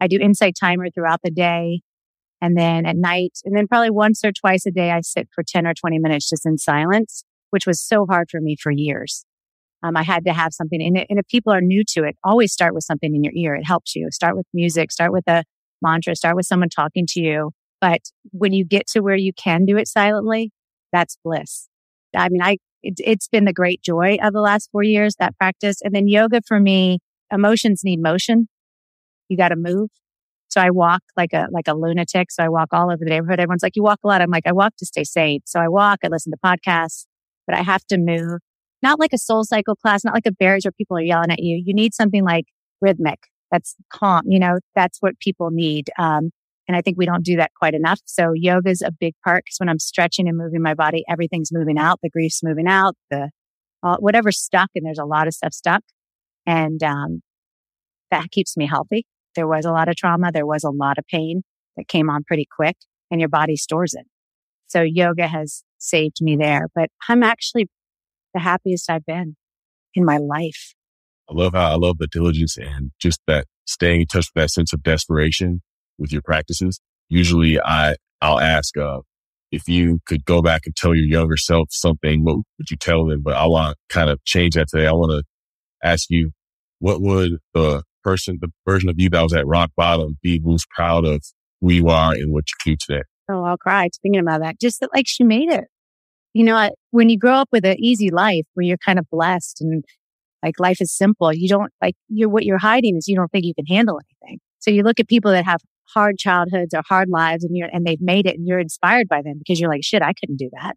I 0.00 0.06
do 0.06 0.18
insight 0.18 0.54
timer 0.58 0.90
throughout 0.90 1.20
the 1.22 1.30
day. 1.30 1.80
And 2.40 2.56
then 2.56 2.84
at 2.84 2.96
night, 2.96 3.38
and 3.44 3.56
then 3.56 3.66
probably 3.66 3.90
once 3.90 4.22
or 4.24 4.32
twice 4.32 4.66
a 4.66 4.70
day, 4.70 4.90
I 4.90 5.00
sit 5.00 5.28
for 5.34 5.42
10 5.42 5.66
or 5.66 5.72
20 5.74 5.98
minutes 5.98 6.28
just 6.28 6.44
in 6.44 6.58
silence, 6.58 7.24
which 7.50 7.66
was 7.66 7.80
so 7.80 8.06
hard 8.06 8.28
for 8.30 8.40
me 8.40 8.56
for 8.60 8.70
years. 8.70 9.24
Um, 9.82 9.96
I 9.96 10.02
had 10.02 10.24
to 10.24 10.32
have 10.32 10.52
something 10.52 10.80
in 10.80 10.96
it. 10.96 11.06
And 11.08 11.18
if 11.18 11.26
people 11.28 11.52
are 11.52 11.60
new 11.60 11.84
to 11.90 12.04
it, 12.04 12.16
always 12.24 12.52
start 12.52 12.74
with 12.74 12.84
something 12.84 13.14
in 13.14 13.24
your 13.24 13.32
ear. 13.34 13.54
It 13.54 13.66
helps 13.66 13.94
you. 13.94 14.08
Start 14.10 14.36
with 14.36 14.46
music, 14.52 14.92
start 14.92 15.12
with 15.12 15.24
a 15.26 15.44
mantra, 15.82 16.16
start 16.16 16.36
with 16.36 16.46
someone 16.46 16.68
talking 16.68 17.06
to 17.10 17.20
you. 17.20 17.50
But 17.80 18.00
when 18.32 18.52
you 18.52 18.64
get 18.64 18.86
to 18.88 19.00
where 19.00 19.16
you 19.16 19.32
can 19.32 19.64
do 19.64 19.76
it 19.76 19.88
silently, 19.88 20.50
that's 20.92 21.16
bliss. 21.24 21.68
I 22.16 22.28
mean, 22.28 22.42
I, 22.42 22.58
it, 22.82 22.94
it's 22.98 23.28
been 23.28 23.44
the 23.44 23.52
great 23.52 23.82
joy 23.82 24.18
of 24.22 24.32
the 24.32 24.40
last 24.40 24.70
four 24.70 24.82
years, 24.82 25.16
that 25.18 25.36
practice. 25.36 25.78
And 25.82 25.94
then 25.94 26.08
yoga 26.08 26.40
for 26.46 26.60
me, 26.60 27.00
emotions 27.32 27.82
need 27.84 28.00
motion. 28.00 28.48
You 29.28 29.36
got 29.36 29.48
to 29.48 29.56
move. 29.56 29.90
So 30.48 30.60
I 30.60 30.70
walk 30.70 31.02
like 31.16 31.32
a, 31.32 31.48
like 31.50 31.66
a 31.66 31.74
lunatic. 31.74 32.30
So 32.30 32.44
I 32.44 32.48
walk 32.48 32.68
all 32.72 32.86
over 32.86 32.98
the 32.98 33.10
neighborhood. 33.10 33.40
Everyone's 33.40 33.62
like, 33.62 33.76
you 33.76 33.82
walk 33.82 34.00
a 34.04 34.06
lot. 34.06 34.20
I'm 34.20 34.30
like, 34.30 34.46
I 34.46 34.52
walk 34.52 34.76
to 34.78 34.86
stay 34.86 35.02
sane. 35.02 35.40
So 35.46 35.58
I 35.58 35.68
walk, 35.68 36.00
I 36.04 36.08
listen 36.08 36.32
to 36.32 36.38
podcasts, 36.44 37.06
but 37.46 37.56
I 37.56 37.62
have 37.62 37.84
to 37.86 37.98
move. 37.98 38.40
Not 38.82 39.00
like 39.00 39.12
a 39.12 39.18
soul 39.18 39.44
cycle 39.44 39.74
class, 39.74 40.04
not 40.04 40.14
like 40.14 40.26
a 40.26 40.32
Barry's 40.32 40.64
where 40.64 40.72
people 40.72 40.96
are 40.96 41.02
yelling 41.02 41.30
at 41.30 41.40
you. 41.40 41.60
You 41.64 41.74
need 41.74 41.94
something 41.94 42.22
like 42.22 42.44
rhythmic. 42.80 43.18
That's 43.50 43.74
calm. 43.92 44.22
You 44.26 44.38
know, 44.38 44.58
that's 44.74 44.98
what 45.00 45.18
people 45.18 45.50
need. 45.50 45.90
Um, 45.98 46.30
and 46.66 46.76
I 46.76 46.80
think 46.80 46.96
we 46.96 47.06
don't 47.06 47.24
do 47.24 47.36
that 47.36 47.52
quite 47.54 47.74
enough. 47.74 48.00
So 48.06 48.32
yoga 48.34 48.70
is 48.70 48.82
a 48.82 48.90
big 48.90 49.14
part 49.24 49.44
because 49.44 49.58
when 49.58 49.68
I'm 49.68 49.78
stretching 49.78 50.28
and 50.28 50.38
moving 50.38 50.62
my 50.62 50.74
body, 50.74 51.04
everything's 51.08 51.52
moving 51.52 51.78
out. 51.78 52.00
The 52.02 52.10
grief's 52.10 52.42
moving 52.42 52.66
out, 52.66 52.96
the, 53.10 53.30
uh, 53.82 53.96
whatever's 53.98 54.38
stuck. 54.38 54.70
And 54.74 54.86
there's 54.86 54.98
a 54.98 55.04
lot 55.04 55.26
of 55.26 55.34
stuff 55.34 55.52
stuck. 55.52 55.82
And, 56.46 56.82
um, 56.82 57.22
that 58.10 58.30
keeps 58.30 58.56
me 58.56 58.66
healthy. 58.66 59.06
There 59.34 59.48
was 59.48 59.64
a 59.64 59.72
lot 59.72 59.88
of 59.88 59.96
trauma. 59.96 60.30
There 60.32 60.46
was 60.46 60.64
a 60.64 60.70
lot 60.70 60.98
of 60.98 61.06
pain 61.06 61.42
that 61.76 61.88
came 61.88 62.08
on 62.08 62.24
pretty 62.24 62.46
quick 62.54 62.76
and 63.10 63.20
your 63.20 63.28
body 63.28 63.56
stores 63.56 63.94
it. 63.94 64.06
So 64.66 64.82
yoga 64.82 65.26
has 65.26 65.64
saved 65.78 66.18
me 66.20 66.36
there, 66.36 66.68
but 66.74 66.88
I'm 67.08 67.22
actually 67.22 67.68
the 68.32 68.40
happiest 68.40 68.90
I've 68.90 69.04
been 69.04 69.36
in 69.94 70.04
my 70.04 70.16
life. 70.16 70.74
I 71.28 71.34
love 71.34 71.52
how 71.52 71.72
I 71.72 71.76
love 71.76 71.98
the 71.98 72.06
diligence 72.06 72.56
and 72.56 72.90
just 73.00 73.20
that 73.26 73.46
staying 73.66 74.02
in 74.02 74.06
touch 74.06 74.28
with 74.34 74.42
that 74.42 74.50
sense 74.50 74.72
of 74.72 74.82
desperation 74.82 75.62
with 75.98 76.12
your 76.12 76.22
practices. 76.22 76.80
Usually 77.08 77.60
I, 77.60 77.96
I'll 78.20 78.40
ask, 78.40 78.76
uh, 78.76 79.00
if 79.52 79.68
you 79.68 80.00
could 80.06 80.24
go 80.24 80.42
back 80.42 80.62
and 80.66 80.74
tell 80.74 80.94
your 80.94 81.04
younger 81.06 81.36
self 81.36 81.68
something, 81.70 82.24
what 82.24 82.36
would 82.36 82.70
you 82.70 82.76
tell 82.76 83.06
them? 83.06 83.22
But 83.22 83.34
I 83.34 83.46
want 83.46 83.76
to 83.76 83.94
kind 83.94 84.10
of 84.10 84.22
change 84.24 84.54
that 84.54 84.68
today. 84.68 84.86
I 84.86 84.92
want 84.92 85.12
to 85.12 85.22
ask 85.82 86.06
you, 86.10 86.32
what 86.80 87.00
would 87.00 87.38
the 87.52 87.82
person, 88.02 88.38
the 88.40 88.48
version 88.66 88.88
of 88.88 88.96
you 88.98 89.08
that 89.10 89.22
was 89.22 89.32
at 89.32 89.46
rock 89.46 89.70
bottom, 89.76 90.18
be 90.22 90.40
most 90.42 90.68
proud 90.70 91.04
of 91.04 91.22
who 91.60 91.72
you 91.72 91.88
are 91.88 92.12
and 92.12 92.32
what 92.32 92.44
you 92.64 92.72
do 92.72 92.76
today? 92.80 93.02
Oh, 93.30 93.44
I'll 93.44 93.56
cry 93.56 93.88
thinking 94.02 94.20
about 94.20 94.40
that. 94.40 94.60
Just 94.60 94.80
that, 94.80 94.90
like, 94.94 95.06
she 95.06 95.24
made 95.24 95.50
it. 95.50 95.64
you 96.34 96.42
know, 96.44 96.68
when 96.90 97.08
you 97.08 97.16
grow 97.16 97.34
up 97.34 97.48
with 97.52 97.64
an 97.64 97.76
easy 97.78 98.10
life 98.10 98.44
where 98.54 98.66
you're 98.66 98.76
kind 98.76 98.98
of 98.98 99.06
blessed 99.10 99.60
and 99.60 99.84
like 100.42 100.58
life 100.60 100.80
is 100.80 100.92
simple, 100.92 101.32
you 101.32 101.48
don't 101.48 101.72
like 101.80 101.94
you're 102.08 102.28
what 102.28 102.44
you're 102.44 102.58
hiding 102.58 102.96
is 102.96 103.08
you 103.08 103.16
don't 103.16 103.30
think 103.30 103.44
you 103.46 103.54
can 103.54 103.66
handle 103.66 103.98
anything. 104.22 104.40
So 104.58 104.70
you 104.70 104.82
look 104.82 105.00
at 105.00 105.08
people 105.08 105.30
that 105.30 105.44
have 105.44 105.60
hard 105.92 106.18
childhoods 106.18 106.74
or 106.74 106.82
hard 106.88 107.08
lives 107.08 107.44
and 107.44 107.56
you're 107.56 107.68
and 107.72 107.86
they've 107.86 108.00
made 108.00 108.26
it 108.26 108.36
and 108.36 108.46
you're 108.46 108.58
inspired 108.58 109.08
by 109.08 109.22
them 109.22 109.34
because 109.38 109.60
you're 109.60 109.70
like, 109.70 109.84
shit, 109.84 110.02
I 110.02 110.12
couldn't 110.12 110.38
do 110.38 110.50
that. 110.60 110.76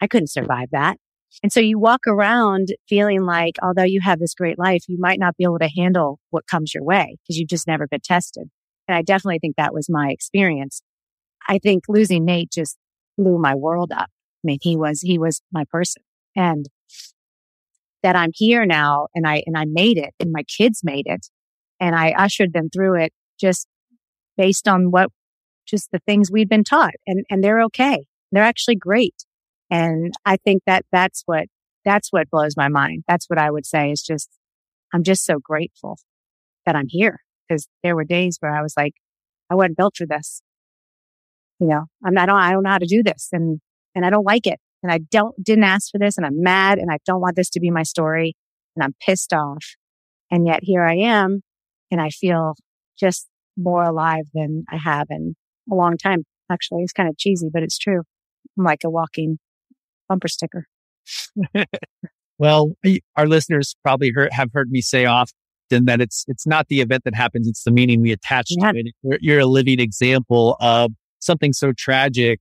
I 0.00 0.06
couldn't 0.06 0.28
survive 0.28 0.68
that. 0.72 0.98
And 1.42 1.52
so 1.52 1.60
you 1.60 1.78
walk 1.78 2.00
around 2.06 2.68
feeling 2.88 3.22
like, 3.22 3.56
although 3.62 3.84
you 3.84 4.00
have 4.02 4.18
this 4.18 4.34
great 4.34 4.58
life, 4.58 4.82
you 4.88 4.98
might 5.00 5.18
not 5.18 5.36
be 5.36 5.44
able 5.44 5.58
to 5.60 5.70
handle 5.74 6.18
what 6.30 6.46
comes 6.46 6.74
your 6.74 6.84
way 6.84 7.16
because 7.22 7.38
you've 7.38 7.48
just 7.48 7.66
never 7.66 7.86
been 7.86 8.00
tested. 8.00 8.48
And 8.88 8.96
I 8.96 9.02
definitely 9.02 9.38
think 9.38 9.56
that 9.56 9.72
was 9.72 9.88
my 9.88 10.10
experience. 10.10 10.82
I 11.48 11.58
think 11.58 11.84
losing 11.88 12.24
Nate 12.24 12.50
just 12.50 12.76
blew 13.16 13.38
my 13.38 13.54
world 13.54 13.92
up. 13.92 14.08
I 14.10 14.44
mean, 14.44 14.58
he 14.60 14.76
was, 14.76 15.00
he 15.00 15.18
was 15.18 15.40
my 15.52 15.64
person 15.70 16.02
and 16.36 16.66
that 18.02 18.16
I'm 18.16 18.30
here 18.34 18.66
now 18.66 19.06
and 19.14 19.26
I, 19.26 19.42
and 19.46 19.56
I 19.56 19.64
made 19.66 19.96
it 19.96 20.10
and 20.20 20.32
my 20.32 20.42
kids 20.42 20.80
made 20.82 21.06
it 21.06 21.28
and 21.80 21.94
I 21.94 22.10
ushered 22.10 22.52
them 22.52 22.68
through 22.68 23.00
it 23.00 23.12
just 23.40 23.66
based 24.36 24.68
on 24.68 24.90
what, 24.90 25.10
just 25.66 25.90
the 25.92 26.00
things 26.06 26.30
we've 26.30 26.48
been 26.48 26.64
taught 26.64 26.94
and, 27.06 27.24
and 27.30 27.42
they're 27.42 27.62
okay. 27.62 28.04
They're 28.30 28.42
actually 28.42 28.76
great. 28.76 29.14
And 29.70 30.12
I 30.24 30.36
think 30.36 30.62
that 30.66 30.84
that's 30.92 31.22
what, 31.26 31.46
that's 31.84 32.08
what 32.10 32.30
blows 32.30 32.56
my 32.56 32.68
mind. 32.68 33.04
That's 33.08 33.26
what 33.26 33.38
I 33.38 33.50
would 33.50 33.66
say 33.66 33.90
is 33.90 34.02
just, 34.02 34.28
I'm 34.92 35.02
just 35.02 35.24
so 35.24 35.38
grateful 35.38 35.98
that 36.66 36.76
I'm 36.76 36.88
here 36.88 37.20
because 37.48 37.68
there 37.82 37.96
were 37.96 38.04
days 38.04 38.36
where 38.40 38.54
I 38.54 38.62
was 38.62 38.74
like, 38.76 38.94
I 39.50 39.54
wasn't 39.54 39.76
built 39.76 39.96
for 39.96 40.06
this. 40.06 40.42
You 41.58 41.68
know, 41.68 41.84
I'm 42.04 42.14
not, 42.14 42.24
I 42.24 42.26
don't, 42.26 42.40
I 42.40 42.52
don't 42.52 42.62
know 42.64 42.70
how 42.70 42.78
to 42.78 42.86
do 42.86 43.02
this 43.02 43.28
and, 43.32 43.60
and 43.94 44.04
I 44.04 44.10
don't 44.10 44.24
like 44.24 44.46
it. 44.46 44.58
And 44.82 44.90
I 44.90 44.98
don't, 44.98 45.34
didn't 45.42 45.64
ask 45.64 45.90
for 45.90 45.98
this 45.98 46.16
and 46.16 46.26
I'm 46.26 46.42
mad 46.42 46.78
and 46.78 46.90
I 46.90 46.98
don't 47.06 47.20
want 47.20 47.36
this 47.36 47.50
to 47.50 47.60
be 47.60 47.70
my 47.70 47.84
story 47.84 48.34
and 48.74 48.82
I'm 48.82 48.94
pissed 49.00 49.32
off. 49.32 49.64
And 50.30 50.46
yet 50.46 50.60
here 50.62 50.82
I 50.82 50.96
am 50.96 51.42
and 51.90 52.00
I 52.00 52.10
feel 52.10 52.54
just 52.98 53.28
more 53.56 53.82
alive 53.82 54.24
than 54.34 54.64
I 54.70 54.76
have 54.76 55.06
in 55.10 55.34
a 55.70 55.74
long 55.74 55.96
time. 55.96 56.24
Actually, 56.50 56.82
it's 56.82 56.92
kind 56.92 57.08
of 57.08 57.16
cheesy, 57.18 57.48
but 57.52 57.62
it's 57.62 57.78
true. 57.78 58.02
I'm 58.58 58.64
like 58.64 58.80
a 58.84 58.90
walking 58.90 59.38
bumper 60.08 60.28
sticker. 60.28 60.66
well, 62.38 62.72
our 63.16 63.26
listeners 63.26 63.74
probably 63.82 64.10
heard, 64.14 64.32
have 64.32 64.50
heard 64.52 64.70
me 64.70 64.80
say 64.80 65.04
often 65.06 65.36
that 65.70 66.00
it's 66.00 66.24
it's 66.28 66.46
not 66.46 66.66
the 66.68 66.80
event 66.80 67.04
that 67.04 67.14
happens; 67.14 67.48
it's 67.48 67.64
the 67.64 67.70
meaning 67.70 68.02
we 68.02 68.12
attach 68.12 68.48
yeah. 68.50 68.72
to 68.72 68.78
it. 68.78 68.86
You're, 69.02 69.18
you're 69.20 69.40
a 69.40 69.46
living 69.46 69.80
example 69.80 70.56
of 70.60 70.92
something 71.20 71.52
so 71.52 71.72
tragic 71.76 72.40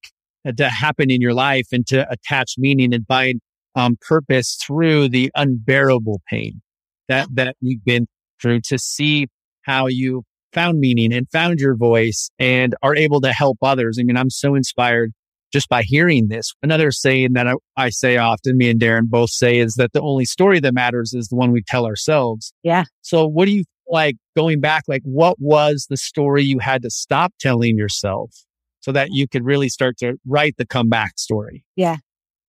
to 0.57 0.69
happen 0.69 1.11
in 1.11 1.21
your 1.21 1.33
life 1.33 1.67
and 1.71 1.85
to 1.87 2.09
attach 2.11 2.55
meaning 2.57 2.93
and 2.93 3.05
find 3.07 3.39
um, 3.75 3.97
purpose 4.01 4.57
through 4.65 5.09
the 5.09 5.31
unbearable 5.35 6.21
pain 6.27 6.61
that 7.07 7.27
that 7.33 7.55
you've 7.61 7.85
been 7.85 8.07
through 8.41 8.61
to 8.61 8.77
see 8.77 9.27
how 9.63 9.87
you 9.87 10.23
found 10.53 10.79
meaning 10.79 11.13
and 11.13 11.29
found 11.29 11.59
your 11.59 11.75
voice 11.75 12.29
and 12.39 12.75
are 12.81 12.95
able 12.95 13.21
to 13.21 13.31
help 13.31 13.57
others. 13.61 13.97
I 13.99 14.03
mean, 14.03 14.17
I'm 14.17 14.29
so 14.29 14.55
inspired 14.55 15.11
just 15.51 15.69
by 15.69 15.83
hearing 15.83 16.29
this. 16.29 16.53
Another 16.63 16.91
saying 16.91 17.33
that 17.33 17.47
I, 17.47 17.53
I, 17.77 17.89
say 17.89 18.17
often, 18.17 18.57
me 18.57 18.69
and 18.69 18.79
Darren 18.79 19.09
both 19.09 19.29
say, 19.29 19.57
is 19.57 19.75
that 19.75 19.93
the 19.93 20.01
only 20.01 20.25
story 20.25 20.59
that 20.59 20.73
matters 20.73 21.13
is 21.13 21.27
the 21.27 21.35
one 21.35 21.51
we 21.51 21.61
tell 21.61 21.85
ourselves. 21.85 22.53
Yeah. 22.63 22.85
So, 23.01 23.27
what 23.27 23.45
do 23.45 23.51
you 23.51 23.63
like 23.87 24.15
going 24.35 24.61
back? 24.61 24.83
Like, 24.87 25.01
what 25.03 25.37
was 25.39 25.87
the 25.89 25.97
story 25.97 26.43
you 26.43 26.59
had 26.59 26.81
to 26.83 26.89
stop 26.89 27.33
telling 27.39 27.77
yourself 27.77 28.31
so 28.79 28.91
that 28.91 29.09
you 29.11 29.27
could 29.27 29.45
really 29.45 29.69
start 29.69 29.97
to 29.97 30.17
write 30.25 30.55
the 30.57 30.65
comeback 30.65 31.19
story? 31.19 31.65
Yeah. 31.75 31.97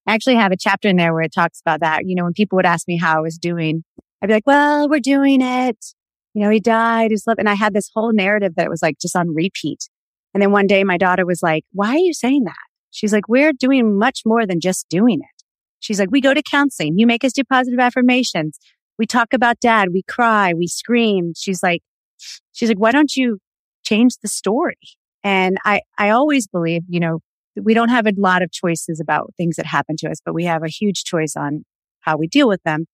I 0.07 0.15
actually 0.15 0.37
have 0.37 0.53
a 0.53 0.57
chapter 0.57 0.89
in 0.89 0.97
there 0.97 1.13
where 1.13 1.23
it 1.23 1.33
talks 1.33 1.61
about 1.61 1.81
that. 1.81 2.07
You 2.07 2.15
know, 2.15 2.25
when 2.25 2.33
people 2.33 2.57
would 2.57 2.67
ask 2.67 2.89
me 2.89 2.99
how 2.99 3.19
I 3.19 3.21
was 3.21 3.39
doing, 3.39 3.85
I'd 4.21 4.27
be 4.27 4.33
like, 4.33 4.47
well, 4.47 4.89
we're 4.89 5.01
doing 5.01 5.41
it 5.41 5.77
you 6.35 6.43
know, 6.43 6.51
he 6.51 6.61
died, 6.61 7.11
he's 7.11 7.27
living. 7.27 7.41
And 7.41 7.49
I 7.49 7.55
had 7.55 7.75
this 7.75 7.91
whole 7.95 8.13
narrative 8.13 8.55
that 8.57 8.67
it 8.67 8.71
was 8.71 8.83
like 8.83 8.99
just 8.99 9.17
on 9.17 9.35
repeat. 9.35 9.89
And 10.35 10.43
then 10.43 10.53
one 10.53 10.67
day 10.67 10.83
my 10.85 10.97
daughter 10.97 11.27
was 11.27 11.43
like, 11.43 11.65
why 11.73 11.91
are 11.91 11.99
you 11.99 12.15
saying 12.15 12.45
that? 12.45 12.55
She's 12.91 13.13
like, 13.13 13.29
we're 13.29 13.53
doing 13.53 13.99
much 13.99 14.23
more 14.25 14.47
than 14.47 14.61
just 14.61 14.89
doing 14.89 15.21
it. 15.21 15.43
She's 15.81 15.99
like, 15.99 16.11
we 16.11 16.21
go 16.21 16.33
to 16.33 16.43
counseling. 16.43 16.99
You 16.99 17.07
make 17.07 17.25
us 17.25 17.33
do 17.33 17.43
positive 17.45 17.81
affirmations. 17.81 18.59
We 18.99 19.07
talk 19.07 19.33
about 19.33 19.61
dad. 19.61 19.89
We 19.93 20.03
cry. 20.03 20.55
We 20.55 20.67
scream. 20.69 21.33
She's 21.37 21.63
like, 21.63 21.83
she's 22.53 22.69
like, 22.69 22.79
why 22.79 22.93
don't 22.93 23.17
you 23.17 23.39
change 23.85 24.15
the 24.23 24.29
story? 24.29 24.79
And 25.25 25.57
I, 25.65 25.81
I 25.99 26.11
always 26.11 26.47
believe, 26.47 26.83
you 26.89 27.01
know, 27.01 27.21
we 27.61 27.75
don't 27.75 27.91
have 27.91 28.07
a 28.07 28.13
lot 28.17 28.43
of 28.43 28.53
choices 28.53 29.01
about 29.01 29.33
things 29.37 29.57
that 29.57 29.67
happen 29.67 29.97
to 29.99 30.09
us, 30.09 30.19
but 30.25 30.35
we 30.35 30.45
have 30.45 30.63
a 30.63 30.69
huge 30.69 31.05
choice 31.05 31.35
on 31.37 31.65
how 32.01 32.17
we 32.17 32.27
deal 32.27 32.49
with 32.49 32.63
them 32.63 32.87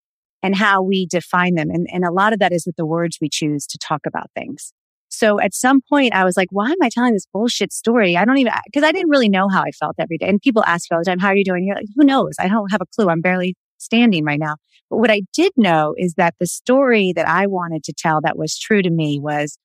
and 0.42 0.54
how 0.56 0.82
we 0.82 1.06
define 1.06 1.54
them. 1.54 1.70
And, 1.70 1.86
and 1.92 2.04
a 2.04 2.12
lot 2.12 2.32
of 2.32 2.38
that 2.38 2.52
is 2.52 2.64
with 2.66 2.76
the 2.76 2.86
words 2.86 3.18
we 3.20 3.28
choose 3.28 3.66
to 3.66 3.78
talk 3.78 4.02
about 4.06 4.30
things. 4.34 4.72
So 5.08 5.40
at 5.40 5.54
some 5.54 5.80
point 5.88 6.14
I 6.14 6.24
was 6.24 6.36
like, 6.36 6.48
why 6.50 6.70
am 6.70 6.76
I 6.82 6.90
telling 6.90 7.14
this 7.14 7.26
bullshit 7.32 7.72
story? 7.72 8.16
I 8.16 8.24
don't 8.24 8.38
even, 8.38 8.52
cause 8.74 8.84
I 8.84 8.92
didn't 8.92 9.10
really 9.10 9.28
know 9.28 9.48
how 9.48 9.62
I 9.62 9.70
felt 9.70 9.96
every 9.98 10.18
day. 10.18 10.28
And 10.28 10.40
people 10.40 10.62
ask 10.64 10.90
me 10.90 10.94
all 10.94 11.00
the 11.00 11.06
time, 11.06 11.18
how 11.18 11.28
are 11.28 11.36
you 11.36 11.44
doing? 11.44 11.64
You're 11.64 11.76
like, 11.76 11.86
who 11.96 12.04
knows? 12.04 12.34
I 12.38 12.48
don't 12.48 12.70
have 12.70 12.82
a 12.82 12.86
clue. 12.86 13.08
I'm 13.08 13.20
barely 13.20 13.56
standing 13.78 14.24
right 14.24 14.38
now. 14.38 14.56
But 14.90 14.98
what 14.98 15.10
I 15.10 15.22
did 15.32 15.52
know 15.56 15.94
is 15.96 16.14
that 16.14 16.34
the 16.38 16.46
story 16.46 17.12
that 17.14 17.26
I 17.26 17.46
wanted 17.46 17.84
to 17.84 17.92
tell 17.92 18.20
that 18.22 18.38
was 18.38 18.58
true 18.58 18.82
to 18.82 18.90
me 18.90 19.18
was 19.18 19.58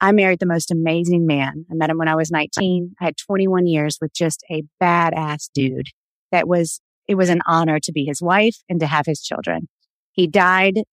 I 0.00 0.12
married 0.12 0.40
the 0.40 0.46
most 0.46 0.70
amazing 0.70 1.26
man. 1.26 1.64
I 1.70 1.74
met 1.74 1.90
him 1.90 1.98
when 1.98 2.08
I 2.08 2.16
was 2.16 2.30
19. 2.30 2.94
I 3.00 3.04
had 3.04 3.16
21 3.16 3.66
years 3.66 3.98
with 4.00 4.12
just 4.12 4.44
a 4.50 4.62
badass 4.82 5.48
dude 5.54 5.88
that 6.30 6.46
was, 6.46 6.80
it 7.08 7.14
was 7.14 7.30
an 7.30 7.40
honor 7.46 7.78
to 7.80 7.92
be 7.92 8.04
his 8.04 8.20
wife 8.20 8.56
and 8.68 8.80
to 8.80 8.86
have 8.86 9.06
his 9.06 9.22
children. 9.22 9.68
He 10.14 10.26
died 10.26 10.84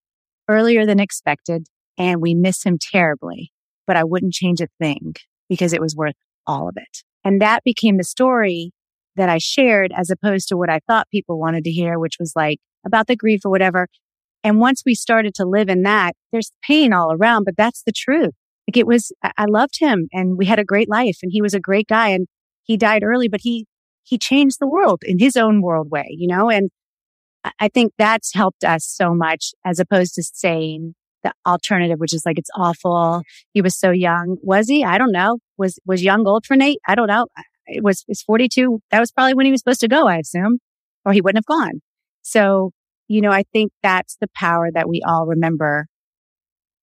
earlier 0.49 0.85
than 0.85 0.99
expected 0.99 1.67
and 1.97 2.21
we 2.21 2.33
miss 2.33 2.63
him 2.63 2.77
terribly, 2.79 3.51
but 3.87 3.95
I 3.95 4.03
wouldn't 4.03 4.33
change 4.33 4.59
a 4.61 4.67
thing 4.79 5.15
because 5.47 5.73
it 5.73 5.81
was 5.81 5.95
worth 5.95 6.15
all 6.47 6.67
of 6.67 6.75
it. 6.77 7.03
And 7.23 7.41
that 7.41 7.63
became 7.63 7.97
the 7.97 8.03
story 8.03 8.71
that 9.15 9.29
I 9.29 9.37
shared 9.37 9.91
as 9.95 10.09
opposed 10.09 10.47
to 10.49 10.57
what 10.57 10.69
I 10.69 10.79
thought 10.87 11.09
people 11.11 11.39
wanted 11.39 11.63
to 11.65 11.71
hear, 11.71 11.99
which 11.99 12.17
was 12.19 12.33
like 12.35 12.57
about 12.85 13.07
the 13.07 13.15
grief 13.15 13.41
or 13.45 13.51
whatever. 13.51 13.87
And 14.43 14.59
once 14.59 14.81
we 14.85 14.95
started 14.95 15.35
to 15.35 15.45
live 15.45 15.69
in 15.69 15.83
that, 15.83 16.13
there's 16.31 16.51
pain 16.63 16.91
all 16.93 17.13
around, 17.13 17.43
but 17.43 17.57
that's 17.57 17.83
the 17.83 17.91
truth. 17.91 18.33
Like 18.67 18.77
it 18.77 18.87
was, 18.87 19.11
I 19.23 19.45
loved 19.45 19.79
him 19.79 20.07
and 20.11 20.37
we 20.37 20.45
had 20.45 20.59
a 20.59 20.65
great 20.65 20.89
life 20.89 21.17
and 21.21 21.31
he 21.31 21.41
was 21.41 21.53
a 21.53 21.59
great 21.59 21.87
guy 21.87 22.09
and 22.09 22.27
he 22.63 22.77
died 22.77 23.03
early, 23.03 23.27
but 23.27 23.41
he, 23.43 23.67
he 24.03 24.17
changed 24.17 24.57
the 24.59 24.67
world 24.67 25.03
in 25.05 25.19
his 25.19 25.35
own 25.37 25.61
world 25.61 25.91
way, 25.91 26.07
you 26.09 26.27
know, 26.27 26.49
and 26.49 26.71
I 27.59 27.69
think 27.69 27.93
that's 27.97 28.33
helped 28.33 28.63
us 28.63 28.85
so 28.85 29.13
much 29.13 29.53
as 29.65 29.79
opposed 29.79 30.15
to 30.15 30.23
saying 30.23 30.93
the 31.23 31.33
alternative, 31.45 31.99
which 31.99 32.13
is 32.13 32.23
like, 32.25 32.37
it's 32.37 32.49
awful. 32.55 33.21
He 33.53 33.61
was 33.61 33.77
so 33.77 33.91
young. 33.91 34.37
Was 34.41 34.67
he? 34.67 34.83
I 34.83 34.97
don't 34.97 35.11
know. 35.11 35.39
Was, 35.57 35.79
was 35.85 36.03
young 36.03 36.27
old 36.27 36.45
for 36.45 36.55
Nate? 36.55 36.79
I 36.87 36.95
don't 36.95 37.07
know. 37.07 37.27
It 37.67 37.83
was, 37.83 38.03
it's 38.07 38.23
42. 38.23 38.79
That 38.91 38.99
was 38.99 39.11
probably 39.11 39.33
when 39.33 39.45
he 39.45 39.51
was 39.51 39.61
supposed 39.61 39.81
to 39.81 39.87
go, 39.87 40.07
I 40.07 40.17
assume, 40.17 40.59
or 41.05 41.13
he 41.13 41.21
wouldn't 41.21 41.37
have 41.37 41.45
gone. 41.45 41.81
So, 42.21 42.71
you 43.07 43.21
know, 43.21 43.31
I 43.31 43.43
think 43.53 43.71
that's 43.81 44.17
the 44.19 44.29
power 44.35 44.69
that 44.71 44.89
we 44.89 45.01
all 45.05 45.25
remember 45.25 45.87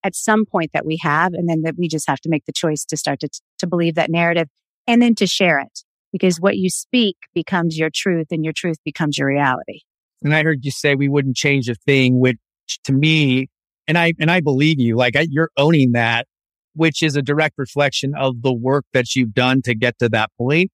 at 0.05 0.15
some 0.15 0.45
point 0.45 0.71
that 0.73 0.87
we 0.87 0.99
have. 1.03 1.35
And 1.35 1.49
then 1.49 1.63
that 1.63 1.75
we 1.77 1.89
just 1.89 2.09
have 2.09 2.21
to 2.21 2.29
make 2.29 2.45
the 2.47 2.53
choice 2.53 2.85
to 2.87 2.97
start 2.97 3.21
to, 3.21 3.29
to 3.59 3.67
believe 3.67 3.95
that 3.97 4.11
narrative 4.11 4.49
and 4.87 5.03
then 5.03 5.15
to 5.17 5.27
share 5.27 5.59
it 5.59 5.85
because 6.13 6.41
what 6.41 6.57
you 6.57 6.71
speak 6.71 7.17
becomes 7.35 7.79
your 7.79 7.91
truth 7.93 8.29
and 8.31 8.45
your 8.45 8.55
truth 8.55 8.79
becomes 8.85 9.19
your 9.19 9.29
reality. 9.29 9.81
And 10.23 10.35
I 10.35 10.43
heard 10.43 10.65
you 10.65 10.71
say 10.71 10.95
we 10.95 11.09
wouldn't 11.09 11.37
change 11.37 11.69
a 11.69 11.75
thing, 11.75 12.19
which 12.19 12.39
to 12.85 12.93
me, 12.93 13.49
and 13.87 13.97
I, 13.97 14.13
and 14.19 14.31
I 14.31 14.41
believe 14.41 14.81
you, 14.81 14.97
like 14.97 15.17
I, 15.17 15.27
you're 15.31 15.51
owning 15.57 15.93
that, 15.93 16.27
which 16.75 17.03
is 17.03 17.17
a 17.17 17.23
direct 17.23 17.55
reflection 17.59 18.15
of 18.17 18.43
the 18.43 18.53
work 18.53 18.85
that 18.93 19.15
you've 19.15 19.33
done 19.33 19.63
to 19.63 19.75
get 19.75 19.99
to 20.01 20.09
that 20.11 20.31
point. 20.37 20.71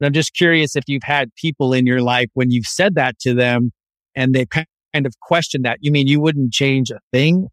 And 0.00 0.06
I'm 0.06 0.12
just 0.12 0.34
curious 0.34 0.76
if 0.76 0.84
you've 0.86 1.02
had 1.02 1.34
people 1.34 1.72
in 1.72 1.86
your 1.86 2.02
life 2.02 2.28
when 2.34 2.50
you've 2.50 2.66
said 2.66 2.94
that 2.96 3.18
to 3.20 3.34
them 3.34 3.72
and 4.14 4.34
they 4.34 4.46
kind 4.46 4.66
of 4.94 5.14
questioned 5.20 5.64
that. 5.64 5.78
You 5.80 5.92
mean 5.92 6.06
you 6.06 6.20
wouldn't 6.20 6.52
change 6.52 6.90
a 6.90 6.98
thing? 7.12 7.48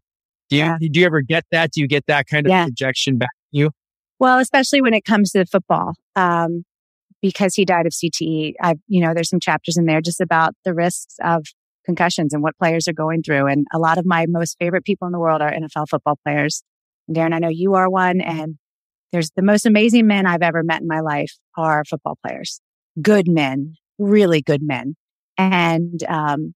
Do 0.48 0.56
you, 0.56 0.64
yeah. 0.64 0.76
do 0.80 1.00
you 1.00 1.06
ever 1.06 1.22
get 1.22 1.44
that? 1.50 1.72
Do 1.72 1.80
you 1.80 1.88
get 1.88 2.06
that 2.06 2.26
kind 2.26 2.46
of 2.46 2.50
yeah. 2.50 2.64
projection 2.64 3.18
back 3.18 3.30
you? 3.52 3.70
Well, 4.18 4.38
especially 4.38 4.82
when 4.82 4.94
it 4.94 5.04
comes 5.04 5.32
to 5.32 5.44
football. 5.46 5.94
Um, 6.14 6.64
because 7.22 7.54
he 7.54 7.64
died 7.64 7.86
of 7.86 7.92
CTE, 7.92 8.54
I, 8.60 8.74
you 8.88 9.00
know, 9.00 9.14
there's 9.14 9.30
some 9.30 9.40
chapters 9.40 9.78
in 9.78 9.86
there 9.86 10.00
just 10.00 10.20
about 10.20 10.54
the 10.64 10.74
risks 10.74 11.14
of 11.22 11.44
concussions 11.86 12.34
and 12.34 12.42
what 12.42 12.58
players 12.58 12.88
are 12.88 12.92
going 12.92 13.22
through. 13.22 13.46
And 13.46 13.66
a 13.72 13.78
lot 13.78 13.96
of 13.96 14.04
my 14.04 14.26
most 14.28 14.56
favorite 14.58 14.84
people 14.84 15.06
in 15.06 15.12
the 15.12 15.18
world 15.18 15.40
are 15.40 15.50
NFL 15.50 15.88
football 15.88 16.18
players. 16.24 16.62
Darren, 17.10 17.32
I 17.32 17.38
know 17.38 17.48
you 17.48 17.74
are 17.74 17.88
one 17.88 18.20
and 18.20 18.56
there's 19.12 19.30
the 19.36 19.42
most 19.42 19.66
amazing 19.66 20.06
men 20.06 20.26
I've 20.26 20.42
ever 20.42 20.62
met 20.62 20.80
in 20.80 20.88
my 20.88 21.00
life 21.00 21.32
are 21.56 21.84
football 21.84 22.18
players. 22.26 22.60
Good 23.00 23.28
men, 23.28 23.74
really 23.98 24.42
good 24.42 24.62
men. 24.62 24.96
And, 25.38 26.02
um, 26.08 26.54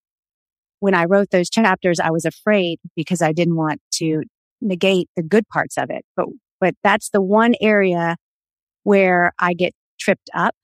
when 0.80 0.94
I 0.94 1.04
wrote 1.04 1.30
those 1.30 1.48
chapters, 1.48 1.98
I 1.98 2.10
was 2.10 2.24
afraid 2.24 2.78
because 2.94 3.22
I 3.22 3.32
didn't 3.32 3.56
want 3.56 3.80
to 3.94 4.22
negate 4.60 5.08
the 5.16 5.22
good 5.22 5.48
parts 5.48 5.78
of 5.78 5.90
it. 5.90 6.04
But, 6.16 6.26
but 6.60 6.74
that's 6.84 7.10
the 7.10 7.22
one 7.22 7.54
area 7.60 8.16
where 8.82 9.32
I 9.38 9.54
get 9.54 9.74
tripped 9.98 10.30
up 10.34 10.54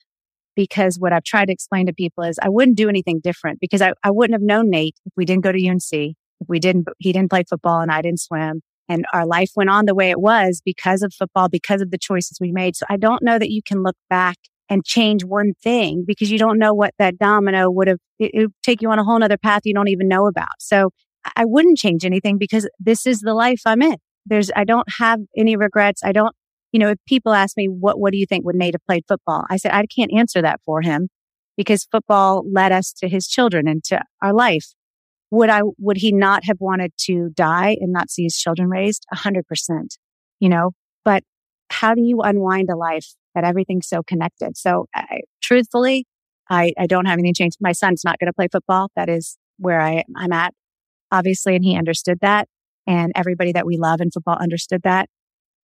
because 0.54 0.98
what 0.98 1.12
I've 1.12 1.24
tried 1.24 1.46
to 1.46 1.52
explain 1.52 1.86
to 1.86 1.92
people 1.92 2.24
is 2.24 2.38
I 2.42 2.48
wouldn't 2.48 2.76
do 2.76 2.88
anything 2.88 3.20
different 3.22 3.60
because 3.60 3.82
I, 3.82 3.92
I 4.02 4.10
wouldn't 4.10 4.34
have 4.34 4.42
known 4.42 4.70
Nate 4.70 4.96
if 5.06 5.12
we 5.16 5.24
didn't 5.24 5.44
go 5.44 5.52
to 5.52 5.68
UNC, 5.68 5.92
if 5.92 6.48
we 6.48 6.58
didn't, 6.58 6.88
he 6.98 7.12
didn't 7.12 7.30
play 7.30 7.44
football 7.48 7.80
and 7.80 7.90
I 7.90 8.02
didn't 8.02 8.20
swim. 8.20 8.60
And 8.88 9.06
our 9.12 9.24
life 9.24 9.50
went 9.56 9.70
on 9.70 9.86
the 9.86 9.94
way 9.94 10.10
it 10.10 10.20
was 10.20 10.60
because 10.64 11.02
of 11.02 11.14
football, 11.14 11.48
because 11.48 11.80
of 11.80 11.90
the 11.90 11.98
choices 11.98 12.38
we 12.40 12.52
made. 12.52 12.76
So 12.76 12.84
I 12.90 12.96
don't 12.96 13.22
know 13.22 13.38
that 13.38 13.50
you 13.50 13.62
can 13.62 13.82
look 13.82 13.96
back 14.10 14.36
and 14.68 14.84
change 14.84 15.24
one 15.24 15.52
thing 15.62 16.04
because 16.06 16.30
you 16.30 16.38
don't 16.38 16.58
know 16.58 16.74
what 16.74 16.94
that 16.98 17.18
domino 17.18 17.70
would 17.70 17.88
have, 17.88 17.98
it, 18.18 18.32
would 18.34 18.52
take 18.62 18.82
you 18.82 18.90
on 18.90 18.98
a 18.98 19.04
whole 19.04 19.18
nother 19.18 19.38
path 19.38 19.62
you 19.64 19.74
don't 19.74 19.88
even 19.88 20.08
know 20.08 20.26
about. 20.26 20.60
So 20.60 20.90
I 21.36 21.44
wouldn't 21.44 21.78
change 21.78 22.04
anything 22.04 22.38
because 22.38 22.68
this 22.80 23.06
is 23.06 23.20
the 23.20 23.34
life 23.34 23.62
I'm 23.64 23.82
in. 23.82 23.96
There's, 24.26 24.50
I 24.54 24.64
don't 24.64 24.88
have 24.98 25.20
any 25.36 25.56
regrets. 25.56 26.02
I 26.04 26.12
don't, 26.12 26.34
you 26.72 26.78
know, 26.78 26.88
if 26.88 26.98
people 27.06 27.32
ask 27.32 27.56
me, 27.56 27.66
what, 27.66 28.00
what 28.00 28.12
do 28.12 28.18
you 28.18 28.26
think 28.26 28.44
would 28.44 28.56
Nate 28.56 28.74
have 28.74 28.84
played 28.86 29.04
football? 29.06 29.44
I 29.50 29.58
said, 29.58 29.72
I 29.72 29.84
can't 29.86 30.12
answer 30.12 30.42
that 30.42 30.60
for 30.64 30.80
him 30.80 31.08
because 31.56 31.84
football 31.84 32.44
led 32.50 32.72
us 32.72 32.92
to 32.94 33.08
his 33.08 33.28
children 33.28 33.68
and 33.68 33.84
to 33.84 34.02
our 34.22 34.32
life. 34.32 34.72
Would 35.30 35.50
I, 35.50 35.62
would 35.78 35.98
he 35.98 36.12
not 36.12 36.44
have 36.44 36.56
wanted 36.60 36.92
to 37.02 37.30
die 37.34 37.76
and 37.80 37.92
not 37.92 38.10
see 38.10 38.24
his 38.24 38.36
children 38.36 38.68
raised? 38.68 39.06
A 39.12 39.16
hundred 39.16 39.46
percent, 39.46 39.98
you 40.40 40.48
know, 40.48 40.72
but 41.04 41.22
how 41.70 41.94
do 41.94 42.02
you 42.02 42.20
unwind 42.20 42.68
a 42.70 42.76
life 42.76 43.14
that 43.34 43.44
everything's 43.44 43.88
so 43.88 44.02
connected? 44.02 44.56
So 44.56 44.86
I, 44.94 45.20
truthfully, 45.42 46.06
I, 46.50 46.72
I 46.78 46.86
don't 46.86 47.06
have 47.06 47.18
any 47.18 47.32
change. 47.32 47.54
My 47.60 47.72
son's 47.72 48.02
not 48.04 48.18
going 48.18 48.26
to 48.26 48.34
play 48.34 48.48
football. 48.50 48.90
That 48.96 49.08
is 49.08 49.38
where 49.58 49.80
I, 49.80 50.04
I'm 50.16 50.32
at, 50.32 50.52
obviously. 51.10 51.54
And 51.54 51.64
he 51.64 51.76
understood 51.76 52.18
that. 52.20 52.48
And 52.86 53.12
everybody 53.14 53.52
that 53.52 53.64
we 53.64 53.78
love 53.78 54.00
in 54.00 54.10
football 54.10 54.36
understood 54.38 54.82
that. 54.84 55.08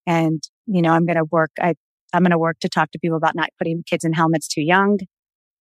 And, 0.07 0.43
you 0.69 0.83
know, 0.83 0.93
I'm 0.93 1.07
going 1.07 1.17
to 1.17 1.25
work, 1.25 1.51
I, 1.61 1.75
I'm 2.13 2.23
going 2.23 2.31
to 2.31 2.39
work 2.39 2.59
to 2.61 2.69
talk 2.69 2.91
to 2.93 2.99
people 2.99 3.17
about 3.17 3.35
not 3.35 3.51
putting 3.59 3.83
kids 3.85 4.05
in 4.05 4.13
helmets 4.13 4.47
too 4.47 4.63
young. 4.63 4.99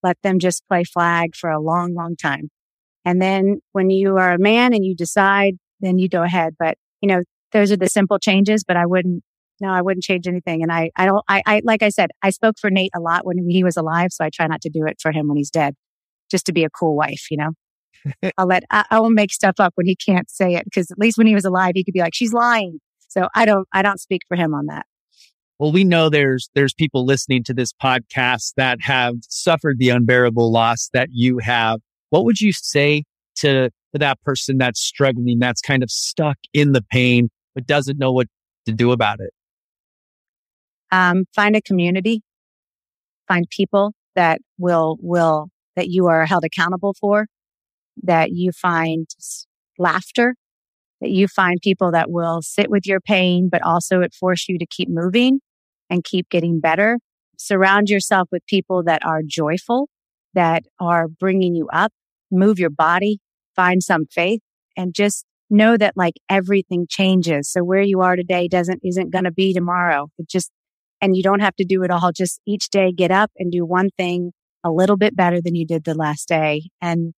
Let 0.04 0.18
them 0.22 0.40
just 0.40 0.64
play 0.68 0.84
flag 0.84 1.36
for 1.36 1.50
a 1.50 1.60
long, 1.60 1.96
long 1.96 2.16
time. 2.16 2.50
And 3.06 3.22
then 3.22 3.62
when 3.72 3.90
you 3.90 4.18
are 4.18 4.34
a 4.34 4.40
man 4.40 4.74
and 4.74 4.86
you 4.86 4.96
decide, 4.96 5.56
then 5.80 5.98
you 5.98 6.10
go 6.10 6.24
ahead. 6.24 6.56
But, 6.60 6.78
you 7.02 7.08
know, 7.08 7.24
those 7.54 7.72
are 7.72 7.78
the 7.78 7.90
simple 7.90 8.20
changes, 8.20 8.64
but 8.68 8.76
I 8.76 8.86
wouldn't, 8.86 9.24
no, 9.62 9.70
I 9.70 9.82
wouldn't 9.82 10.04
change 10.04 10.28
anything. 10.28 10.62
And 10.62 10.72
I, 10.72 10.92
I 10.96 11.06
don't, 11.06 11.24
I, 11.28 11.42
I, 11.46 11.62
like 11.64 11.82
I 11.82 11.90
said, 11.90 12.12
I 12.22 12.30
spoke 12.30 12.56
for 12.60 12.70
Nate 12.70 12.92
a 12.96 13.00
lot 13.00 13.26
when 13.26 13.38
he 13.50 13.64
was 13.64 13.78
alive. 13.78 14.10
So 14.12 14.26
I 14.26 14.30
try 14.30 14.46
not 14.48 14.62
to 14.62 14.70
do 14.70 14.86
it 14.86 14.98
for 15.02 15.12
him 15.12 15.28
when 15.30 15.38
he's 15.38 15.50
dead, 15.50 15.74
just 16.30 16.46
to 16.48 16.54
be 16.54 16.64
a 16.64 16.70
cool 16.70 16.96
wife, 16.96 17.28
you 17.32 17.38
know? 17.38 17.52
I'll 18.38 18.46
let, 18.46 18.64
I, 18.70 18.86
I 18.92 19.00
will 19.00 19.10
make 19.10 19.32
stuff 19.32 19.56
up 19.60 19.72
when 19.76 19.88
he 19.88 19.96
can't 19.96 20.30
say 20.30 20.56
it 20.56 20.66
because 20.66 20.92
at 20.92 21.00
least 21.00 21.18
when 21.18 21.28
he 21.28 21.34
was 21.34 21.46
alive, 21.46 21.72
he 21.76 21.84
could 21.84 21.94
be 21.94 22.02
like, 22.02 22.14
she's 22.14 22.34
lying. 22.34 22.80
So 23.08 23.30
I 23.34 23.46
don't, 23.46 23.68
I 23.74 23.82
don't 23.82 24.00
speak 24.00 24.22
for 24.28 24.36
him 24.36 24.54
on 24.54 24.68
that. 24.68 24.86
Well, 25.60 25.72
we 25.72 25.84
know 25.84 26.10
there's, 26.10 26.50
there's 26.54 26.74
people 26.74 27.04
listening 27.04 27.44
to 27.46 27.54
this 27.54 27.74
podcast 27.74 28.54
that 28.58 28.78
have 28.82 29.16
suffered 29.28 29.80
the 29.80 29.90
unbearable 29.90 30.52
loss 30.52 30.90
that 30.94 31.10
you 31.12 31.40
have. 31.40 31.80
What 32.12 32.26
would 32.26 32.40
you 32.40 32.52
say 32.52 33.04
to, 33.38 33.70
to 33.70 34.00
that 34.00 34.22
person 34.22 34.60
that's 34.60 34.80
struggling, 34.80 35.40
that's 35.40 35.62
kind 35.62 35.82
of 35.82 35.90
stuck 35.90 36.38
in 36.54 36.74
the 36.74 36.84
pain, 36.92 37.30
but 37.56 37.66
doesn't 37.66 37.98
know 37.98 38.12
what 38.12 38.28
to 38.68 38.72
do 38.72 38.92
about 38.92 39.20
it? 39.20 39.32
Um, 40.92 41.26
find 41.34 41.56
a 41.56 41.62
community, 41.62 42.22
find 43.28 43.46
people 43.50 43.94
that 44.16 44.40
will, 44.60 44.98
will, 45.02 45.50
that 45.76 45.88
you 45.90 46.06
are 46.06 46.26
held 46.28 46.44
accountable 46.46 46.94
for, 47.00 47.26
that 48.04 48.32
you 48.32 48.52
find 48.52 49.08
laughter 49.80 50.36
that 51.00 51.12
you 51.12 51.28
find 51.28 51.60
people 51.62 51.92
that 51.92 52.10
will 52.10 52.42
sit 52.42 52.72
with 52.72 52.88
your 52.88 53.00
pain, 53.00 53.50
but 53.52 53.62
also 53.62 54.02
it 54.02 54.16
force 54.16 54.50
you 54.50 54.58
to 54.58 54.66
keep 54.66 54.90
moving 54.90 55.40
and 55.90 56.04
keep 56.04 56.30
getting 56.30 56.60
better. 56.60 57.00
Surround 57.38 57.90
yourself 57.90 58.28
with 58.32 58.46
people 58.48 58.84
that 58.84 59.06
are 59.06 59.22
joyful, 59.26 59.90
that 60.34 60.64
are 60.80 61.08
bringing 61.08 61.56
you 61.56 61.68
up, 61.72 61.92
move 62.32 62.60
your 62.60 62.70
body, 62.70 63.20
find 63.56 63.84
some 63.84 64.06
faith 64.06 64.42
and 64.76 64.94
just 64.94 65.26
know 65.50 65.78
that 65.78 65.96
like 65.96 66.16
everything 66.30 66.86
changes. 66.90 67.50
So 67.50 67.64
where 67.64 67.82
you 67.82 68.02
are 68.02 68.16
today 68.16 68.48
doesn't, 68.48 68.82
isn't 68.84 69.12
going 69.12 69.24
to 69.24 69.32
be 69.32 69.54
tomorrow. 69.54 70.10
It 70.18 70.30
just, 70.30 70.52
and 71.02 71.16
you 71.16 71.24
don't 71.24 71.40
have 71.42 71.56
to 71.56 71.66
do 71.66 71.84
it 71.84 71.92
all. 71.92 72.12
Just 72.12 72.42
each 72.46 72.70
day 72.70 72.92
get 72.92 73.12
up 73.12 73.32
and 73.38 73.52
do 73.52 73.66
one 73.66 73.90
thing 73.98 74.32
a 74.64 74.72
little 74.72 74.98
bit 74.98 75.16
better 75.16 75.42
than 75.42 75.56
you 75.56 75.66
did 75.66 75.84
the 75.84 75.94
last 75.94 76.28
day 76.28 76.70
and 76.82 77.14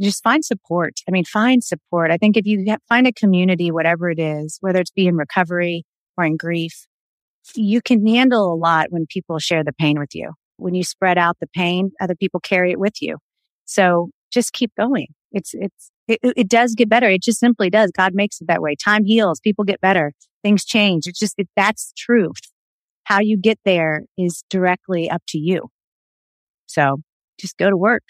just 0.00 0.22
find 0.22 0.44
support. 0.44 0.94
I 1.08 1.10
mean, 1.10 1.24
find 1.24 1.62
support. 1.62 2.10
I 2.10 2.16
think 2.16 2.36
if 2.36 2.46
you 2.46 2.76
find 2.88 3.06
a 3.06 3.12
community, 3.12 3.70
whatever 3.70 4.10
it 4.10 4.18
is, 4.18 4.58
whether 4.60 4.80
it's 4.80 4.90
be 4.90 5.06
in 5.06 5.16
recovery 5.16 5.84
or 6.16 6.24
in 6.24 6.36
grief, 6.36 6.86
you 7.54 7.80
can 7.80 8.06
handle 8.06 8.52
a 8.52 8.56
lot 8.56 8.86
when 8.90 9.06
people 9.06 9.38
share 9.38 9.64
the 9.64 9.72
pain 9.72 9.98
with 9.98 10.14
you. 10.14 10.32
When 10.56 10.74
you 10.74 10.84
spread 10.84 11.18
out 11.18 11.36
the 11.40 11.46
pain, 11.48 11.90
other 12.00 12.14
people 12.14 12.40
carry 12.40 12.70
it 12.70 12.78
with 12.78 13.00
you. 13.00 13.18
So 13.64 14.10
just 14.30 14.52
keep 14.52 14.72
going. 14.78 15.08
It's, 15.32 15.54
it's, 15.54 15.90
it, 16.06 16.18
it 16.22 16.48
does 16.48 16.74
get 16.74 16.88
better. 16.88 17.08
It 17.08 17.22
just 17.22 17.38
simply 17.38 17.70
does. 17.70 17.90
God 17.96 18.14
makes 18.14 18.40
it 18.40 18.48
that 18.48 18.60
way. 18.60 18.74
Time 18.76 19.04
heals. 19.04 19.40
People 19.40 19.64
get 19.64 19.80
better. 19.80 20.12
Things 20.42 20.64
change. 20.64 21.06
It's 21.06 21.18
just, 21.18 21.34
it, 21.38 21.48
that's 21.56 21.92
truth. 21.96 22.40
How 23.04 23.20
you 23.20 23.36
get 23.36 23.58
there 23.64 24.02
is 24.18 24.44
directly 24.50 25.08
up 25.08 25.22
to 25.28 25.38
you. 25.38 25.68
So 26.66 26.98
just 27.38 27.56
go 27.56 27.70
to 27.70 27.76
work. 27.76 28.02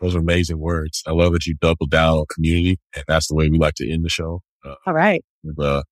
Those 0.00 0.14
are 0.14 0.18
amazing 0.18 0.58
words. 0.58 1.02
I 1.06 1.12
love 1.12 1.32
that 1.32 1.46
you 1.46 1.54
double 1.60 1.86
down 1.86 2.18
on 2.18 2.26
community. 2.28 2.78
And 2.94 3.04
that's 3.08 3.28
the 3.28 3.34
way 3.34 3.48
we 3.48 3.58
like 3.58 3.74
to 3.76 3.90
end 3.90 4.04
the 4.04 4.10
show. 4.10 4.42
Uh, 4.64 4.74
All 4.86 4.92
right. 4.92 5.24
With 5.42 5.58
a, 5.58 5.84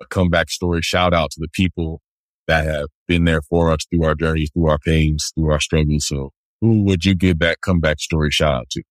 a 0.00 0.06
comeback 0.06 0.50
story. 0.50 0.82
Shout 0.82 1.14
out 1.14 1.30
to 1.32 1.40
the 1.40 1.48
people 1.52 2.00
that 2.48 2.64
have 2.64 2.86
been 3.06 3.24
there 3.24 3.42
for 3.42 3.70
us 3.70 3.80
through 3.90 4.04
our 4.04 4.14
journeys, 4.14 4.50
through 4.52 4.68
our 4.68 4.78
pains, 4.78 5.32
through 5.34 5.52
our 5.52 5.60
struggles. 5.60 6.06
So 6.06 6.30
who 6.60 6.82
would 6.84 7.04
you 7.04 7.14
give 7.14 7.38
that 7.40 7.60
comeback 7.60 8.00
story 8.00 8.30
shout 8.30 8.54
out 8.54 8.70
to? 8.70 8.82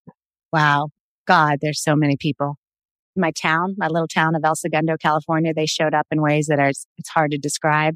Wow. 0.52 0.90
God, 1.28 1.60
there's 1.62 1.82
so 1.82 1.96
many 1.96 2.18
people. 2.18 2.56
My 3.16 3.32
town, 3.32 3.76
my 3.78 3.88
little 3.88 4.08
town 4.08 4.36
of 4.36 4.42
El 4.44 4.56
Segundo, 4.56 4.96
California, 4.98 5.54
they 5.54 5.66
showed 5.66 5.94
up 5.94 6.08
in 6.12 6.22
ways 6.22 6.48
that 6.48 6.60
are, 6.60 6.70
it's 6.70 7.10
hard 7.10 7.32
to 7.32 7.38
describe. 7.38 7.96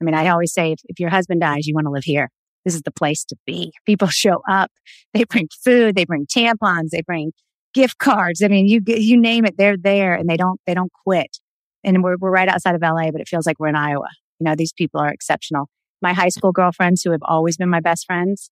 I 0.00 0.04
mean, 0.04 0.14
I 0.14 0.28
always 0.28 0.52
say 0.52 0.72
if, 0.72 0.80
if 0.84 0.98
your 0.98 1.10
husband 1.10 1.40
dies, 1.40 1.66
you 1.66 1.74
want 1.74 1.86
to 1.86 1.90
live 1.90 2.04
here 2.04 2.30
this 2.64 2.74
is 2.74 2.82
the 2.82 2.90
place 2.90 3.24
to 3.26 3.36
be. 3.46 3.72
People 3.86 4.08
show 4.08 4.42
up. 4.48 4.70
They 5.12 5.24
bring 5.24 5.48
food. 5.64 5.94
They 5.94 6.04
bring 6.04 6.26
tampons. 6.26 6.90
They 6.90 7.02
bring 7.02 7.32
gift 7.72 7.98
cards. 7.98 8.42
I 8.42 8.48
mean, 8.48 8.66
you, 8.66 8.80
you 8.86 9.20
name 9.20 9.44
it, 9.44 9.56
they're 9.58 9.76
there 9.76 10.14
and 10.14 10.28
they 10.28 10.36
don't, 10.36 10.60
they 10.66 10.74
don't 10.74 10.92
quit. 11.04 11.38
And 11.82 12.02
we're, 12.02 12.16
we're 12.18 12.30
right 12.30 12.48
outside 12.48 12.74
of 12.74 12.82
LA, 12.82 13.10
but 13.10 13.20
it 13.20 13.28
feels 13.28 13.46
like 13.46 13.58
we're 13.58 13.68
in 13.68 13.76
Iowa. 13.76 14.08
You 14.38 14.44
know, 14.44 14.54
these 14.54 14.72
people 14.72 15.00
are 15.00 15.08
exceptional. 15.08 15.68
My 16.02 16.12
high 16.12 16.28
school 16.28 16.52
girlfriends 16.52 17.02
who 17.02 17.10
have 17.12 17.22
always 17.22 17.56
been 17.56 17.70
my 17.70 17.80
best 17.80 18.06
friends. 18.06 18.50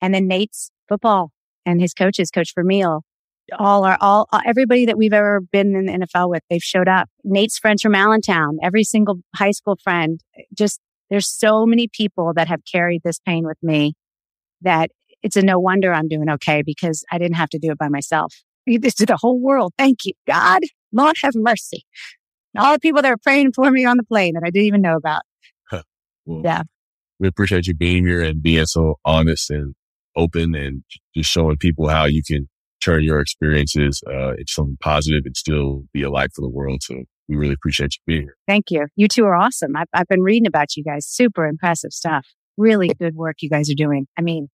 And 0.00 0.14
then 0.14 0.26
Nate's 0.26 0.70
football 0.88 1.30
and 1.64 1.80
his 1.80 1.94
coaches, 1.94 2.30
Coach 2.30 2.52
Vermeil, 2.54 3.02
all 3.58 3.84
are 3.84 3.98
all 4.00 4.28
uh, 4.32 4.40
everybody 4.46 4.86
that 4.86 4.96
we've 4.96 5.12
ever 5.12 5.40
been 5.40 5.74
in 5.74 5.86
the 5.86 6.06
NFL 6.06 6.30
with, 6.30 6.42
they've 6.48 6.62
showed 6.62 6.88
up. 6.88 7.08
Nate's 7.24 7.58
friends 7.58 7.82
from 7.82 7.94
Allentown, 7.94 8.58
every 8.62 8.84
single 8.84 9.20
high 9.34 9.50
school 9.50 9.76
friend, 9.82 10.20
just 10.56 10.80
there's 11.10 11.28
so 11.28 11.66
many 11.66 11.88
people 11.88 12.32
that 12.34 12.48
have 12.48 12.60
carried 12.70 13.02
this 13.04 13.18
pain 13.18 13.44
with 13.44 13.58
me 13.62 13.94
that 14.62 14.90
it's 15.22 15.36
a 15.36 15.42
no 15.42 15.58
wonder 15.58 15.92
I'm 15.92 16.08
doing 16.08 16.30
okay 16.30 16.62
because 16.64 17.04
I 17.10 17.18
didn't 17.18 17.36
have 17.36 17.50
to 17.50 17.58
do 17.58 17.70
it 17.70 17.78
by 17.78 17.88
myself. 17.88 18.34
This 18.64 18.94
to 18.94 19.06
the 19.06 19.16
whole 19.16 19.40
world. 19.40 19.72
Thank 19.76 20.04
you, 20.04 20.12
God. 20.24 20.62
Lord 20.92 21.16
have 21.22 21.34
mercy. 21.34 21.84
And 22.54 22.64
all 22.64 22.72
the 22.72 22.80
people 22.80 23.02
that 23.02 23.12
are 23.12 23.16
praying 23.16 23.52
for 23.52 23.70
me 23.70 23.84
on 23.84 23.96
the 23.96 24.02
plane 24.02 24.34
that 24.34 24.42
I 24.44 24.50
didn't 24.50 24.66
even 24.66 24.82
know 24.82 24.96
about. 24.96 25.22
Huh. 25.68 25.82
Well, 26.26 26.42
yeah. 26.44 26.62
We 27.18 27.28
appreciate 27.28 27.66
you 27.66 27.74
being 27.74 28.06
here 28.06 28.22
and 28.22 28.42
being 28.42 28.66
so 28.66 28.96
honest 29.04 29.50
and 29.50 29.74
open 30.16 30.54
and 30.54 30.82
just 31.14 31.30
showing 31.30 31.56
people 31.56 31.88
how 31.88 32.04
you 32.04 32.22
can 32.26 32.48
turn 32.82 33.04
your 33.04 33.20
experiences 33.20 34.02
uh, 34.08 34.30
into 34.32 34.44
something 34.48 34.76
positive 34.80 35.22
and 35.24 35.36
still 35.36 35.84
be 35.92 36.02
a 36.02 36.10
light 36.10 36.30
for 36.34 36.42
the 36.42 36.48
world. 36.48 36.82
So 36.82 36.96
we 37.28 37.36
really 37.36 37.54
appreciate 37.54 37.94
you 37.94 38.02
being 38.06 38.22
here. 38.22 38.36
Thank 38.48 38.70
you. 38.70 38.86
You 38.96 39.08
two 39.08 39.24
are 39.24 39.34
awesome. 39.34 39.76
I've, 39.76 39.86
I've 39.94 40.08
been 40.08 40.22
reading 40.22 40.46
about 40.46 40.76
you 40.76 40.82
guys. 40.82 41.06
Super 41.06 41.46
impressive 41.46 41.92
stuff. 41.92 42.26
Really 42.56 42.88
good 42.88 43.14
work 43.14 43.36
you 43.40 43.48
guys 43.48 43.70
are 43.70 43.74
doing. 43.74 44.06
I 44.18 44.22
mean, 44.22 44.48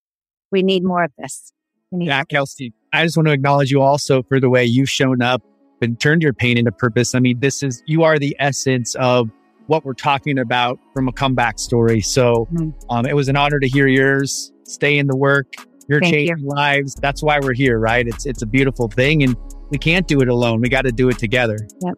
we 0.52 0.62
need 0.62 0.84
more 0.84 1.04
of 1.04 1.12
this. 1.18 1.52
Yeah, 1.90 2.22
Kelsey, 2.24 2.74
I 2.92 3.04
just 3.04 3.16
want 3.16 3.28
to 3.28 3.32
acknowledge 3.32 3.70
you 3.70 3.80
also 3.80 4.22
for 4.22 4.38
the 4.38 4.50
way 4.50 4.64
you've 4.64 4.90
shown 4.90 5.22
up 5.22 5.42
and 5.80 5.98
turned 6.00 6.22
your 6.22 6.32
pain 6.32 6.58
into 6.58 6.72
purpose. 6.72 7.14
I 7.14 7.20
mean, 7.20 7.40
this 7.40 7.62
is, 7.62 7.82
you 7.86 8.02
are 8.02 8.18
the 8.18 8.36
essence 8.38 8.94
of 8.96 9.30
what 9.66 9.84
we're 9.84 9.94
talking 9.94 10.38
about 10.38 10.78
from 10.94 11.08
a 11.08 11.12
comeback 11.12 11.58
story. 11.58 12.00
So 12.00 12.48
mm-hmm. 12.52 12.70
um, 12.90 13.06
it 13.06 13.14
was 13.14 13.28
an 13.28 13.36
honor 13.36 13.60
to 13.60 13.68
hear 13.68 13.86
yours. 13.86 14.52
Stay 14.64 14.98
in 14.98 15.06
the 15.06 15.16
work. 15.16 15.54
You're 15.88 16.00
Thank 16.00 16.14
changing 16.14 16.38
you. 16.38 16.48
lives. 16.48 16.94
That's 16.94 17.22
why 17.22 17.38
we're 17.40 17.54
here, 17.54 17.78
right? 17.78 18.06
It's 18.06 18.26
it's 18.26 18.42
a 18.42 18.46
beautiful 18.46 18.88
thing, 18.88 19.22
and 19.22 19.34
we 19.70 19.78
can't 19.78 20.06
do 20.06 20.20
it 20.20 20.28
alone. 20.28 20.60
We 20.60 20.68
got 20.68 20.82
to 20.82 20.92
do 20.92 21.08
it 21.08 21.18
together. 21.18 21.56
Yep. 21.82 21.94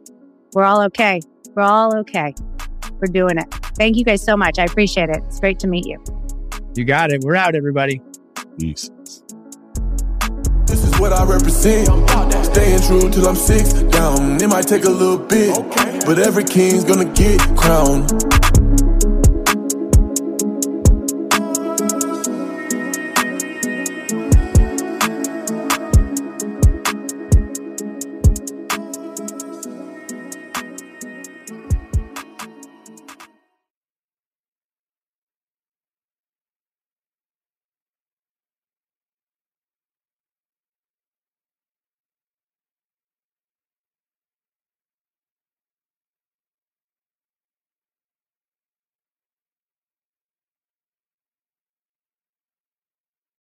We're 0.55 0.65
all 0.65 0.83
okay. 0.83 1.21
We're 1.57 1.65
all 1.65 1.97
okay. 1.99 2.33
We're 2.93 3.13
doing 3.13 3.37
it. 3.37 3.53
Thank 3.77 3.97
you 3.97 4.05
guys 4.05 4.23
so 4.23 4.37
much. 4.37 4.61
I 4.61 4.65
appreciate 4.65 5.11
it. 5.11 5.19
It's 5.27 5.41
great 5.41 5.59
to 5.61 5.67
meet 5.67 5.87
you. 5.87 5.99
You 6.77 6.85
got 6.85 7.11
it. 7.11 7.23
We're 7.25 7.35
out, 7.35 7.57
everybody. 7.57 8.01
Peace. 8.59 8.91
This 10.71 10.85
is 10.85 11.01
what 11.01 11.13
I 11.13 11.25
represent. 11.25 11.89
Staying 12.45 12.81
true 12.83 13.11
till 13.11 13.27
I'm 13.27 13.35
six 13.35 13.73
down. 13.73 14.41
It 14.41 14.47
might 14.47 14.69
take 14.69 14.85
a 14.85 14.89
little 14.89 15.19
bit, 15.19 15.53
but 16.07 16.21
every 16.21 16.45
king's 16.45 16.85
gonna 16.85 17.13
get 17.13 17.41
crowned. 17.57 18.09